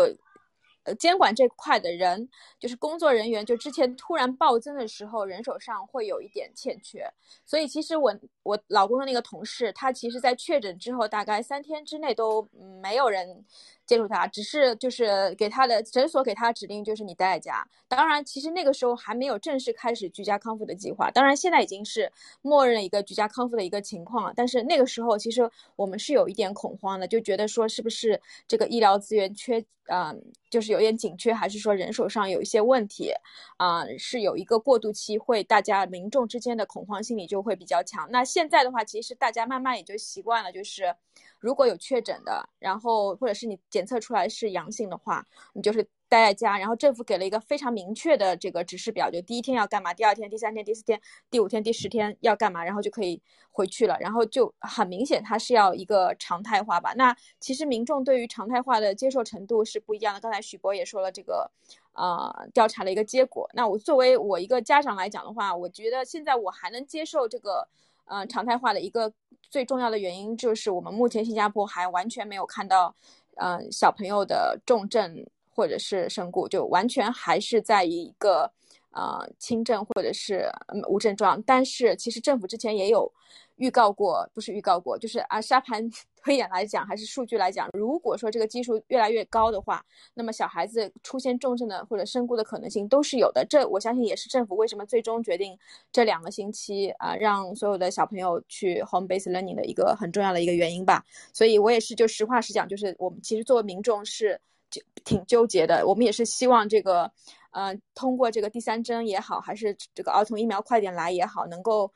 [0.84, 7.10] 呃监管这块的人，就是工作人员，就之前突然暴增的时候，人手上会有一点欠缺，
[7.46, 12.46] 所以其实我我老公的那个同事，他其实在确诊之后，大概三天之内都
[12.82, 13.46] 没有人。
[13.90, 17.66] 接触他，只是就是给他的诊所给他指令，就是你待在家。
[17.88, 21.10] 当然，其实那个时候还没有正式开始居家康复的计划。
[21.10, 24.32] 当然，现在已经是默认一个居家康复的一个情况了。
[24.36, 33.10] 但是那个时候，其实我们是有一点恐慌的，就觉得说是不是这个医疗资源缺，嗯、就是有点紧缺，还是说人手上有一些问题，
[33.56, 38.08] 啊、是有一个过渡期，会大家民众之间的恐慌心理就会比较强。
[38.12, 40.94] 那现在的话，其实大家慢慢也就习惯了，就是。
[41.38, 45.24] 如果有确诊的，然后或者是你检检测出来是阳性的话，
[45.54, 46.58] 你就是待在家。
[46.58, 51.00] 然后政府给了一个非常明确的这个指示表，就第一天要干嘛，第二天、第三天、第四天、
[51.30, 53.96] 第五天、第十天要干嘛，然后就可以回去了。
[53.98, 56.92] 然后就很明显，它是要一个常态化吧。
[56.94, 60.20] 那其实民众对于常态化的接受程度是不一样的。
[60.20, 61.50] 刚才许博也说了这个，
[61.94, 63.48] 呃，调查的一个结果。
[63.54, 67.66] 那我作为我一个家长来讲的话，我觉得现在我还能接受这个。
[68.12, 72.92] 嗯、呃，常态化的一个最重要的原因就是我们目前新加坡还完全没有看到，
[73.36, 78.50] 嗯、小朋友的重症或者是身故，就完全还是在一个，
[78.92, 80.50] 呃，轻症或者是
[80.88, 81.42] 无症状。
[81.42, 83.12] 但是其实政府之前也有
[83.60, 85.88] 预告过，不是预告过，就是啊沙盘。
[86.22, 89.82] 推演来讲，还是数据来讲，如果说这个基数越来越高的话，
[90.12, 93.42] 那么小孩子出现重症的或者身故的可能性都是有的。
[93.48, 95.58] 这我相信也是政府为什么最终决定
[95.90, 101.02] 这两个星期啊，让所有的小朋友去 home base learning 的一个很重要的一个原因吧。
[101.32, 104.38] 所以我也是就实话实讲，就是我们其实作为民众是
[104.70, 105.86] 就挺纠结的。
[105.86, 107.10] 我们也是希望这个，
[107.52, 111.90] 呃，通过这个第三针也好，还是这个儿童疫苗快点来也好，能够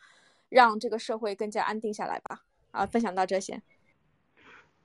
[0.49, 2.41] 让这个社会更加安定下来吧。
[2.71, 3.63] 啊，分享到这些。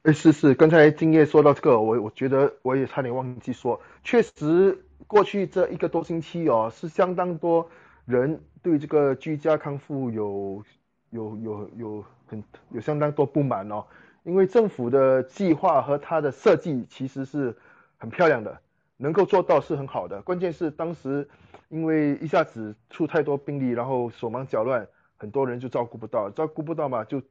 [0.04, 7.70] 哎，是是，刚才敬业说到这个，我我觉得我也差点忘记说，确实过去这一个多星期哦，是相当多
[8.06, 10.64] 人对这个居家康复有
[11.10, 13.84] 有有有很有相当多不满哦，
[14.24, 17.58] 因为政府的计划和它的设计其实是
[17.98, 18.58] 很漂亮的，
[18.98, 21.28] 能够做到是很好的，关键是当时
[21.68, 24.88] 因为一下子出太多病例，然后手忙脚乱，
[25.20, 27.22] 很多人就照顾不到，照顾不到嘛，就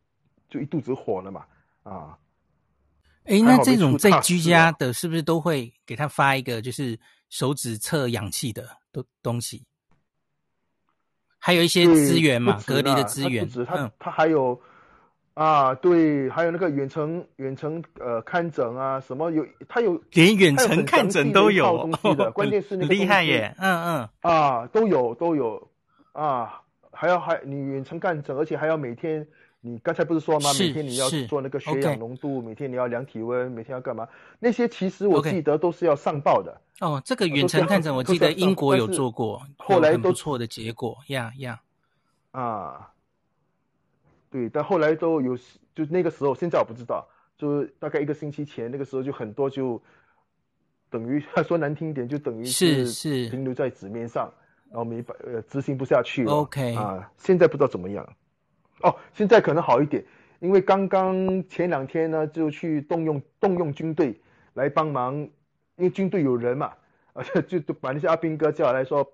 [0.48, 1.44] 就一肚子火了嘛，
[1.82, 2.16] 啊。
[3.24, 9.66] 哎，那这种在居家的，是不是都会给他发一个就是手指测氧气的东东西？
[11.38, 13.48] 还有一些资源嘛，隔离的资源。
[13.48, 14.58] 他他他还有
[15.34, 25.70] 啊，对，还有那个远程远程呃看诊啊，什么有他有连远程看诊都有东西的，关键是那个厉害耶，嗯嗯啊，都有都有
[26.12, 26.62] 啊，
[26.98, 29.24] 还要还你远程干诊，而且还要每天。
[29.60, 30.50] 你刚才不是说吗？
[30.58, 34.08] 每天你要做那个血氧浓度，每天你要量体温，每天要干嘛？
[34.38, 36.60] 那些其实我记得都是要上报的。
[36.80, 41.60] 哦，这个远程看诊，我记得英国有做过，后来都错的结果呀呀。
[42.30, 42.88] 啊，
[44.30, 45.36] 对，但后来都有，
[45.74, 49.82] 就那个时候，现在我不知道，就大概一个星期前，那个时候就很多就
[50.88, 54.32] 等于说难听一点，就等于是是停留在纸面上，
[54.70, 56.32] 然后没呃执行不下去了。
[56.32, 58.06] OK 啊，现在不知道怎么样。
[58.82, 60.04] 哦，现在可能好一点，
[60.40, 61.16] 因为刚刚
[61.48, 64.18] 前两天呢，就去动用动用军队
[64.54, 65.16] 来帮忙，
[65.76, 66.72] 因为军队有人嘛，
[67.12, 69.04] 而 且就就把那些阿兵哥叫来说，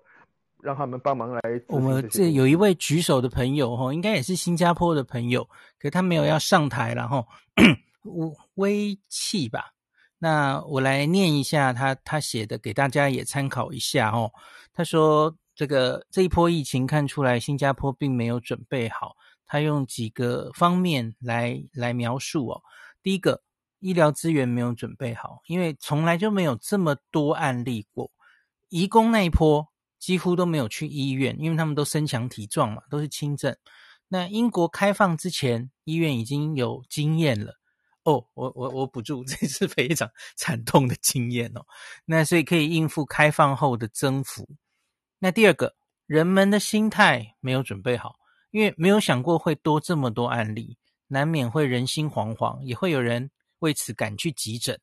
[0.61, 1.41] 让他们帮忙来。
[1.67, 5.47] 我们这有一位举手的朋友哈，应该也是新加坡的朋友，
[5.79, 7.25] 可他没有要上台了哈，
[8.55, 9.71] 微气吧？
[10.19, 14.31] 那我来念一下他他写的，给大家也参考一下哦。
[14.73, 19.15] 他说这个这一波疫情看出来，新加坡并没有准备好。
[19.47, 22.61] 他用几个方面来来描述哦。
[23.03, 23.43] 第一个，
[23.79, 28.11] 医疗资源没有准备好，因为从来就没有这么多案例过。
[28.69, 29.67] 移工那一波
[29.99, 33.55] 几乎都没有去医院，因为他们都身强体壮嘛，都是轻症。
[34.07, 37.53] 那英国开放之前，医院已经有经验了。
[38.03, 41.65] 哦，我我我补助， 这是非常惨痛的经验哦。
[42.05, 44.47] 那所以可以应付开放后的增幅。
[45.25, 48.19] 那第二个，人们的心态没有准备好。
[48.51, 54.79] 因为没有想过会多这么多案例，难免会人心惶惶，也会有人为此赶去急诊。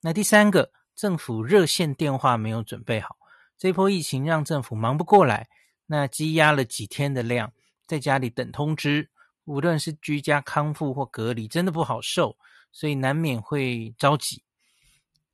[0.00, 3.16] 那第三个，政府热线电话没有准备好，
[3.58, 5.48] 这波疫情让政府忙不过来，
[5.86, 7.52] 那积压了几天的量，
[7.84, 9.10] 在家里等通知，
[9.44, 12.38] 无论是居家康复或隔离，真的不好受，
[12.70, 14.44] 所以难免会着急。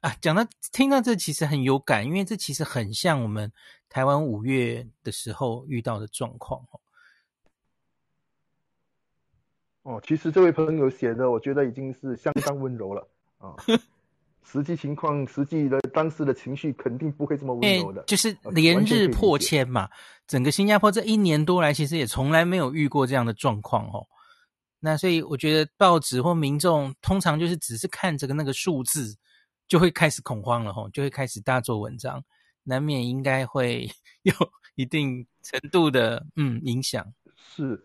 [0.01, 3.53] 啊，讲到听到这其实很有感，因为这其实很像我们
[3.91, 6.81] 台湾五月的时候遇到的状况哦。
[9.83, 13.55] 哦，其实这位朋友写的，我觉得已经是相当温柔了啊。
[14.43, 18.03] 实际情况，实际的当时的情绪肯定不会这么温柔的。
[18.05, 19.89] 就是连日破千嘛，
[20.27, 24.07] 整个新加坡这一年多来，其实也从来没有遇过这样的状况哦。
[24.81, 29.17] 那所以我觉得报纸或民众通常就是只是看这个那个数字，
[29.69, 32.25] 就会开始恐慌了吼，就会开始大做文章，
[32.65, 33.89] 难免应该会
[34.23, 34.33] 有
[34.75, 37.13] 一定程度的嗯影响。
[37.37, 37.85] 是。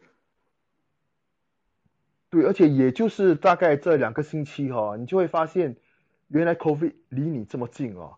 [2.30, 5.74] 对，而且也就是大概这两个星期哈、哦，你就会发现，
[6.28, 8.14] 原来 COVID 离你这么近哦。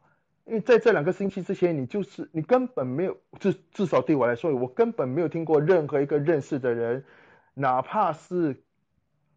[0.46, 7.04] 因为在这两个星期之前，你就是你根本没有，至至少对我来说，我根本没有听过任何一个认识的人，
[7.54, 8.60] 哪怕是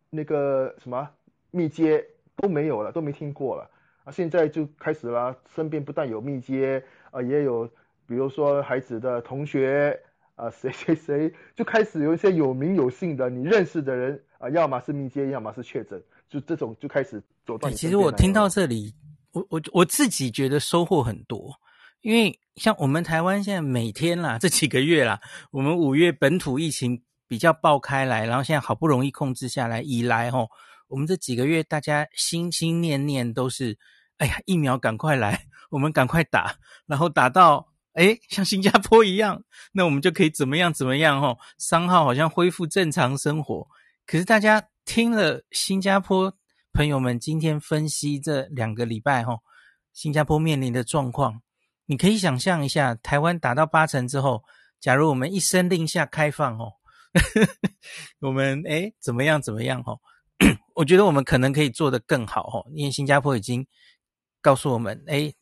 [0.09, 1.11] 那个什么
[1.51, 2.07] 密接
[2.37, 3.69] 都没有了，都没听过了
[4.05, 4.13] 啊。
[4.13, 7.67] 现在就开始了，身边不但有密接啊，也有
[8.07, 9.99] 比如说孩子的同学
[10.35, 14.23] 啊，谁谁谁就开始有一些有名有姓的你认识的人。
[14.41, 17.69] 啊，要么是密接，要么是确诊，就这种就开始走到。
[17.73, 18.91] 其实我听到这里，
[19.33, 21.55] 我我我自己觉得收获很多，
[22.01, 30.49] 因为像我们台湾现在每天啦，这几个月啦，我们五月本土疫情比较爆开来，然后现在好不容易控制下来以来，吼，
[30.89, 33.77] 我们这几个月大家心心念念都是，
[34.17, 36.55] 哎呀，疫苗赶快来，我们赶快打，
[36.87, 39.43] 然后打到，哎，像新加坡一样，
[39.73, 43.67] 那我们就可以怎么样怎么样，吼，商号好像恢复正常生活。
[44.07, 46.37] 可是大家听了新加坡
[46.73, 49.41] 朋友们今天分析这两个礼拜吼，
[49.93, 51.41] 新加坡面临的状况，
[51.87, 54.45] 你可以想象一下，台湾打到八成之后，
[54.81, 56.73] 假如我们一声令下开放哦，
[58.21, 60.01] 我们诶怎么样怎么样哦？
[60.75, 63.67] 我觉得我们可能可以做得更好哦，因为新加坡已经
[64.41, 65.35] 告诉我们，诶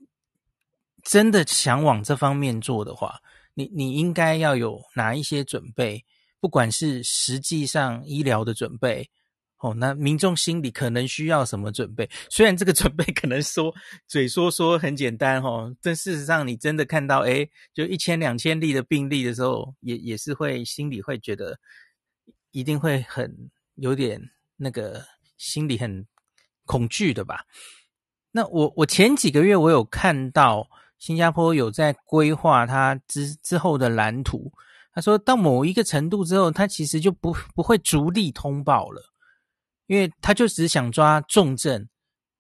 [1.09, 3.19] 真的想往这方面做的话，
[3.55, 6.05] 你你应该要有哪一些准备。
[6.39, 9.09] 不管是实际上医疗的准备，
[9.57, 12.09] 哦，那民众心里可能需要什么准备？
[12.29, 13.75] 虽然这个准备可能说
[14.07, 21.59] 嘴说说很简单哦，但事实上你真的看到，诶，就一千两千例的病例的时候，也也是会心里会觉得，
[22.51, 24.21] 一定会很有点
[24.59, 25.03] 那个
[25.39, 26.07] 心里很
[26.67, 27.47] 恐惧的吧？
[28.31, 30.69] 那我我前几个月我有看到
[30.99, 34.53] 新加坡有在规划它之之后的蓝图，
[34.93, 39.03] 他说到某一个程度之后，他其实就不不会逐例通报了。
[39.87, 41.89] 因为他就只想抓重症，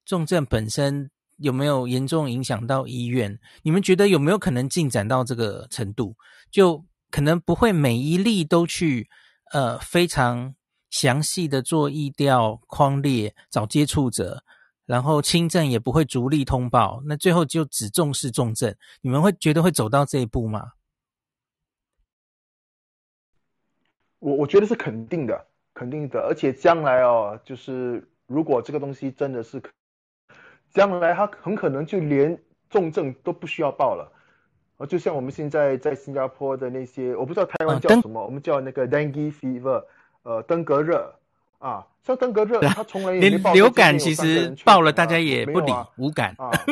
[0.04, 3.38] 重症本身有没有严重影响到医院？
[3.62, 6.14] 你们觉得有没有可能进展到这个程度？
[6.50, 9.09] 就可能不会每一例都去
[9.52, 10.54] 呃非常
[10.90, 14.42] 详细的做疫调框列找接触者，
[14.89, 18.74] 然后轻症也不会逐例通报，那最后就只重视重症。
[19.03, 20.72] 你们会觉得会走到这一步吗？
[24.18, 25.47] 我我觉得是肯定的。
[25.74, 29.62] 肯定的，而且将来哦，就是如果这个东西真的是，
[30.70, 32.36] 将来它很可能就连
[32.68, 34.11] 重症都不需要报了，
[34.78, 39.84] 啊，就像我们现在在新加坡的那些，我不知道台湾叫什么，啊、我们叫那个 dengue fever，
[40.22, 41.14] 呃，登革热
[41.59, 43.52] 啊，像登革热，它从来也没报。
[43.52, 46.50] 流感其实报了，大家也不理，啊、无感啊。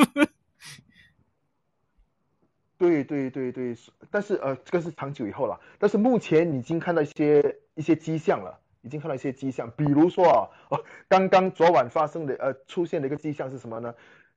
[2.78, 3.76] 对对对对，
[4.10, 8.58] 但是呃，这个是长久以后了，但是目前已经看到一些一些迹象了。
[8.82, 13.92] 已经看到一些迹象，比如说啊，哦，刚刚昨晚发生的呃出现的一个迹象是什么呢？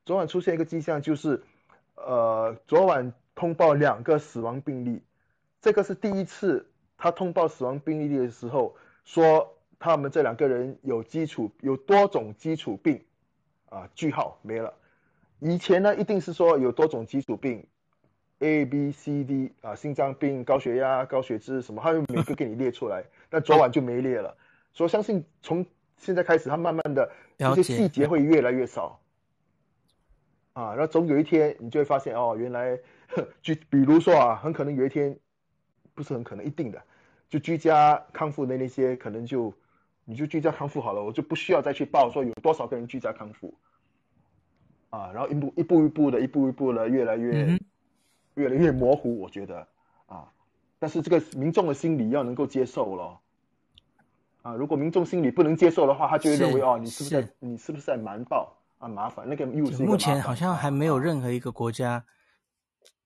[0.08, 1.44] 昨晚出现一个迹象就是，
[1.94, 5.04] 呃，昨晚通报两个死亡病例，
[5.62, 8.76] 这个是第一次他通报死亡病例的时候
[9.06, 13.02] 说他们这两个人有基础有多种基础病，
[13.70, 14.74] 啊，句号没了。
[15.40, 17.66] 以前呢一定是说有多种基础病
[18.40, 23.04] ，A B C D 啊，心脏病、高血压、高血脂什么，他会每个给你列出来。
[23.32, 24.36] 但昨晚就没列了，
[24.74, 25.66] 所以相信从
[25.96, 29.00] 现在开始，他慢慢的这些细节会越来越少，
[30.54, 32.78] 啊，然后总有一天你就会发现哦，原来
[33.42, 35.18] 就比如说啊，很可能有一天，
[35.94, 36.82] 不是很可能一定的，
[37.30, 39.54] 就居家康复的那些可能就
[40.10, 43.54] 你就居家康复好了，我就不需要再去报说有多少个人居家康复，
[44.90, 47.60] 啊，然后一步一步一步的，一步一步的越来越、嗯、
[48.34, 49.68] 越来越模糊，我觉得
[50.08, 50.28] 啊。
[50.80, 53.20] 但是这个民众的心理要能够接受咯，
[54.42, 58.88] 啊，如果民众心理不能接受的话，他就会认为哦，你是不是在你是不是在瞒报啊？
[58.88, 59.86] 麻烦那个又是个。
[59.86, 62.04] 目前好像还没有任何一个国家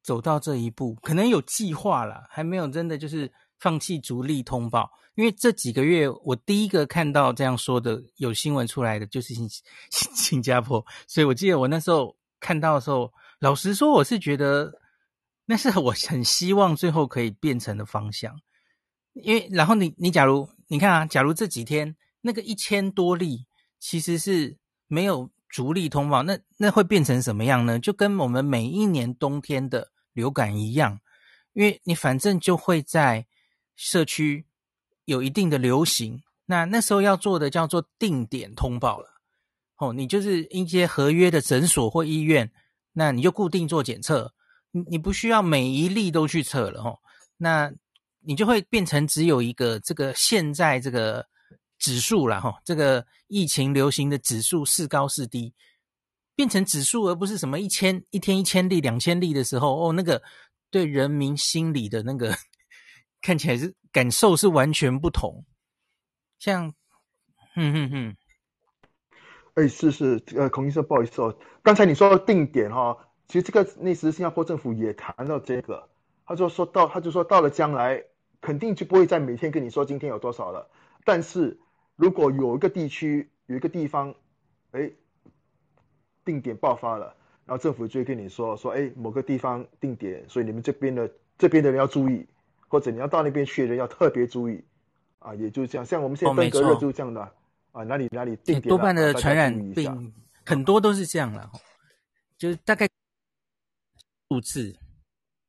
[0.01, 3.29] 走到这一步，可能有计划了，还没有真的就是
[3.63, 4.91] 放弃逐例通报。
[5.15, 9.61] 因为这几个月我第一个看到这样说的有新闻出来的就是新新
[10.15, 14.79] 新加坡，所以我记得我那时候看到的时候，老实说我是觉得。
[15.45, 18.33] 那是我很希望最后可以变成的方向，
[19.11, 23.45] 因为然后你你假如你看啊，假如这几天那个一千多例
[23.77, 24.57] 其实是
[24.87, 27.77] 没有逐例通报，那那会变成什么样呢？
[27.77, 31.01] 就跟我们每一年冬天的流感一样，
[31.51, 33.27] 因为你反正就会在
[33.75, 34.45] 社区
[35.05, 39.13] 有一定的流行，那那时候要做的叫做定点通报了。
[39.77, 42.51] 哦，你就是一些合约的诊所或医院，
[42.93, 44.33] 那你就固定做检测。
[44.71, 46.99] 你你不需要每一例都去测了哦，
[47.37, 47.71] 那
[48.21, 51.27] 你就会变成只有一个这个现在这个
[51.77, 55.53] 指数了哈，这个疫情流行的指数是高是低，
[56.35, 60.21] 变成指数而不是什么一千一天一千例两千例的时候哦，那个
[60.71, 62.35] 对人民心理的那个
[63.23, 65.45] 看起来是感受是完全不同，
[66.39, 66.73] 像，
[67.55, 68.15] 哼哼哼，
[69.53, 72.97] 哎是是呃孔医生不好意思哦，刚才你说的定点哈、哦。
[73.29, 75.89] 其实这个那时新加坡政府也谈到这个，
[76.25, 78.03] 他就说到他就说到了将来
[78.41, 80.69] 肯定就不会再每天跟你说今天有多少了，
[81.05, 81.57] 但是
[81.95, 84.13] 如果有一个地区有一个地方，
[84.71, 84.91] 哎，
[86.25, 87.15] 定点爆发了，
[87.45, 92.27] 然后政府就会跟你说说哎某个地方定点，所以你们这边的这边的人要注意，
[92.73, 94.59] 或者你要到那边去的人要特别注意，
[95.19, 97.21] 啊，也就是这样，像我们现在登革热就是这样的，
[97.71, 100.11] 哦、啊哪里哪里定点，多半的传染病
[100.43, 101.51] 很多都是这样了，
[102.35, 102.89] 就是大概。
[104.29, 104.75] 数字，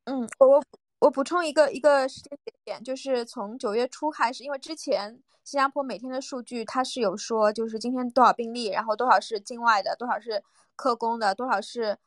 [0.03, 0.63] 嗯，我
[0.99, 10.43] 我补充一个一个时间点，就是从九月初开始，因为之前新加坡每天的数据它是有说，就是今天多少病例，然后多少是境外的，多少是
[10.75, 11.97] 客工的，多少是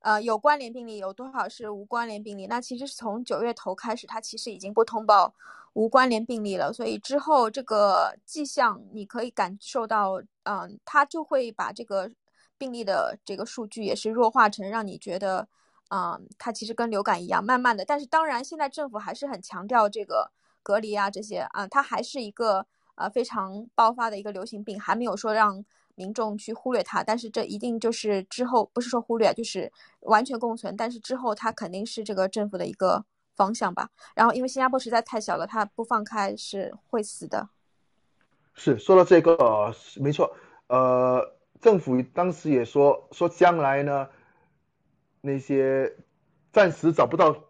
[0.00, 2.46] 呃有关联病例，有多少是无关联病例。
[2.46, 5.34] 那其实是从九月头开始，它其实已经不通报
[5.74, 12.10] 无关联病例了，所以之后这个迹象你可以感受到，嗯，它就会把这个
[12.56, 15.48] 病例的这个数据也是弱化成让你觉得。
[15.90, 20.30] 嗯，它其实跟流感一样，慢慢的，但是当然，现在政府还是很强调这个
[20.62, 25.64] 隔离啊，这些啊，它还是一个呃非常爆发的一个流行病，还没有说让
[25.98, 27.02] 民众去忽略它。
[27.04, 29.70] 但是这一定就是之后不是说忽略，就是
[30.00, 30.74] 完全共存。
[30.76, 33.04] 但是之后它肯定是这个政府的一个
[33.36, 33.90] 方向吧。
[34.14, 37.50] 然后因为新加坡实在太小了，它不放开是会死的。
[38.54, 40.34] 是说到这个，没错，
[40.66, 44.08] 呃，政府当时也说说将来呢，
[45.20, 45.94] 那些
[46.52, 47.44] 暂时找不到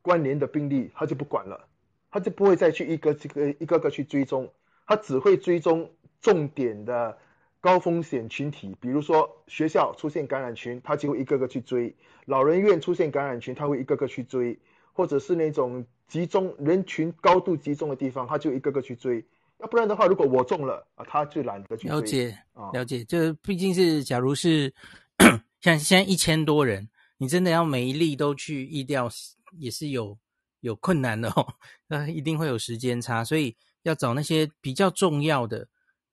[0.00, 1.68] 关联的病例，他就不管了，
[2.10, 4.50] 他就不会再去一个这个一个个去追踪，
[4.86, 5.90] 他只会追踪
[6.22, 7.18] 重点的
[7.60, 11.92] 高风险群体，比如说学校出现感染群，他就会一个个去追；
[12.24, 14.56] 老人院出现感染群，他会一个个去追；
[14.92, 19.24] 或者是那种集中人群高度集中的地方，他就一个个去追。
[19.58, 21.94] 要不然的话，如果我中了啊，他就懒得去追。
[21.94, 22.38] 了解，
[22.72, 24.72] 了解，这毕竟是，假如是
[25.60, 26.88] 像现在一千多人，
[27.18, 29.10] 你真的要每一例都去疫调，
[29.58, 30.16] 也是有
[30.60, 31.46] 有困难的哦。
[31.88, 35.68] 那一定会有时间差，所以要找那些比较重要的，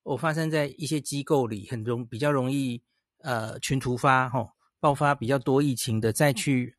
[0.07, 2.81] 我、哦、发生在一些机构里，很容比较容易
[3.19, 6.77] 呃群突发哈、爆发比较多疫情的，再去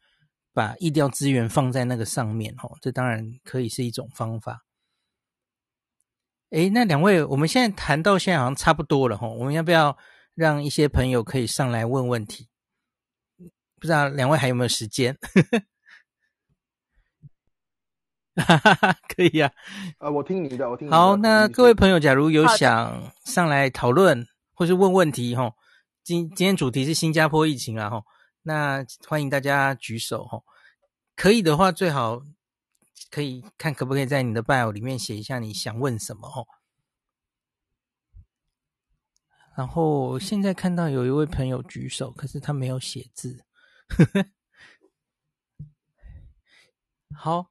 [0.55, 4.65] 把疫调资源放在那个上面哈、哦，这当然可以是一种方法。
[6.51, 9.99] 诶，那两位，我们现在谈到现在好像差不多了哈，我们要不要
[10.35, 12.49] 让一些朋友可以上来问问题？
[13.79, 15.19] 不知道两位还有没有时间？
[18.39, 19.53] 哈哈哈，可以呀、
[19.99, 20.07] 啊。
[20.07, 20.97] 呃，我听你的，我听你的。
[20.97, 25.53] 好，那各位朋友，假如有想上来讨论或是问问题哈，
[26.05, 28.03] 今今天主题是新加坡疫情啊哈，
[28.43, 30.41] 那欢迎大家举手哈，
[31.17, 32.23] 可以的话最好。
[33.11, 36.47] 可以看可不可以在你的 bio 里面写一下你想问什么哦。
[39.57, 43.47] 然后现在看到有一位朋友举手，可是他没有写字。
[47.17, 47.51] 好，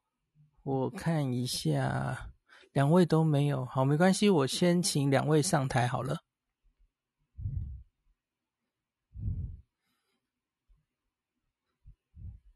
[0.68, 2.30] 我看一下，
[2.74, 3.66] 两位都没有。
[3.68, 6.18] 好，没关系，我先请两位上台好了。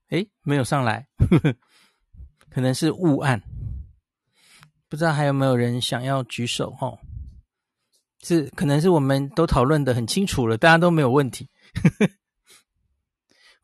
[0.09, 1.07] 诶，没有上来。
[2.49, 3.41] 可能是误按，
[4.89, 6.99] 不知道还有没有人想要举手哦？
[8.24, 11.49] 是，可能是我们都讨论得很清楚了，大家都没有问题。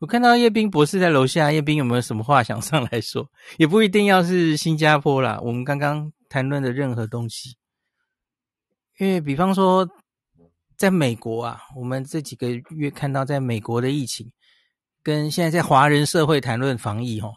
[0.00, 3.28] 我看到叶斌博士在楼下，叶斌有没有什么话想上来说？
[3.56, 7.56] 也不一定要是新加坡啦，我们刚刚谈论的任何东西，
[8.98, 9.88] 因为比方说，
[10.76, 14.30] 在美国啊，我们这几个月看到在美国的疫情，
[15.02, 17.32] 跟现在在华人社会谈论防疫齁。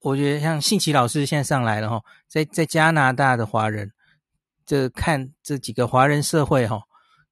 [0.00, 3.92] 我觉得像信奇老师现在上来了哈，在在加拿大的华人，
[4.66, 6.80] 这看这几个华人社会哈，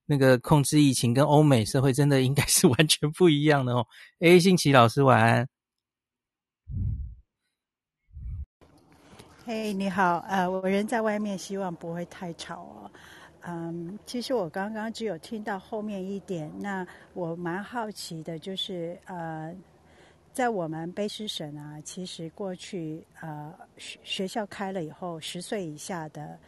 [0.07, 3.86] 那个控制疫情跟欧美社会真的应该是 完全不一样的哦。
[4.20, 5.48] 诶，信奇老师晚安。
[9.44, 12.90] 嘿，你好，呃，我人在外面，希望不会太吵哦。
[13.42, 19.54] 嗯，其实我刚刚只有听到后面一点，那我蛮好奇的，就是呃。
[20.32, 26.38] 在我们卑诗省啊，其实过去呃学学校开了以后，十岁以下的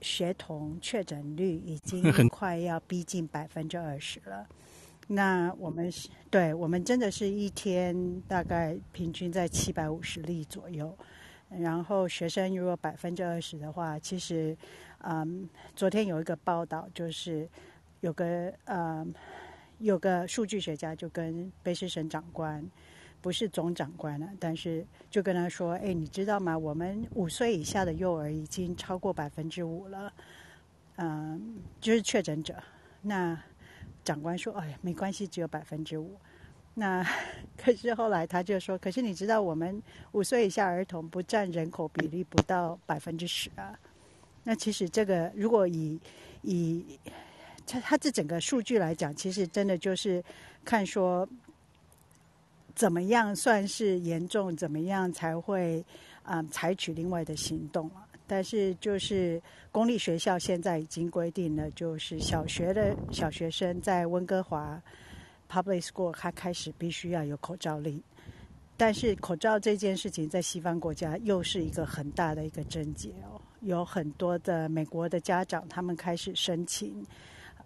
[0.00, 4.46] 学童确诊率已经 快要逼近百分之二十了。
[5.08, 10.96] 那我们是对我们真的是一天大概平均在七百五十例左右。
[11.48, 14.56] 然后学生如果百分之二十的话，其实
[14.98, 17.48] 嗯，昨天有一个报道，就是
[18.00, 19.06] 有个呃
[19.78, 22.68] 有个数据学家就跟卑诗省长官。
[23.26, 26.56] 不是总长官了，但是就跟他说：“哎，你知道吗？
[26.56, 30.12] 我们五岁以下的幼儿已经超过百分之五了，
[30.94, 32.54] 嗯，就是确诊者。”
[33.02, 33.36] 那
[34.04, 36.14] 长官说：“哎，没关系，只有百分之五。”
[36.74, 37.04] 那
[37.58, 43.76] 可是后来他就说：“可是你知道，我们五岁以下儿童不占人口比例不到百分之十啊。”
[44.44, 46.00] 那其实这个如果以
[46.42, 46.96] 以
[47.66, 50.22] 他他这整个数据来讲，其实真的就是
[50.64, 51.28] 看说。
[52.76, 54.54] 怎么样算是严重？
[54.54, 55.82] 怎么样才会
[56.22, 58.06] 啊、采取另外的行动啊？
[58.26, 59.40] 但是就是
[59.72, 64.78] 公立学校现在已经规定了，就是小学的小学生在温哥华
[65.48, 68.02] public school，他开始必须要有口罩令。
[68.76, 77.02] 但是口罩这件事情在西方国家又是一个很大的一个症结哦，有很多的美国的家长他们开始申请，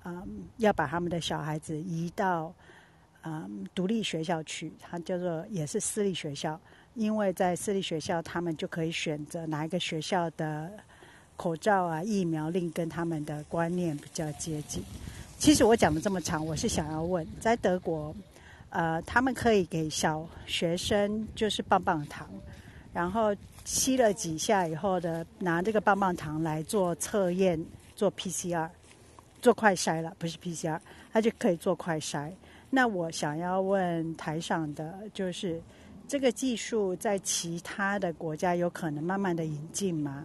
[0.05, 2.55] 嗯，要把他们的小孩子移到。
[3.23, 6.59] 嗯，独立学校去，它叫做也是私立学校，
[6.95, 10.71] 因为在私立学校，他们就可以选择哪一个学校的
[11.37, 14.83] 口罩啊、疫苗令跟他们的观念比较接近。
[15.39, 18.15] 其实我讲的这么长，我是想要问，在德国，
[18.71, 22.29] 呃，他们可以给小学生就是棒棒糖，
[22.93, 27.63] 然后吸了几下以后的，拿这个棒棒糖来做测验，
[27.95, 28.69] 做 PCR，
[29.43, 30.79] 做快筛了，不是 PCR，
[31.13, 32.31] 它就可以做快筛。
[32.71, 35.61] 那我想要问台上的，就是
[36.07, 40.25] 这个技术在其他的国家有可能慢慢的引进吗？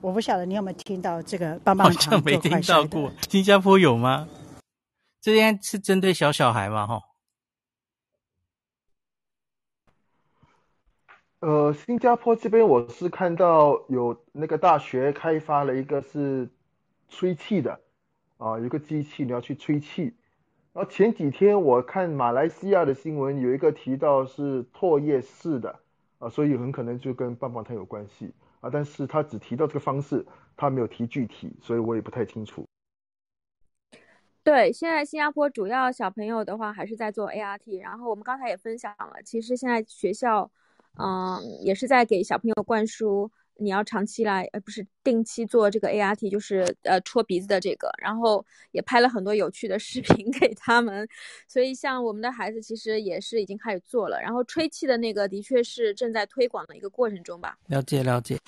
[0.00, 4.28] 我不晓得你有没有听到这个棒棒糖没听到过，新加坡有吗？
[5.20, 6.86] 这边是针对小小孩吗？
[6.86, 7.02] 哈？
[11.40, 16.48] 呃，新加坡这边我是看到有那个大学开发了一个是
[17.08, 17.80] 吹气的，
[18.38, 20.14] 啊，有个机器你要去吹气。
[20.76, 25.74] 然后前几天我看马来西亚的新闻，有一个提到是唾液式的
[26.18, 30.22] 啊，所以很可能就跟棒棒糖有关系啊，但是他只提到这个方式，
[30.54, 32.62] 他没有提具体，所以我也不太清楚。
[34.44, 40.50] 对，现在新加坡主要小朋友的话还是在做 ART，然后我们刚才也分享了，其实现在学校，
[40.98, 43.30] 嗯，也是在给小朋友灌输。
[43.58, 51.08] 你要长期来，呃，不是定期做这个 ART，就是呃戳鼻子的这个，然后也拍了很多有趣的视频给他们，
[51.48, 57.56] 所以像我们的孩子其实也是已经开始做了，然后吹气的那个的确是正在推广的一个过程中吧。
[57.68, 58.38] 了解了解。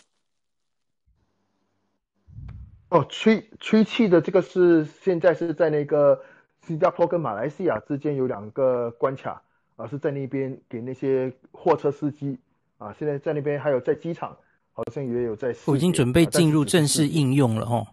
[2.91, 6.23] 哦，吹吹气的这个是现在是在那个
[6.67, 9.43] 新加坡跟马来西亚之间有两个关卡
[9.77, 12.39] 啊，是在那边给那些货车司机
[12.77, 14.37] 啊，现在在那边还有在机场。
[14.79, 17.89] 好像也有在，我已经准备进入正式应用了哦。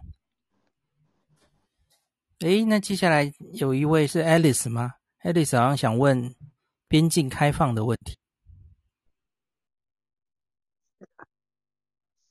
[2.38, 6.32] 诶，那接下来有一位是 Alice 吗？Alice 好像想问
[6.86, 8.16] 边境开放的问题。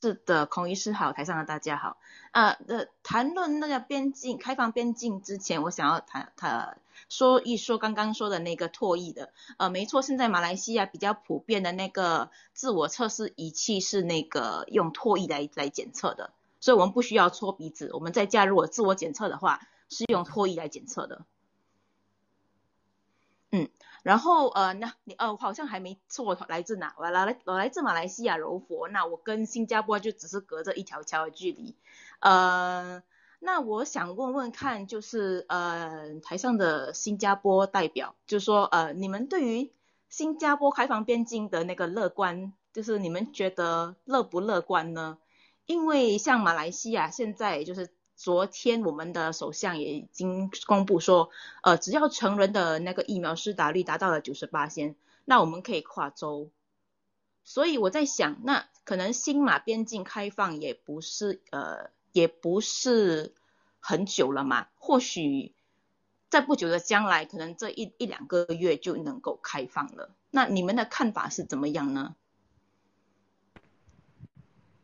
[0.02, 1.98] 是的，孔医师好，台上的大家好。
[2.32, 6.80] 啊、呃，谈论那个边境开放边境之前，我想要谈谈
[7.10, 9.32] 说一说刚刚说的那个唾液的。
[9.58, 17.90] 呃，没错，现在马来西亚比较普遍的那个自我测试仪器是那个用唾液来来检测的，所以我们不需要搓鼻子。
[17.94, 21.26] 我们在家如果自我检测的话，是用唾液来检测的。
[23.52, 23.70] 嗯。
[24.04, 31.76] 然后呃，那你呃，好像还没错来自哪，我来我来自马来西亚柔佛，那我跟新加坡就只是隔着一条桥的距离，
[32.20, 33.02] 呃，
[33.46, 39.72] 那我想问问看，就是呃，台上的新加坡代表，就是说呃，你们对于
[40.10, 45.20] 新加坡开放边境的那个乐观，就是你们觉得乐不乐观呢？
[45.68, 47.90] 因为像马来西亚现在就是。
[48.18, 51.32] 昨天我们的首相也已经公布说，
[51.64, 56.50] 呃，只要成人的那个疫苗施打率达到了九十八先，那我们可以跨州。
[57.44, 63.34] 所以我在想，那可能新马边境开放也不是呃，也不是
[63.82, 65.54] 很久了嘛，或许
[66.30, 70.16] 在不久的将来，可能这一一两个月就能够开放了。
[70.32, 72.16] 那你们的看法是怎么样呢？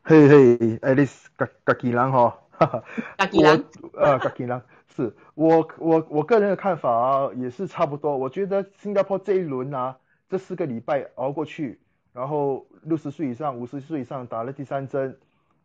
[0.02, 2.38] 嘿嘿，爱丽丝，嘎嘎吉兰哈。
[2.60, 3.64] 我
[3.94, 4.62] 呃，嘎吉兰
[4.94, 8.14] 是我我我个人的看法啊，也是差不多。
[8.14, 9.96] 我觉得新加坡这一轮啊，
[10.28, 11.80] 这四个礼拜熬过去，
[12.12, 15.18] 然后六十岁以上、五十岁以上打了第三针，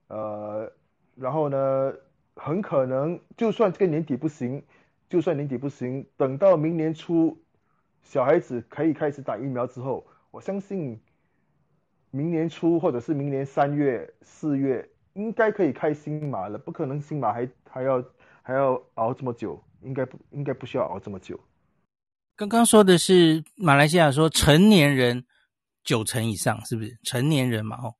[0.08, 0.72] 呃，
[1.20, 1.94] 然后呢，
[2.36, 4.64] 很可能就算这个年底不行，
[5.10, 7.38] 就算年底不行，等到明年初，
[8.04, 11.00] 小孩子可以开始打疫苗之后，我相信
[12.12, 14.88] 明年初或者是明年三月、四月。
[15.14, 18.06] 应该可以开新马了，不可能新马还还要
[18.44, 21.40] 还要熬这么久，应该不应该不需要熬这么久。
[22.36, 25.26] 刚刚说的是马来西亚说成年人
[25.84, 27.78] 九成以上，是不是成年人嘛？
[27.78, 27.96] 哦，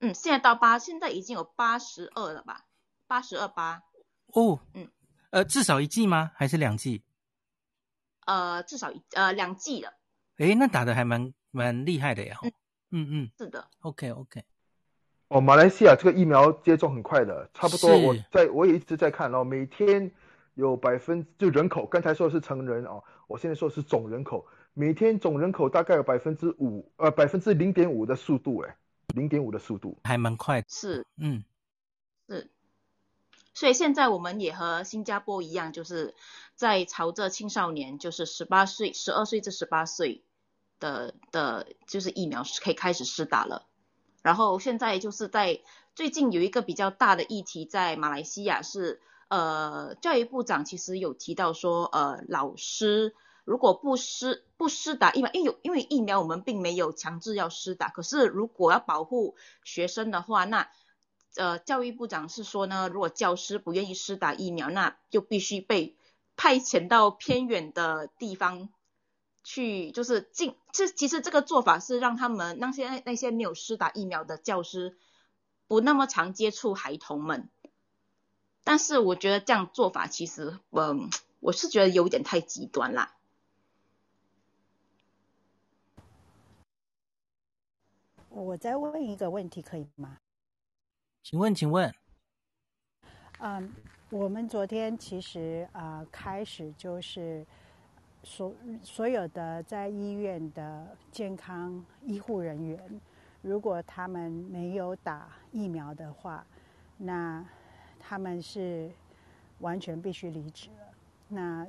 [0.00, 2.66] 嗯，现在到八，现在已经有八十二了吧？
[3.06, 3.82] 八十二八。
[4.28, 4.88] 哦，嗯，
[5.30, 6.30] 呃，至少一剂吗？
[6.34, 7.02] 还是两剂？
[8.26, 9.92] 呃，至少一呃两剂了。
[10.36, 12.38] 诶，那打得还蛮蛮厉害的呀。
[12.42, 12.52] 嗯
[12.90, 13.68] 嗯嗯，是的。
[13.80, 14.44] OK OK。
[15.28, 20.10] 哦，马来西亚这个疫苗接种很快的，差不多我在我也一直在看哦，每天
[20.54, 28.74] 有百分就人口，刚才说的是成人哦，我现在说的是总人口，每天总人口大概有百分之五，呃，百分之零点五的速度，诶，
[29.14, 30.64] 零点五的速度，还蛮快。
[30.68, 31.44] 是，嗯，
[32.28, 32.50] 是，
[33.54, 36.14] 所以现在我们也和新加坡一样，就是
[36.54, 40.22] 在朝着青少年，就是十八岁、十二岁至十八岁
[40.78, 43.66] 的的，就是疫苗是可以开始施打了。
[44.22, 45.62] 然后现在就是在
[45.94, 53.14] 最近有一个比较大的议题，在马来西亚是，呃，教育部长其实有提到说，呃，老师
[53.48, 60.68] 如果不施不施打疫苗，因为有因为疫苗我们并没有强制要施打，可是如果要保护学生的话，那，
[61.34, 65.96] 呃，教育部长是说呢，如果教师不愿意施打疫苗，那就必须被
[66.36, 68.68] 派遣到偏远的地方。
[69.44, 74.98] 去就是进，这其实这个做法是让他们那些那些没有施打疫苗的教师
[75.66, 77.48] 不那么常接触孩童们。
[78.62, 81.08] 但是我觉得这样做法其实，嗯，
[81.40, 83.14] 我是觉得有点太极端啦。
[88.38, 90.18] 我再问一个问题，可以吗？
[91.24, 91.92] 请问，请问。
[93.40, 93.72] 嗯，
[94.10, 97.44] 我们昨天其实啊、呃，开始就是
[98.22, 103.00] 所所有的在医院的健康医护人员，
[103.42, 106.46] 如果他们没有打疫苗的话，
[106.96, 107.44] 那
[107.98, 108.90] 他们是
[109.58, 110.94] 完全必须离职了。
[111.26, 111.66] 那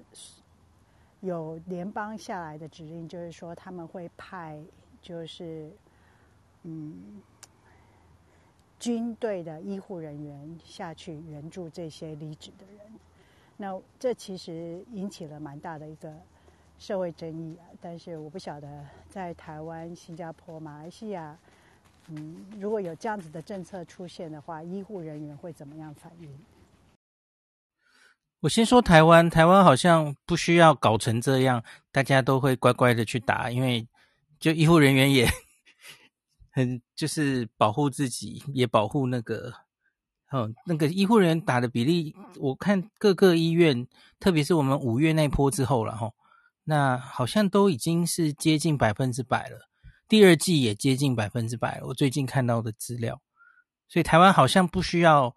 [1.22, 4.64] 有联邦下来的指令，就是说他们会派，
[5.02, 5.72] 就是。
[6.64, 7.22] 嗯，
[8.78, 12.94] 军队的医护人员下去援助这些离职的人，
[13.56, 16.14] 那这其实引起了蛮大的一个
[16.78, 17.64] 社会争议啊。
[17.80, 21.38] 但是我不晓得在台湾、新加坡、马来西亚，
[22.10, 26.30] 嗯，如果有这样子的政策出现的话，医护人员会怎么样反应？
[28.42, 33.88] 我先说台湾，台湾好像不需要搞成这样，大家都会乖乖的去打，因为
[34.40, 35.26] 就医护人员也。
[36.60, 39.54] 很就是保护自己，也保护那个，
[40.30, 43.88] 哦，那个医护人员打的比例，我看各个医院，
[44.20, 46.12] 特别是我们五月那波之后了哈，
[46.66, 49.70] 那好像都已经是接近百分之百了，
[50.10, 51.88] 第二季也接近百分之百了。
[51.88, 53.22] 我最近看到的资料，
[53.88, 55.34] 所以台湾好像不需要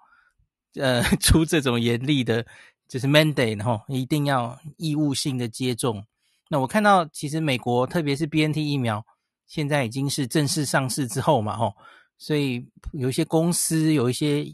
[0.75, 2.45] 呃 出这种严厉的，
[2.89, 6.05] 就是 mandate 哈，一定要义务性的接种。
[6.51, 9.07] 那我看到其实美国，特别是 BNT 疫苗。
[9.47, 11.75] 现在已经是正式上市之后嘛，吼，
[12.19, 14.47] 所以有一些公司、有一些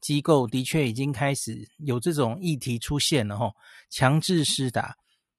[0.00, 3.54] 机构的确已经开始有这种议题出现了，吼，
[3.88, 4.94] 强制施打。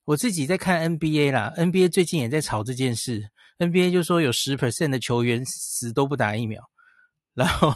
[0.05, 3.29] 我自己在看 NBA 啦，NBA 最近也在吵这件事。
[3.59, 6.61] NBA 就说有十 percent 的球员死都不打疫苗，
[7.33, 7.73] 然后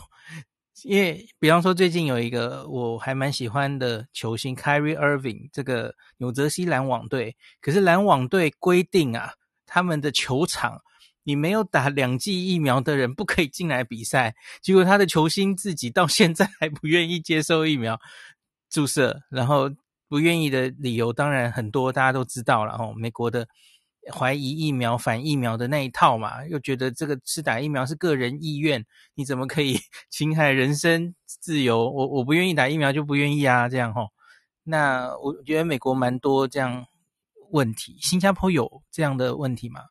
[0.83, 9.31] 因为比方说最近有一个我还蛮喜欢的球星 Kyrie Irving，这个纽泽西篮网队，可是篮网队规定啊，
[9.65, 10.81] 他们的球场。
[11.27, 17.99] 你没有打两剂疫苗的人不可以进来比赛，结果他的球星自己到现在还不愿意接受疫苗
[18.69, 19.69] 注射，然后
[20.07, 22.93] 不愿意的理由当然很多，大家都知道了哦。
[22.95, 23.45] 美国的
[24.09, 29.77] 怀疑疫苗、反疫苗的那一套嘛，又觉得这个是打疫苗是个人意愿，你怎么可以
[30.09, 31.89] 侵害人身自由？
[31.89, 34.07] 我我不愿意打疫苗就不愿意啊，这样齁。
[34.63, 36.85] 那我觉得美国蛮多这样
[37.51, 39.81] 问题，新加坡有这样的问题吗？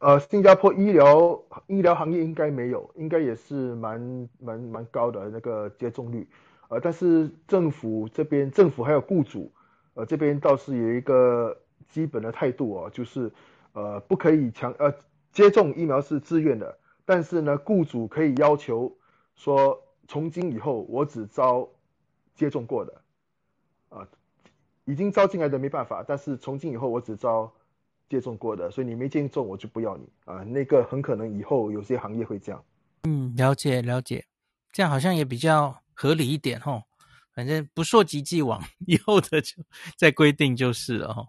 [0.00, 6.26] 呃，新加坡医疗医疗行业应该没有，应该也是蛮蛮蛮高的那个接种率，
[6.70, 9.52] 呃，但是政府这边政府还有雇主，
[9.92, 11.54] 呃，这边倒是有一个
[11.90, 13.30] 基本的态度哦，就是
[13.74, 14.90] 呃不可以强呃
[15.32, 18.90] 接种疫苗是自愿的，但是呢，雇主可以要求
[19.34, 19.78] 说
[20.08, 21.68] 从今以后我只招
[22.34, 22.94] 接种过的，
[23.90, 24.08] 啊、呃，
[24.86, 27.52] 已经招进来的没办法，但是从今以后我只招。
[28.10, 30.42] 接种过的，所以你没接种，我就不要你啊。
[30.42, 32.62] 那个很可能以后有些行业会这样。
[33.04, 34.26] 嗯，了解了解，
[34.72, 36.82] 这样好像也比较合理一点吼。
[37.32, 39.62] 反正不溯及既往，以后的就
[39.96, 41.28] 再规定就是了吼。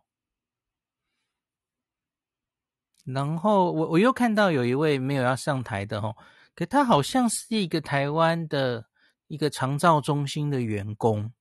[3.06, 6.16] 然后我我又看到有一位没有要上台的吼，
[6.56, 8.88] 可他好像是一个台湾的
[9.28, 11.32] 一个长照中心的员工。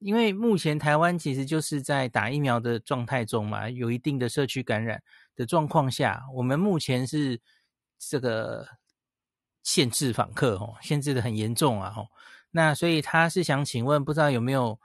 [0.00, 5.02] 因为目前台湾其实就是在打疫苗的状态中嘛，有一定的社区感染
[5.34, 7.40] 的状况下，我们目前是
[7.98, 8.66] 这个
[9.64, 12.08] 限制访客哦，限制的很严重啊吼。
[12.52, 14.78] 那所以他是想请问，不知道有没有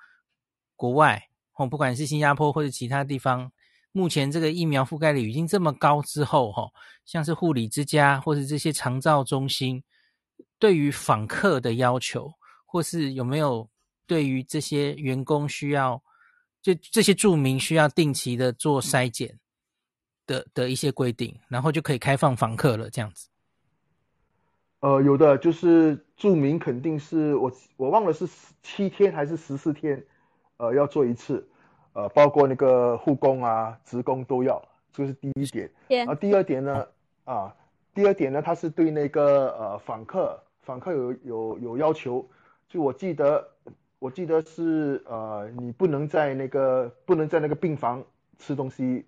[0.76, 3.52] 国外哦，不管是新加坡或者其他地方，
[3.92, 6.72] 目前这个疫苗覆盖率已经这么高之后哈，
[7.06, 9.84] 像是护理之家或者这些长照中心，
[10.58, 12.34] 对于访客的要求，
[12.66, 13.70] 或是有没有？
[14.06, 16.02] 对于这些员工需要，
[16.62, 19.40] 就这些住民需要定期的做筛检
[20.26, 23.30] 的的一些规定，然后就可以开放访客了，这样子。
[24.80, 28.28] 呃，有的就是住民肯定是我我忘了是
[28.62, 30.06] 七天还是十四天，
[30.58, 31.48] 呃，要做一次，
[31.94, 34.62] 呃，包括那个护工啊、职工都要，
[34.92, 35.72] 这是第一点。
[35.88, 36.12] Yeah.
[36.12, 36.88] 啊，第二点呢，
[37.24, 37.56] 啊，
[37.94, 42.30] 第二点呢，他是对那个呃访客访客有有有要求，
[42.68, 43.50] 就我记得。
[44.04, 48.04] 我记得是呃，你不能在那个不能在那个病房
[48.38, 49.06] 吃东西，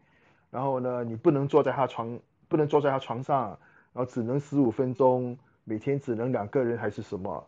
[0.50, 2.18] 然后呢，你不能坐在他床，
[2.48, 3.50] 不能坐在他床上，
[3.92, 7.46] 然后只能十五分钟，每天只能两个人还是什么？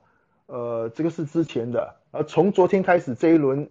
[0.47, 3.69] 呃，这个是之前的，而从昨天开始这一轮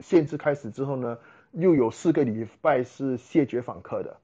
[0.00, 1.16] 限制开始之后呢，
[1.52, 4.16] 又有四个礼拜是谢绝访客的。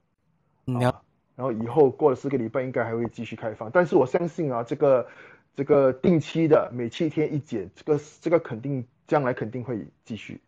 [0.65, 1.01] 嗯，啊，
[1.37, 3.71] 然后以后过了四个礼拜，应该还会继续开放。
[3.71, 5.07] 但是我相信啊，这个
[5.55, 10.41] 这个定期的每七天一检，这个这个肯定将来肯定会继续。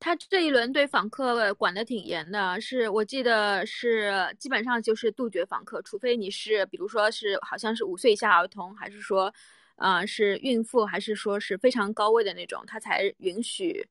[0.00, 9.34] 他这一轮对访客管得挺严的，是我记得是基本上就是杜绝访客，除非你是比如说是好像是五岁以下儿童，还是说，
[9.76, 13.84] 呃是孕妇，还是说是非常高位的那种，他才允许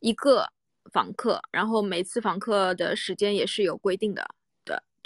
[0.00, 0.46] 一个
[0.92, 4.28] 访客，然后每次访客的时间也是有规定的。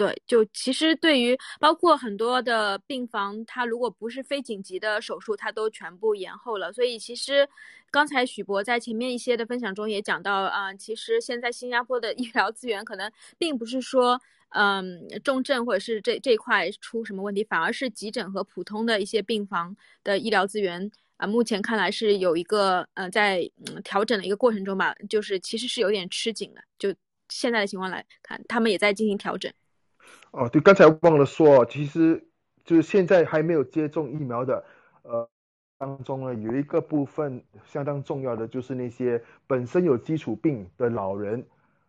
[0.01, 6.73] 对，就其实对于包括很多的病房，它如果不是非紧急的手术，它都全部延后了。
[6.73, 7.47] 所以其实
[7.91, 14.19] 刚才许博在前面一些的分享中也讲到啊、其实现在新加坡的 医疗资源可能并不是说
[14.49, 23.47] 嗯、重症或者是这这一块出什么问题，反而是急诊和普通的一些病房的医疗资源啊、目前看来是有一个呃在
[23.85, 26.63] 调整的一个过程中吧，就是其实是有点吃紧的。
[26.79, 26.95] 就
[27.29, 29.53] 现在的情况来看，他们也在进行调整。
[30.33, 32.25] 哦，对，刚才忘了说，其实
[32.65, 34.65] 就是现在还没有接种疫苗的，
[35.03, 35.29] 呃，
[35.77, 41.45] 当中呢有一个部分相当重要的，就是那些本身有基础病的老人，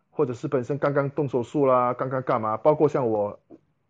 [0.10, 3.40] 或者是本身刚刚动手术啦，刚刚干嘛，包括像我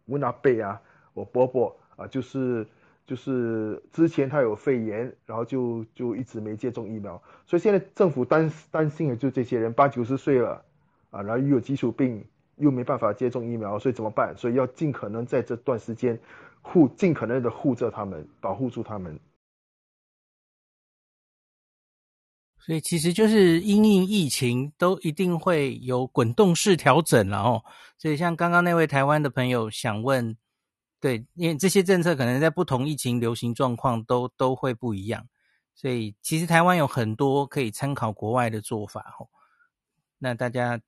[0.08, 0.82] 温阿伯啊，
[1.14, 2.68] 我伯伯啊，就是
[3.08, 10.62] 就是之前他有肺炎，然后就就一直没接种疫苗，所以现在政府担担心的就这些人八九十岁了
[11.10, 12.22] 啊，然后又有基础病。
[12.62, 14.38] 又没办法接种疫苗，所以怎么办？
[14.38, 16.18] 所以要尽可能在这段时间
[16.62, 19.20] 护，尽可能的护着他们，保护住他们。
[22.60, 27.64] 所以其实就是因应疫情，都一定会有滚动式调整了哦。
[27.98, 30.38] 所以像刚刚那位台湾的朋友想问，
[31.00, 35.28] 对，因为这些政策可能在不同疫情流行状况都都会不一样，
[35.74, 39.28] 所以其实台湾有很多可以参考国外的做法哦。
[40.20, 40.80] 那大家。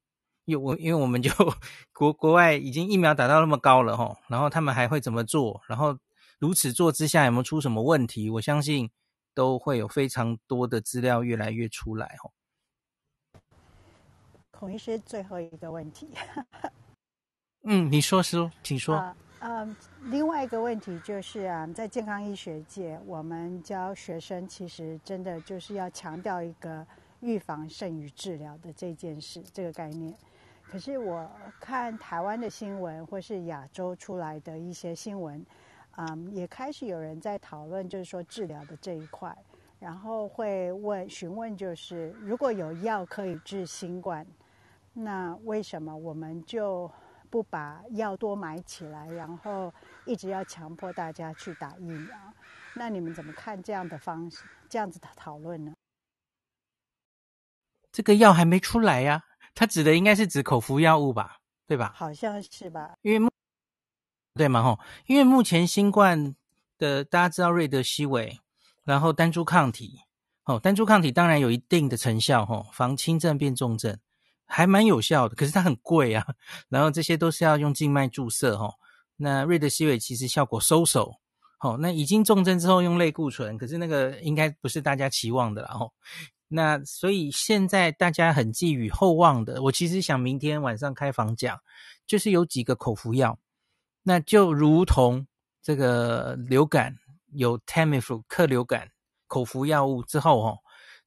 [0.46, 1.32] 因为我因为我们就
[1.94, 5.62] 国国外已经疫苗打到那么高了齁，然后他们还会怎么做？
[5.68, 5.98] 然后
[6.40, 8.30] 如此做之下有没有出什么问题？
[8.30, 8.90] 我相信
[9.34, 12.32] 都会有非常多的资料越来越出来齁。
[14.52, 16.10] 孔医师，最后一个问题。
[17.64, 18.96] 嗯，你说说，请说。
[18.96, 26.86] 呃，呃，另外一个问题就是啊，在健康医学界，我们教学生其实真的就是要强调一个
[27.22, 30.14] 预防胜于治疗的这件事，这个概念。
[30.74, 31.30] 可是我
[31.60, 35.46] 看台湾的新闻，或是亚洲出来的一些新闻，
[35.98, 39.38] 嗯，也开始有人在讨论，就是说治疗的这一块，
[39.78, 44.26] 然后会问询问，就是如果有药可以治新冠，
[44.94, 46.90] 那为什么我们就
[47.30, 49.72] 不把药多买起来，然后
[50.06, 52.18] 一直要强迫大家去打疫苗？
[52.74, 55.72] 那你们怎么看这样的方式，这样子的讨论呢？
[57.92, 59.26] 这个药还没出来呀。
[59.56, 61.94] 它指的应该是指口服药物吧，对吧？
[61.96, 62.96] 好像是吧。
[63.02, 63.30] 因为目
[64.34, 66.36] 对嘛吼，因为目前新冠
[66.78, 68.40] 的大家知道瑞德西韦，
[68.84, 70.00] 然后单株抗体，
[70.46, 73.98] 哦，单株抗体当然有一定的成效吼，防轻症变重症，
[74.46, 75.36] 还蛮有效的。
[75.36, 76.26] 可是它很贵啊，
[76.70, 78.74] 然后这些都是要用静脉注射吼。
[79.18, 81.20] 那瑞德西韦其实效果收手，
[81.60, 85.94] 好，那已经重症之后用类固醇，可是那个应该不是大家期望的啦吼。
[86.48, 91.60] 那所以现在大家很寄予厚望的，我其实想明天晚上开房讲，
[92.06, 93.40] 就是有几个口服药，
[94.04, 95.26] 那就如同
[95.64, 96.96] 这个流感
[97.32, 98.90] 有 Tamiflu 克流感
[99.28, 100.60] 口服药物之后哦，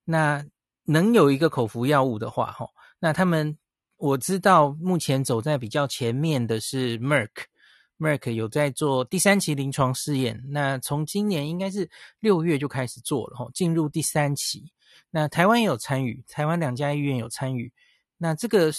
[0.04, 0.44] 那
[0.84, 2.66] 能有一个口服药物的话哈，
[2.98, 3.56] 那他们
[3.98, 11.88] 我知道目前走在比较前面的是 Merck，Merck 有在做第三期临床试验，那从今年应该是
[12.18, 14.72] 六月就开始做了哈，进入第三期。
[15.10, 17.72] 那台湾也有参与，台湾两家医院有参与。
[18.18, 18.72] 那这个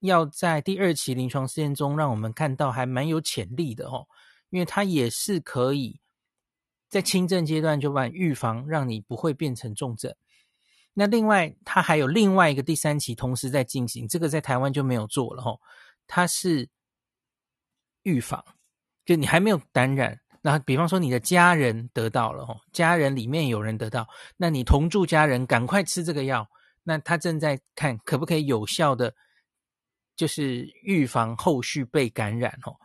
[0.00, 4.06] 要在第二期临床试验中，让我们看到还蛮有潜力的哦，
[4.50, 6.00] 因为它也是可以
[6.88, 10.14] 在轻症阶段就把预防，让你不会变成重症。
[10.94, 15.60] 那另外，它还有另外一个第三期同时在进行，这个在台湾就没有做了哦，
[16.06, 16.68] 它是
[18.02, 18.44] 预防，
[19.04, 20.20] 就你还没有感染。
[20.46, 24.06] 那比方说你的家人得到了哦，家人里面有人得到，
[24.36, 26.48] 那你同住家人赶快吃这个药，
[26.84, 29.12] 那他正在看可不可以有效的，
[30.14, 32.76] 就是预防后续被感染哦。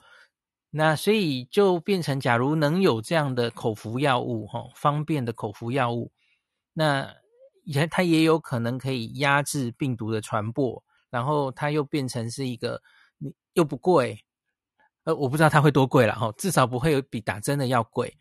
[0.72, 6.12] 那所以就变成，假如能有这样的口服药物哦，方便的口服药物，
[6.74, 7.14] 那
[7.64, 12.82] 也它也有可能可以压制病毒的传播，然后它又变成是一个
[13.20, 14.26] 你又不贵。
[15.04, 18.16] 呃，我不知道它会多贵了哈，至少不会有比打针的要贵。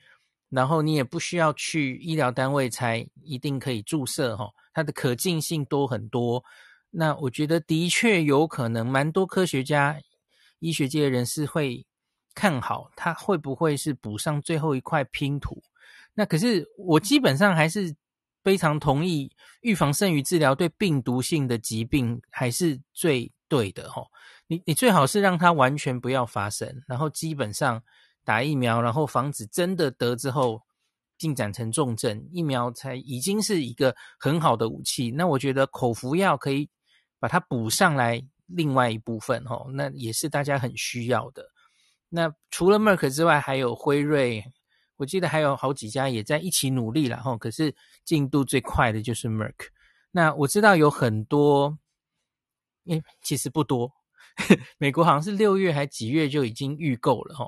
[0.48, 6.42] 然后你也不需要去医疗单位才一定可以注射哈，它的可进性多很多。
[6.90, 10.00] 那我觉得的确有可能，蛮多科学家、
[10.58, 11.86] 医学界人士会
[12.34, 15.62] 看好它会不会是补上最后一块拼图。
[16.14, 17.94] 那可是我基本上还是
[18.42, 19.30] 非常同意，
[19.60, 24.02] 预防胜于治疗，对病毒性的疾病还是最对的哈。
[24.50, 27.80] 你你最好是让它完全不要发生，然后基本上
[28.24, 30.60] 打疫苗，然后防止真的得之后
[31.16, 35.12] 进展成重症，疫苗才已经是一个很好的武器。
[35.12, 36.68] 那我觉得口服药可以。
[37.22, 41.44] 把它补上来，另外一部分哦，那也是大家很需要的。
[42.08, 44.42] 那除了 Merck 之外，还有辉瑞，
[44.96, 47.36] 我记得还有好几家也在一起努力了哈。
[47.36, 49.68] 可是进度最快的就是 Merck。
[50.12, 51.76] 那我知道有很多，
[52.86, 53.92] 诶，其实不多，
[54.78, 57.46] 美国好像是六月还几月就已经预购了哈。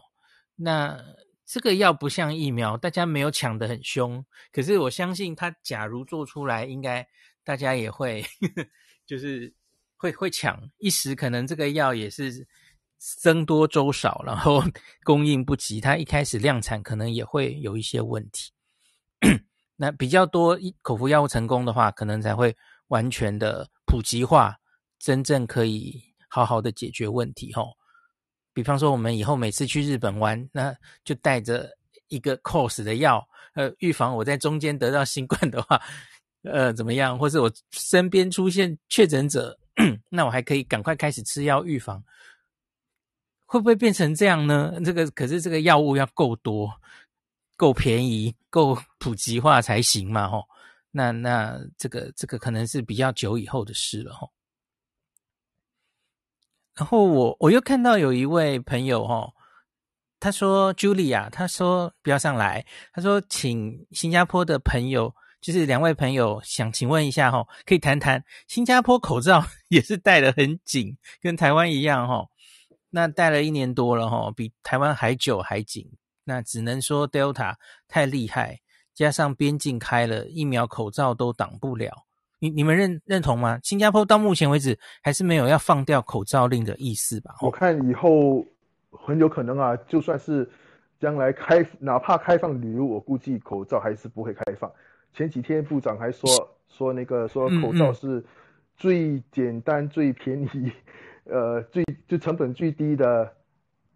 [0.56, 0.98] 那
[1.46, 4.24] 这个药不像疫苗，大家没有抢得很凶。
[4.52, 7.06] 可是我相信它假如做出来，应该
[7.44, 8.24] 大家也会
[9.06, 9.54] 就是。
[10.02, 12.44] 会会抢，一时可能这个药也是
[12.98, 14.60] 僧多粥少，然后
[15.04, 18.50] 供应不及，它一开始量产可能也会有一些问题。
[19.76, 22.56] 那比较多口服药物成功的话，可能才会
[22.88, 24.56] 完全的普及化，
[24.98, 26.02] 真正可以
[26.34, 27.52] 好好的解决问题。
[27.52, 27.76] 吼，
[28.54, 31.70] 比方说我们以后每次去日本玩，那就带着
[32.08, 33.22] 一个 course 的药，
[33.52, 35.78] 呃，预防我在中间得到新冠的话，
[36.44, 37.18] 呃，怎么样？
[37.18, 39.58] 或是我身边出现确诊者。
[40.08, 42.02] 那我还可以赶快开始吃药预防，
[43.46, 44.72] 会不会变成这样呢？
[44.82, 46.72] 这个可是这个药物要够多、
[47.56, 50.44] 够便宜、够普及化才行嘛，吼。
[50.90, 54.30] 那那这个这个可能是比较久以后的事了，吼。
[56.76, 59.32] 然后我我又看到有一位朋友，吼，
[60.18, 65.14] 他说 Julia，他说不要上来，他说请新加坡的朋友。
[65.42, 72.28] 就是两位朋友想请问一下哈，可以谈谈新加坡口罩 也是戴的很紧，跟台湾一样哈。
[72.90, 75.90] 那戴了一年多了哈，比台湾还久还紧。
[76.22, 77.56] 那只能说 Delta
[77.88, 78.60] 太厉害，
[78.94, 82.06] 加上边境开了，疫苗口罩都挡不了。
[82.42, 83.56] 你你们认认同吗？
[83.62, 87.36] 新加坡到目前为止还是没有要放掉口罩令的意思吧？
[87.40, 88.44] 我看以后
[88.90, 90.50] 很有可能啊，就算是
[90.98, 94.68] 将来开，哪怕开放旅游，我估计口罩还是不会开放。
[95.14, 96.28] 前几天部长还说
[96.68, 98.24] 说那个说口罩是
[98.76, 100.72] 最简单、嗯嗯、最便宜，
[101.22, 103.32] 呃，最就成本最低的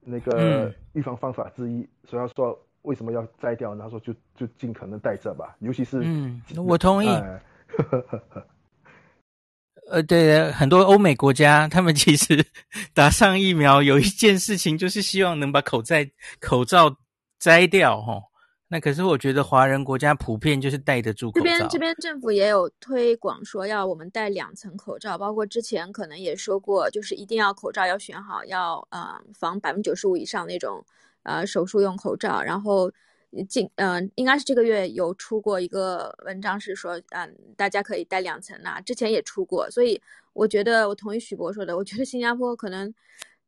[0.05, 1.81] 那个预防方法之一。
[1.81, 3.83] 嗯、所以他说为什么要摘掉呢？
[3.83, 7.09] 他说就就尽可能戴着吧，尤其是嗯，我同意。
[7.09, 8.47] 呃，呵呵呵呵，
[9.91, 12.45] 呃对，很多欧美国家他们其实
[12.95, 15.97] 打上疫苗有一件事情就是希望能把口罩
[16.41, 16.97] 口罩
[17.39, 18.21] 摘掉，哈。
[18.69, 21.41] 那可是我觉得华人国家普遍就是戴得住口罩。
[21.41, 30.85] 这边这边政府也有推广说要我们戴两层口罩，包括之前可能也说过，就是一定要口罩要选好，要呃防百分之九十五以上那种
[31.23, 32.43] 呃手术用口罩。
[32.43, 32.91] 然后
[33.45, 40.01] 近嗯、应该是这个月有出过一个文章是说嗯、大家可以戴两层呐，之前也出过，所以
[40.33, 42.93] 我觉得我同意许博说的，我觉得新加坡可能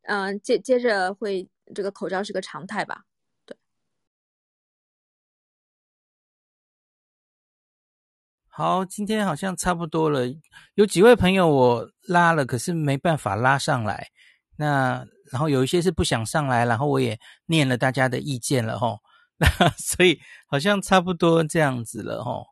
[0.03, 3.05] 嗯、接接着会这个口罩是个常态吧。
[3.45, 3.57] 对
[8.49, 10.27] 好，今天好像差不多了。
[10.75, 14.09] 有几位朋友我拉了，可是没办法拉上来。
[14.57, 18.99] 那然后有一些是不想上来，然后我也念了大家的意见了齁。
[19.39, 19.49] 那
[19.79, 22.45] 所以好像差不多这样子了齁。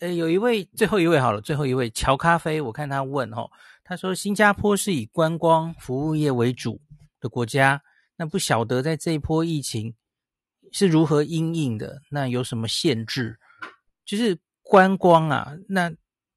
[0.00, 3.48] 呃，有一位最后一位好了，最后一位乔咖啡，我看他问齁，
[3.84, 6.80] 他说新加坡是以观光服务业为主
[7.20, 7.82] 的国家，
[8.16, 9.94] 那不晓得在这一波疫情
[10.72, 12.00] 是如何因应的？
[12.10, 13.38] 那有什么限制？
[14.04, 14.38] 就是。
[14.68, 15.92] 观光啊，那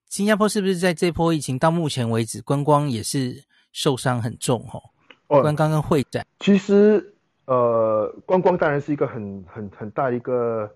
[0.08, 4.80] 新加坡是不是在这波疫情到目前为止，观光也是受伤很重哦？
[5.30, 7.16] 哦，观光跟会展，其实
[7.50, 10.70] 呃，观光当然是一个很很很大一个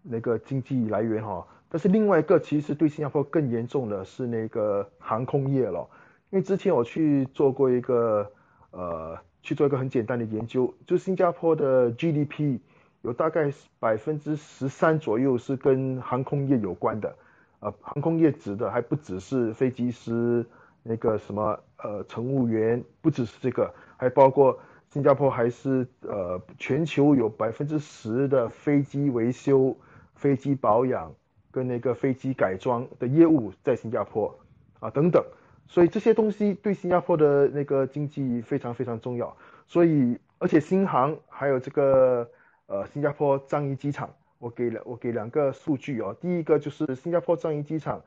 [0.00, 5.86] 那个经济来源哈、哦，但是另外一个其实对新加坡更严重的是那个航空业了，
[6.30, 8.32] 因为之前我去做过一个
[8.70, 12.60] 呃去做一个很简单的研究，就新加坡的 GDP。
[13.02, 17.14] 有大概百分之十三左右是跟航空业有关的，
[17.60, 20.44] 呃，航空业指的还不只是飞机师，
[20.82, 24.58] 那个什么呃乘务员，不只是这个，还包括
[24.92, 29.76] 新加坡还是呃全球有百分之十的飞机维修、
[30.14, 31.14] 飞机保养
[31.50, 34.38] 跟那个飞机改装的业务在新加坡
[34.80, 35.24] 啊等等，
[35.66, 39.36] 所以这些东西对新加坡的那个经济非常非常重要，
[39.66, 42.28] 所以而且新航还有这个。
[42.68, 46.12] 呃，新加坡樟宜机场，我给了我给两个数据哦。
[46.20, 48.02] 第一个就是新加坡樟宜机场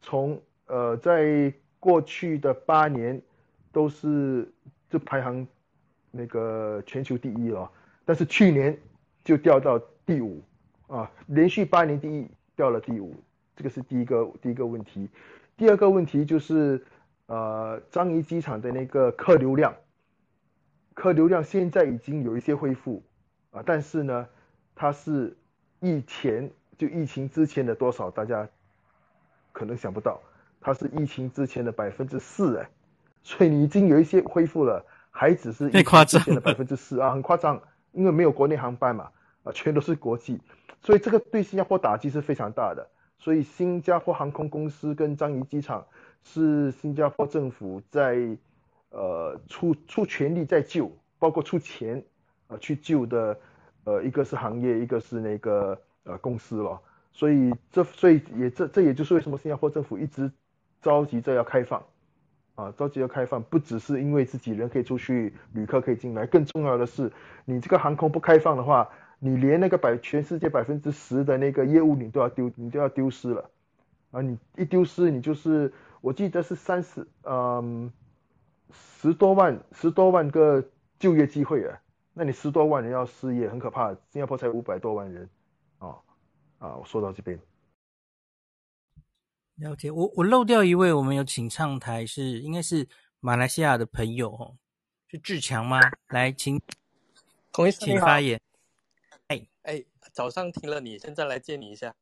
[0.00, 3.22] 从，呃，在过去的八年
[3.70, 4.52] 都是
[4.88, 5.46] 就排行
[6.10, 7.70] 那个全球第一了，
[8.04, 8.76] 但是去年
[9.22, 10.42] 就掉到第五
[10.88, 12.26] 啊，连续八年第一
[12.56, 13.14] 掉了第五，
[13.56, 15.08] 这个是第一个第一个问题。
[15.56, 16.82] 第二个问题就是
[17.26, 19.74] 呃，樟宜机场的那个客流量，
[20.94, 23.02] 客流量现在已经有一些恢复
[23.50, 24.26] 啊，但是呢，
[24.74, 25.36] 它是
[25.80, 28.48] 疫前就疫情之前的多少，大家
[29.52, 30.20] 可能想不到，
[30.60, 32.68] 它是疫情之前的百分之四哎，
[33.22, 37.60] 所以你已经有一些恢复了，还只是疫情之前的百分之四啊，很夸张，
[37.92, 39.10] 因为没有国内航班嘛，
[39.42, 40.40] 啊，全都是国际，
[40.80, 42.88] 所以这个对新加坡打击是非常大的。
[43.18, 45.84] 所以新加坡航空公司跟樟宜机场
[46.22, 48.16] 是新加坡政府在
[48.88, 52.02] 呃出出全力在救，包括出钱
[52.46, 53.38] 呃去救的
[53.84, 56.80] 呃一个是行业，一个是那个呃公司了。
[57.12, 60.32] 所以这所以也这这也就是为什么新加坡政府一直
[60.80, 61.84] 着急着要开放
[62.60, 67.10] 啊，着急要开放，不只是因为自己人可以出去，旅客可以进来，更重要的是
[67.44, 68.88] 你这个航空不开放的话。
[69.22, 73.50] 你连那个百全世界百分之十的那个业务你都要丢，你都要丢失了，
[74.12, 75.70] 啊，你一丢失，你就是
[76.00, 77.92] 我记得是三十，嗯，
[78.72, 80.64] 十多万十多万个
[80.98, 81.78] 就业机会啊，
[82.14, 83.94] 那你十多万人要失业，很可怕。
[84.08, 85.28] 新加坡才五百多万人，
[85.80, 85.96] 啊
[86.58, 87.38] 啊，我说到这边，
[89.60, 89.90] 了解。
[89.90, 92.88] 我我漏掉一位，我们有请上台是应该是
[93.20, 94.56] 马来西亚的朋友哦，
[95.06, 95.78] 是志强吗？
[96.08, 96.60] 来，请，
[97.78, 98.40] 请发言。
[99.26, 101.94] 哎哎，早上听了你，现在来见你一下。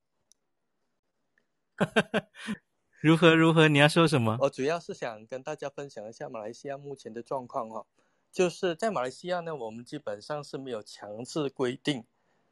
[3.01, 3.69] 如何如何？
[3.69, 4.39] 你要说什么？
[4.41, 7.87] 我主要是想跟大家分享一下马来西亚目前的状况哈，
[8.31, 12.05] 就是在马来西亚呢，我们基本上是没有强制规定，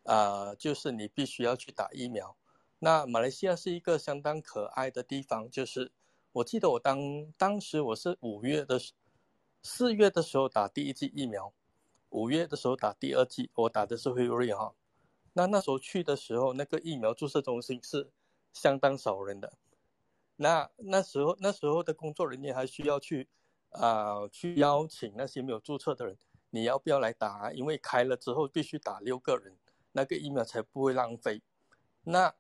[0.02, 2.36] 啊、呃，就是你必须要去打疫苗。
[2.78, 5.90] 那马来西亚是一个相当可爱的地方，就是
[6.32, 8.78] 我记得我当当时我是五月的
[9.62, 11.52] 四月的时候打第一剂疫苗，
[12.10, 14.74] 五月的时候打第二剂，我打的是辉瑞哈。
[15.32, 18.10] 那那时候去的时候，那个疫苗注射中心是
[18.52, 19.52] 相当少人的。
[20.36, 23.28] 那那时候那时候的工作人员还需要去
[23.70, 26.16] 啊、去邀请那些没有注册的人，
[26.50, 27.52] 你要不要来打？
[27.52, 29.56] 因为开了之后必须打六个人，
[29.92, 31.42] 那个疫苗才不会浪费。
[32.04, 32.34] 那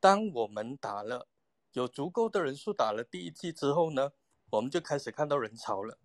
[0.00, 1.28] 当我们打了
[1.72, 4.12] 有足够的人数打了第一剂之后呢，
[4.50, 5.98] 我们就开始看到人潮了。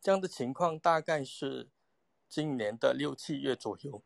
[0.00, 1.68] 这样的情况大概是
[2.28, 4.02] 今年的六七月左右。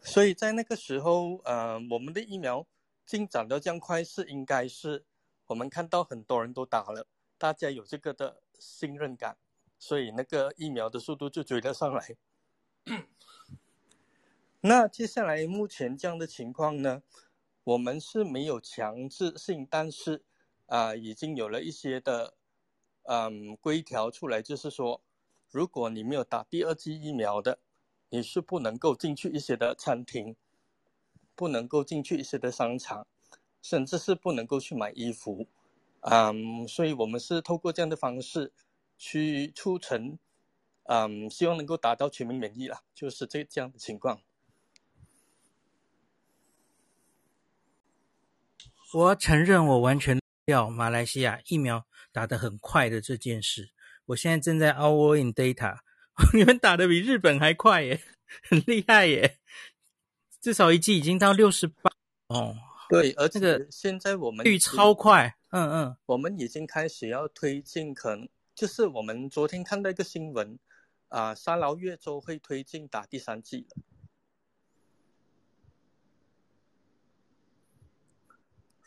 [0.00, 2.66] 所以在那个时候，呃，我们的疫苗
[3.04, 5.04] 进展到这样快，是应该是
[5.46, 7.06] 我们看到很多人都打了，
[7.36, 9.36] 大家有这个的信任感，
[9.78, 12.16] 所以那个疫苗的速度就追了上来。
[14.62, 17.02] 那接下来目前这样的情况呢，
[17.64, 20.22] 我们是没有强制性，但是
[20.66, 22.34] 啊、已经有了一些的
[23.04, 25.00] 嗯规条出来，就是说，
[25.50, 27.58] 如果你没有打第二剂疫苗的。
[28.12, 30.34] 你是不能够进去一些的餐厅，
[31.36, 33.06] 不能够进去一些的商场，
[33.62, 35.46] 甚至是不能够去买衣服，
[36.00, 38.52] 嗯，所以我们是透过这样的方式
[38.98, 40.18] 去促成，
[40.86, 44.20] 嗯，希望能够达到全民免疫啦，就是这这样的情况。
[48.92, 53.70] 我承认我完全掉马来西亚疫苗打得很快的这件事，
[54.06, 55.78] 我现在正在 all in data。
[56.34, 58.00] 你们打得比日本还快耶，
[58.48, 59.38] 很厉害耶！
[60.40, 61.90] 至少一剂已经到六十八
[62.26, 62.56] 哦。
[62.88, 70.58] 对，而这个现在我们率超快，嗯嗯，我们已经开始要推进，可能就是我们昨天看到一个新闻，
[71.08, 73.82] 啊、呃，沙劳越州会推进打第三剂了。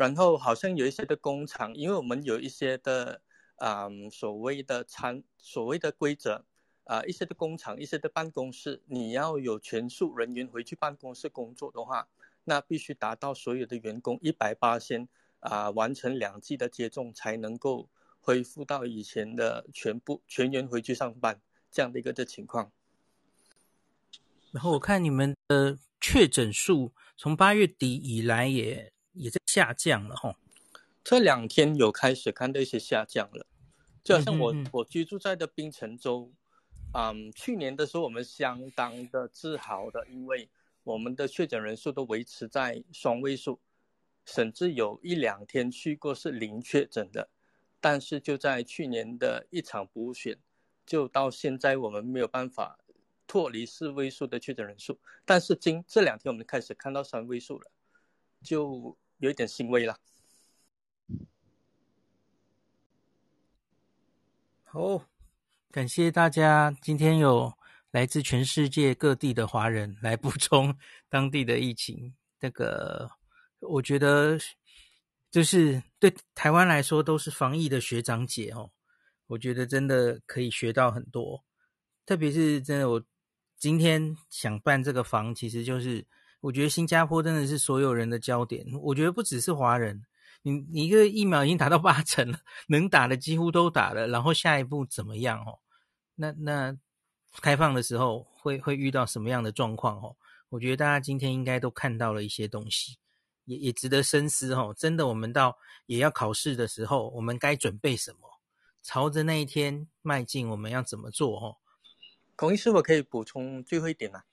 [0.04, 3.22] 然后好像有一些的工厂，因为我们有一些的
[3.56, 6.44] 啊、所谓的参所谓的规则。
[6.86, 12.10] 啊，一些的工厂，一些的办公室，你要有全数人员回去办公室工作的话，
[12.44, 15.08] 那必须达到所有的员工一百八先
[15.40, 17.88] 啊，完成两剂的接种，才能够
[18.20, 21.40] 恢复到以前的全部全员回去上班
[21.72, 22.70] 这样的一个的情况。
[24.52, 28.92] 然后我看你们的确诊数从八月底以来也
[29.54, 30.36] 下降了哈，
[31.04, 33.46] 这两天有开始看到一些下降了，
[34.04, 36.32] 就好像我我居住在的槟城州。
[36.96, 40.50] 嗯，去年的时候我们相当的自豪的，因为
[40.84, 43.60] 我们的确诊人数都维持在双位数，
[44.26, 47.30] 甚至有一两天去过是零确诊的。
[47.80, 50.40] 但是就在去年的一场补选，
[50.84, 52.80] 就到现在我们没有办法
[53.28, 55.00] 脱离四位数的确诊人数。
[55.26, 57.70] 但是今这两天我们开始看到三位数了，
[58.42, 59.98] 就有一点欣慰了。
[64.66, 65.06] 好，
[65.72, 67.54] 感谢大家，今天有
[67.92, 70.78] 来自全世界各地的华人来补充
[71.08, 72.14] 当地的疫情。
[72.38, 73.10] 这个
[73.62, 74.38] 我觉得
[75.32, 78.72] 就是对台湾来说都是防疫的学长姐哦。
[79.28, 81.46] 我觉得真的可以学到很多，
[82.06, 83.02] 特别是真的我
[83.56, 86.06] 今天想办这个房，其实就是
[86.44, 88.66] 我觉得新加坡真的是所有人的焦点。
[88.82, 90.04] 我觉得不只是华人。
[90.42, 92.38] 你你一个疫苗已经打到八成了，
[92.68, 95.60] 能打的几乎都打了，然后下一步怎么样哦？
[96.16, 96.78] 那那
[97.40, 100.18] 开放的时候会会遇到什么样的状况哦？
[100.50, 102.98] 我觉得大家今天应该都看到了一些东西，
[103.46, 104.76] 也也值得深思哦。
[104.78, 108.42] 真的，我们到也要考试的时候，我们该准备什么？
[108.82, 111.56] 朝着那一天迈进，我们要怎么做哦？
[112.36, 114.24] 孔医师，我可以补充最后一点吗？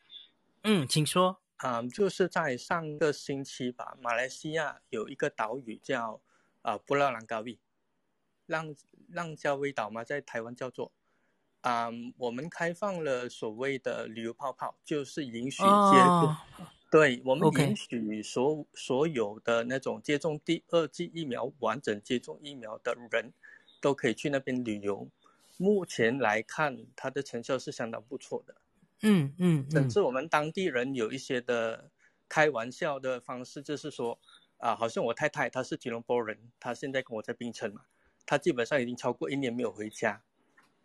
[0.64, 1.40] 嗯，请说。
[1.62, 6.20] 啊、嗯，就是在上个星期吧，马来西亚有一个岛屿叫
[6.62, 7.58] 啊布拉兰高威，
[8.46, 8.74] 浪
[9.08, 10.90] 浪加威岛嘛，在台湾叫做
[11.60, 23.32] 啊、嗯，我们开放了所谓的旅游泡泡，就是允许接对，我们允许所.所有的那种接种第二剂疫苗、完整接种疫苗的人
[23.80, 25.06] 都可以去那边旅游。
[25.58, 28.56] 目前来看，它的成效是相当不错的。
[29.02, 31.90] 嗯嗯，甚至我们当地人有一些的
[32.28, 34.18] 开玩笑的方式，就是说，
[34.58, 37.82] 啊，好像我太太她是吉隆坡人，她现在跟我在槟城嘛，
[38.26, 40.22] 她基本上已经超过一年没有回家。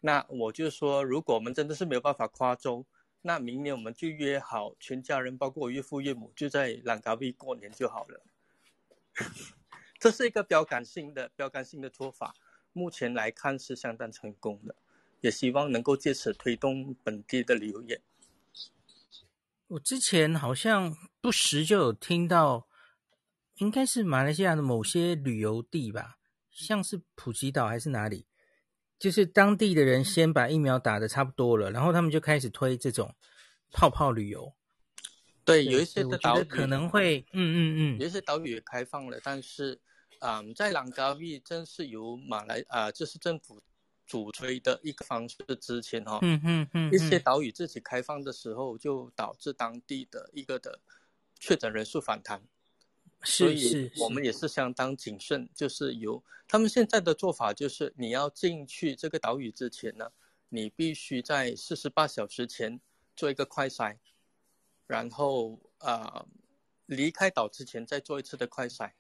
[0.02, 2.86] 那我就说，如果我们真的是没有办法跨州，
[3.24, 8.22] 那明年我们就约好全家人，包括我岳父岳母，就在兰卡威过年就好了。
[10.00, 12.36] 这是一个标杆性的标杆性的做法，
[12.72, 14.76] 目前来看是相当成功的。
[15.26, 18.00] 也希望能够借此推动本地的旅游业。
[19.70, 22.68] 我之前好像不时就有听到，
[23.56, 26.20] 应该是马来西亚的某些旅游地吧，
[26.52, 28.28] 像是普吉岛还是哪里，
[29.00, 33.16] 就是当地的人先把疫苗打的差不多了，然后他们就开始推这种
[33.72, 34.54] 泡泡旅游。
[35.44, 37.58] 对，有一些的岛屿可能会，嗯嗯
[37.98, 39.82] 嗯，有一些岛屿也开放了，但是，
[40.20, 43.60] 嗯，在兰卡威正是由马来啊，这、就是政府。
[44.06, 50.80] 主推的一个方式之前哈，嗯嗯嗯，一些岛屿自己开放的时候，就导致当地的一个的
[51.40, 52.42] 确诊人数反弹，
[53.24, 60.12] 所以我们也是相当谨慎，就是由他们现在的做法就是你要进去这个岛屿之前呢，
[60.50, 62.80] 你必须在四十八小时前
[63.16, 63.98] 做一个快筛，
[64.86, 66.26] 然后啊
[66.86, 68.92] 离开岛之前再做一次的快筛。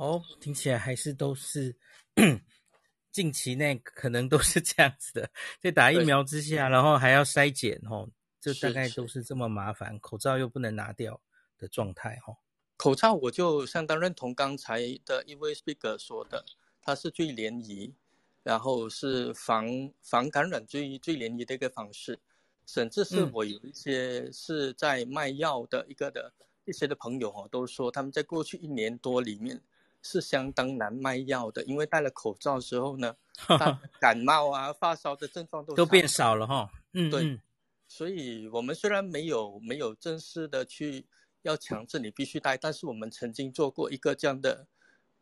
[0.00, 1.76] 哦，听起来还是都是
[3.12, 8.08] 近期内可能都是这样子的， 在打疫苗之下，然后还要筛检哦，
[8.40, 11.20] 就大概都是这么麻烦，口罩又不能拿掉
[11.58, 12.38] 的状态哦。
[12.78, 16.46] 口罩我就相当认同刚才的一位 speaker 说的，
[16.80, 17.94] 它是最联谊，
[18.42, 22.18] 然后是防防感染最最联谊的一个方式，
[22.64, 29.60] 甚至是我有一些是在卖药的一个的、嗯、一些的朋友哦，都说他们在过去一年多里面。
[30.02, 33.14] 是相当难卖药的，因为戴了口罩之后呢，
[34.00, 36.70] 感冒啊、发烧的症状都都变少了哈。
[36.92, 37.40] 嗯，对，
[37.86, 41.06] 所以我们虽然没有没有正式的去
[41.42, 44.66] 要强制你必须戴，但是我们曾经做过一个这样的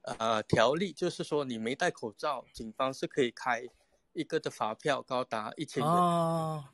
[0.02, 3.68] 呃条例，就是说你没戴口罩，警方是可以开
[4.12, 5.92] 一个的罚票，高达一千元。
[5.92, 6.64] 哦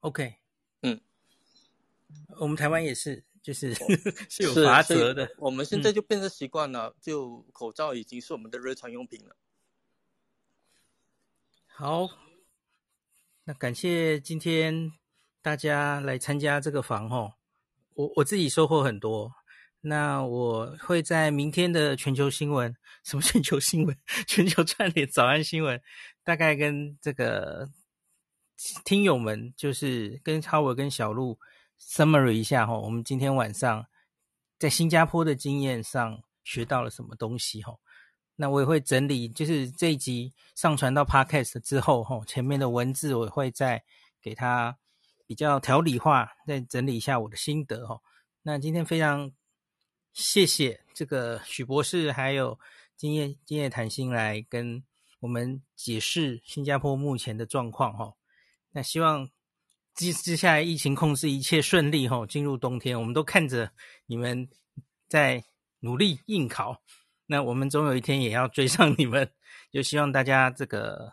[0.00, 0.36] ，OK，
[0.82, 1.00] 嗯，
[2.38, 3.24] 我们台湾也是。
[3.42, 3.74] 就是
[4.28, 9.34] 是有罚则的，我们现在就变成习惯了，嗯、就口罩已经是我们的日常用品了。
[11.66, 12.06] 好，
[13.44, 14.92] 那感谢今天
[15.40, 17.32] 大家来参加这个房哦，
[17.94, 19.32] 我我自己收获很多。
[19.82, 23.96] 那我会在明天的全球新闻，什么全球新闻？
[24.28, 25.80] 全球串联早安新闻，
[26.22, 27.70] 大概跟这个
[28.84, 31.38] 听友们，就是跟超伟跟小路。
[31.80, 33.86] Summary 一下哈，我们今天晚上
[34.58, 37.74] 在新加坡的经验上学到了什么东西哈？
[38.36, 43.82] 那我也会整理，就是这一集上传到 Podcast 之后哈，前面的文字我会再
[44.20, 44.78] 给它
[45.26, 48.00] 比较条理化，再整理一下我的心得哈。
[48.42, 49.32] 那今天非常
[50.12, 52.58] 谢谢这个许博士还有
[52.96, 54.84] 今夜今夜谈心来跟
[55.20, 58.14] 我们解释新加坡目前的状况哈。
[58.72, 59.30] 那希望。
[60.00, 63.70] 接接下来疫情控制一切顺利吼，进入冬天，我们都看着
[64.06, 64.48] 你们
[65.08, 65.44] 在
[65.80, 66.80] 努力应考，
[67.26, 69.30] 那我们总有一天也要追上你们，
[69.70, 71.12] 就希望大家这个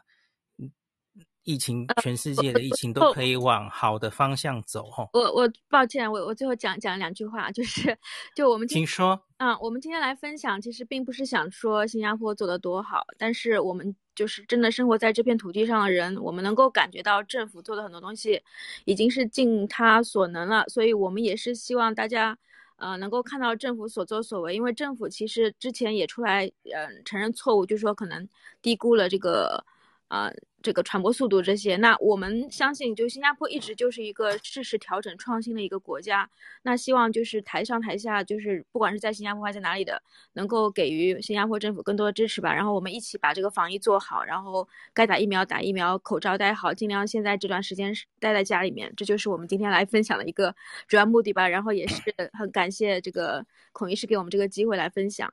[1.48, 5.08] 疫情，全世界的疫情都可以往好的方向走哈。
[5.14, 7.98] 我我抱歉，我我最后讲讲两句话，就是
[8.36, 9.18] 就我们请说。
[9.38, 18.42] 嗯，我们今天来分享，其实并不是想说新加坡做得多好，但是我们就是真的生活在这片土地上的人，我们能够感觉到政府做的很多东西
[18.84, 22.38] 已经是尽他所能了，所以我们也是希望大家。
[22.80, 28.30] 呃，能够看到政府所作所为，因为政府其实之前也出来，呃，承认错误，就是说可能
[28.62, 29.66] 低估了这个，
[30.10, 30.34] 呃。
[30.64, 36.30] 这个传播速度这些，那我们相信，就新加坡一直就是一个适时调整创新的一个国家。
[36.64, 40.02] 那希望就是台上台下，就是不管是在新加坡还是在哪里的，
[40.34, 42.54] 能够给予新加坡政府更多的支持吧。
[42.54, 48.92] 然后我们一起把这个防疫做好，然后该打疫苗打疫苗，口罩戴好，尽量现在这段时间待在家里面。
[48.98, 50.54] 这就是我们今天来分享的一个
[50.88, 51.48] 主要目的吧。
[51.48, 52.02] 然后也是
[52.34, 55.32] 很感谢这个孔医师给我们这个机会来分享，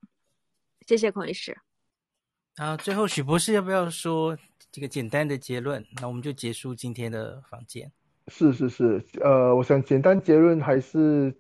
[0.87, 1.57] 谢谢孔医师。
[2.57, 4.39] 啊，最后许博士要不要说
[4.75, 5.87] 这个简单的结论？
[6.01, 7.89] 那我们就结束今天的房间。
[8.27, 11.33] 是是是，呃，我想简单结论还是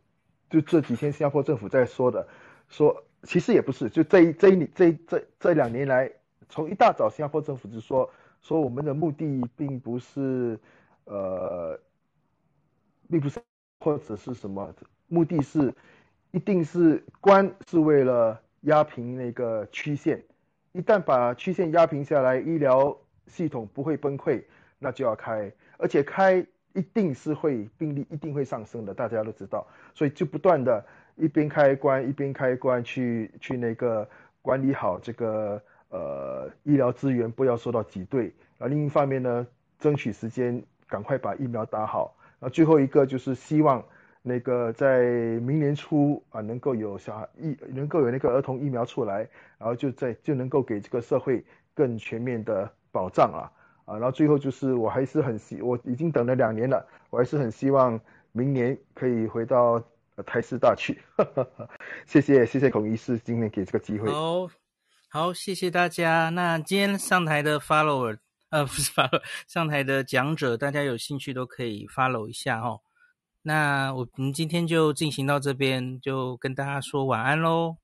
[0.48, 2.24] 就这几天新加坡政府在说的，
[2.68, 6.08] 说其实也不是，就这一这一这这这两年来，
[6.48, 8.08] 从一大早新加坡政府就说
[8.40, 10.56] 说我们的目的并不是
[11.06, 11.76] 呃，
[13.10, 13.40] 并不是
[13.80, 14.72] 或者是什么，
[15.08, 15.74] 目的是
[16.30, 20.22] 一定是关是为了压平那个曲线。
[20.70, 24.42] 一旦把曲线压平下来，医疗系统不会崩溃，
[24.78, 30.84] 那就要开，而且开一定是会病例一定会上升的，大家都知道，所以就不断的
[31.16, 34.08] 一边开关一边开关去去那个
[34.42, 39.46] 管理好这个呃医疗资源不要受到挤兑，啊另一方面呢，
[39.78, 43.84] 争取时间赶快把疫苗打好，啊最后一个就是希望。
[44.26, 45.02] 那个在
[45.40, 49.18] 明年初啊，能够有小孩疫，能够有那个儿童疫苗出来，
[49.58, 51.44] 然后就在就能够给这个社会
[51.74, 53.50] 更全面的保障啊
[53.86, 58.00] 啊，然后最后就是我还是很希，我已经等了两年了，我还是很希望
[58.30, 59.82] 明年可以回到
[60.24, 61.02] 台师大去。
[62.06, 64.08] 谢谢谢谢孔医师今天给这个机会。
[64.08, 64.48] 好，
[65.10, 66.28] 好，谢谢大家。
[66.30, 68.16] 那今天上台的 follower，
[68.50, 72.80] 呃， 不是 follower，上台的讲者，大家有兴趣都可以 follow 一下哦。
[73.42, 77.76] 那我们今天就进行到这边，就跟大家说晚安喽。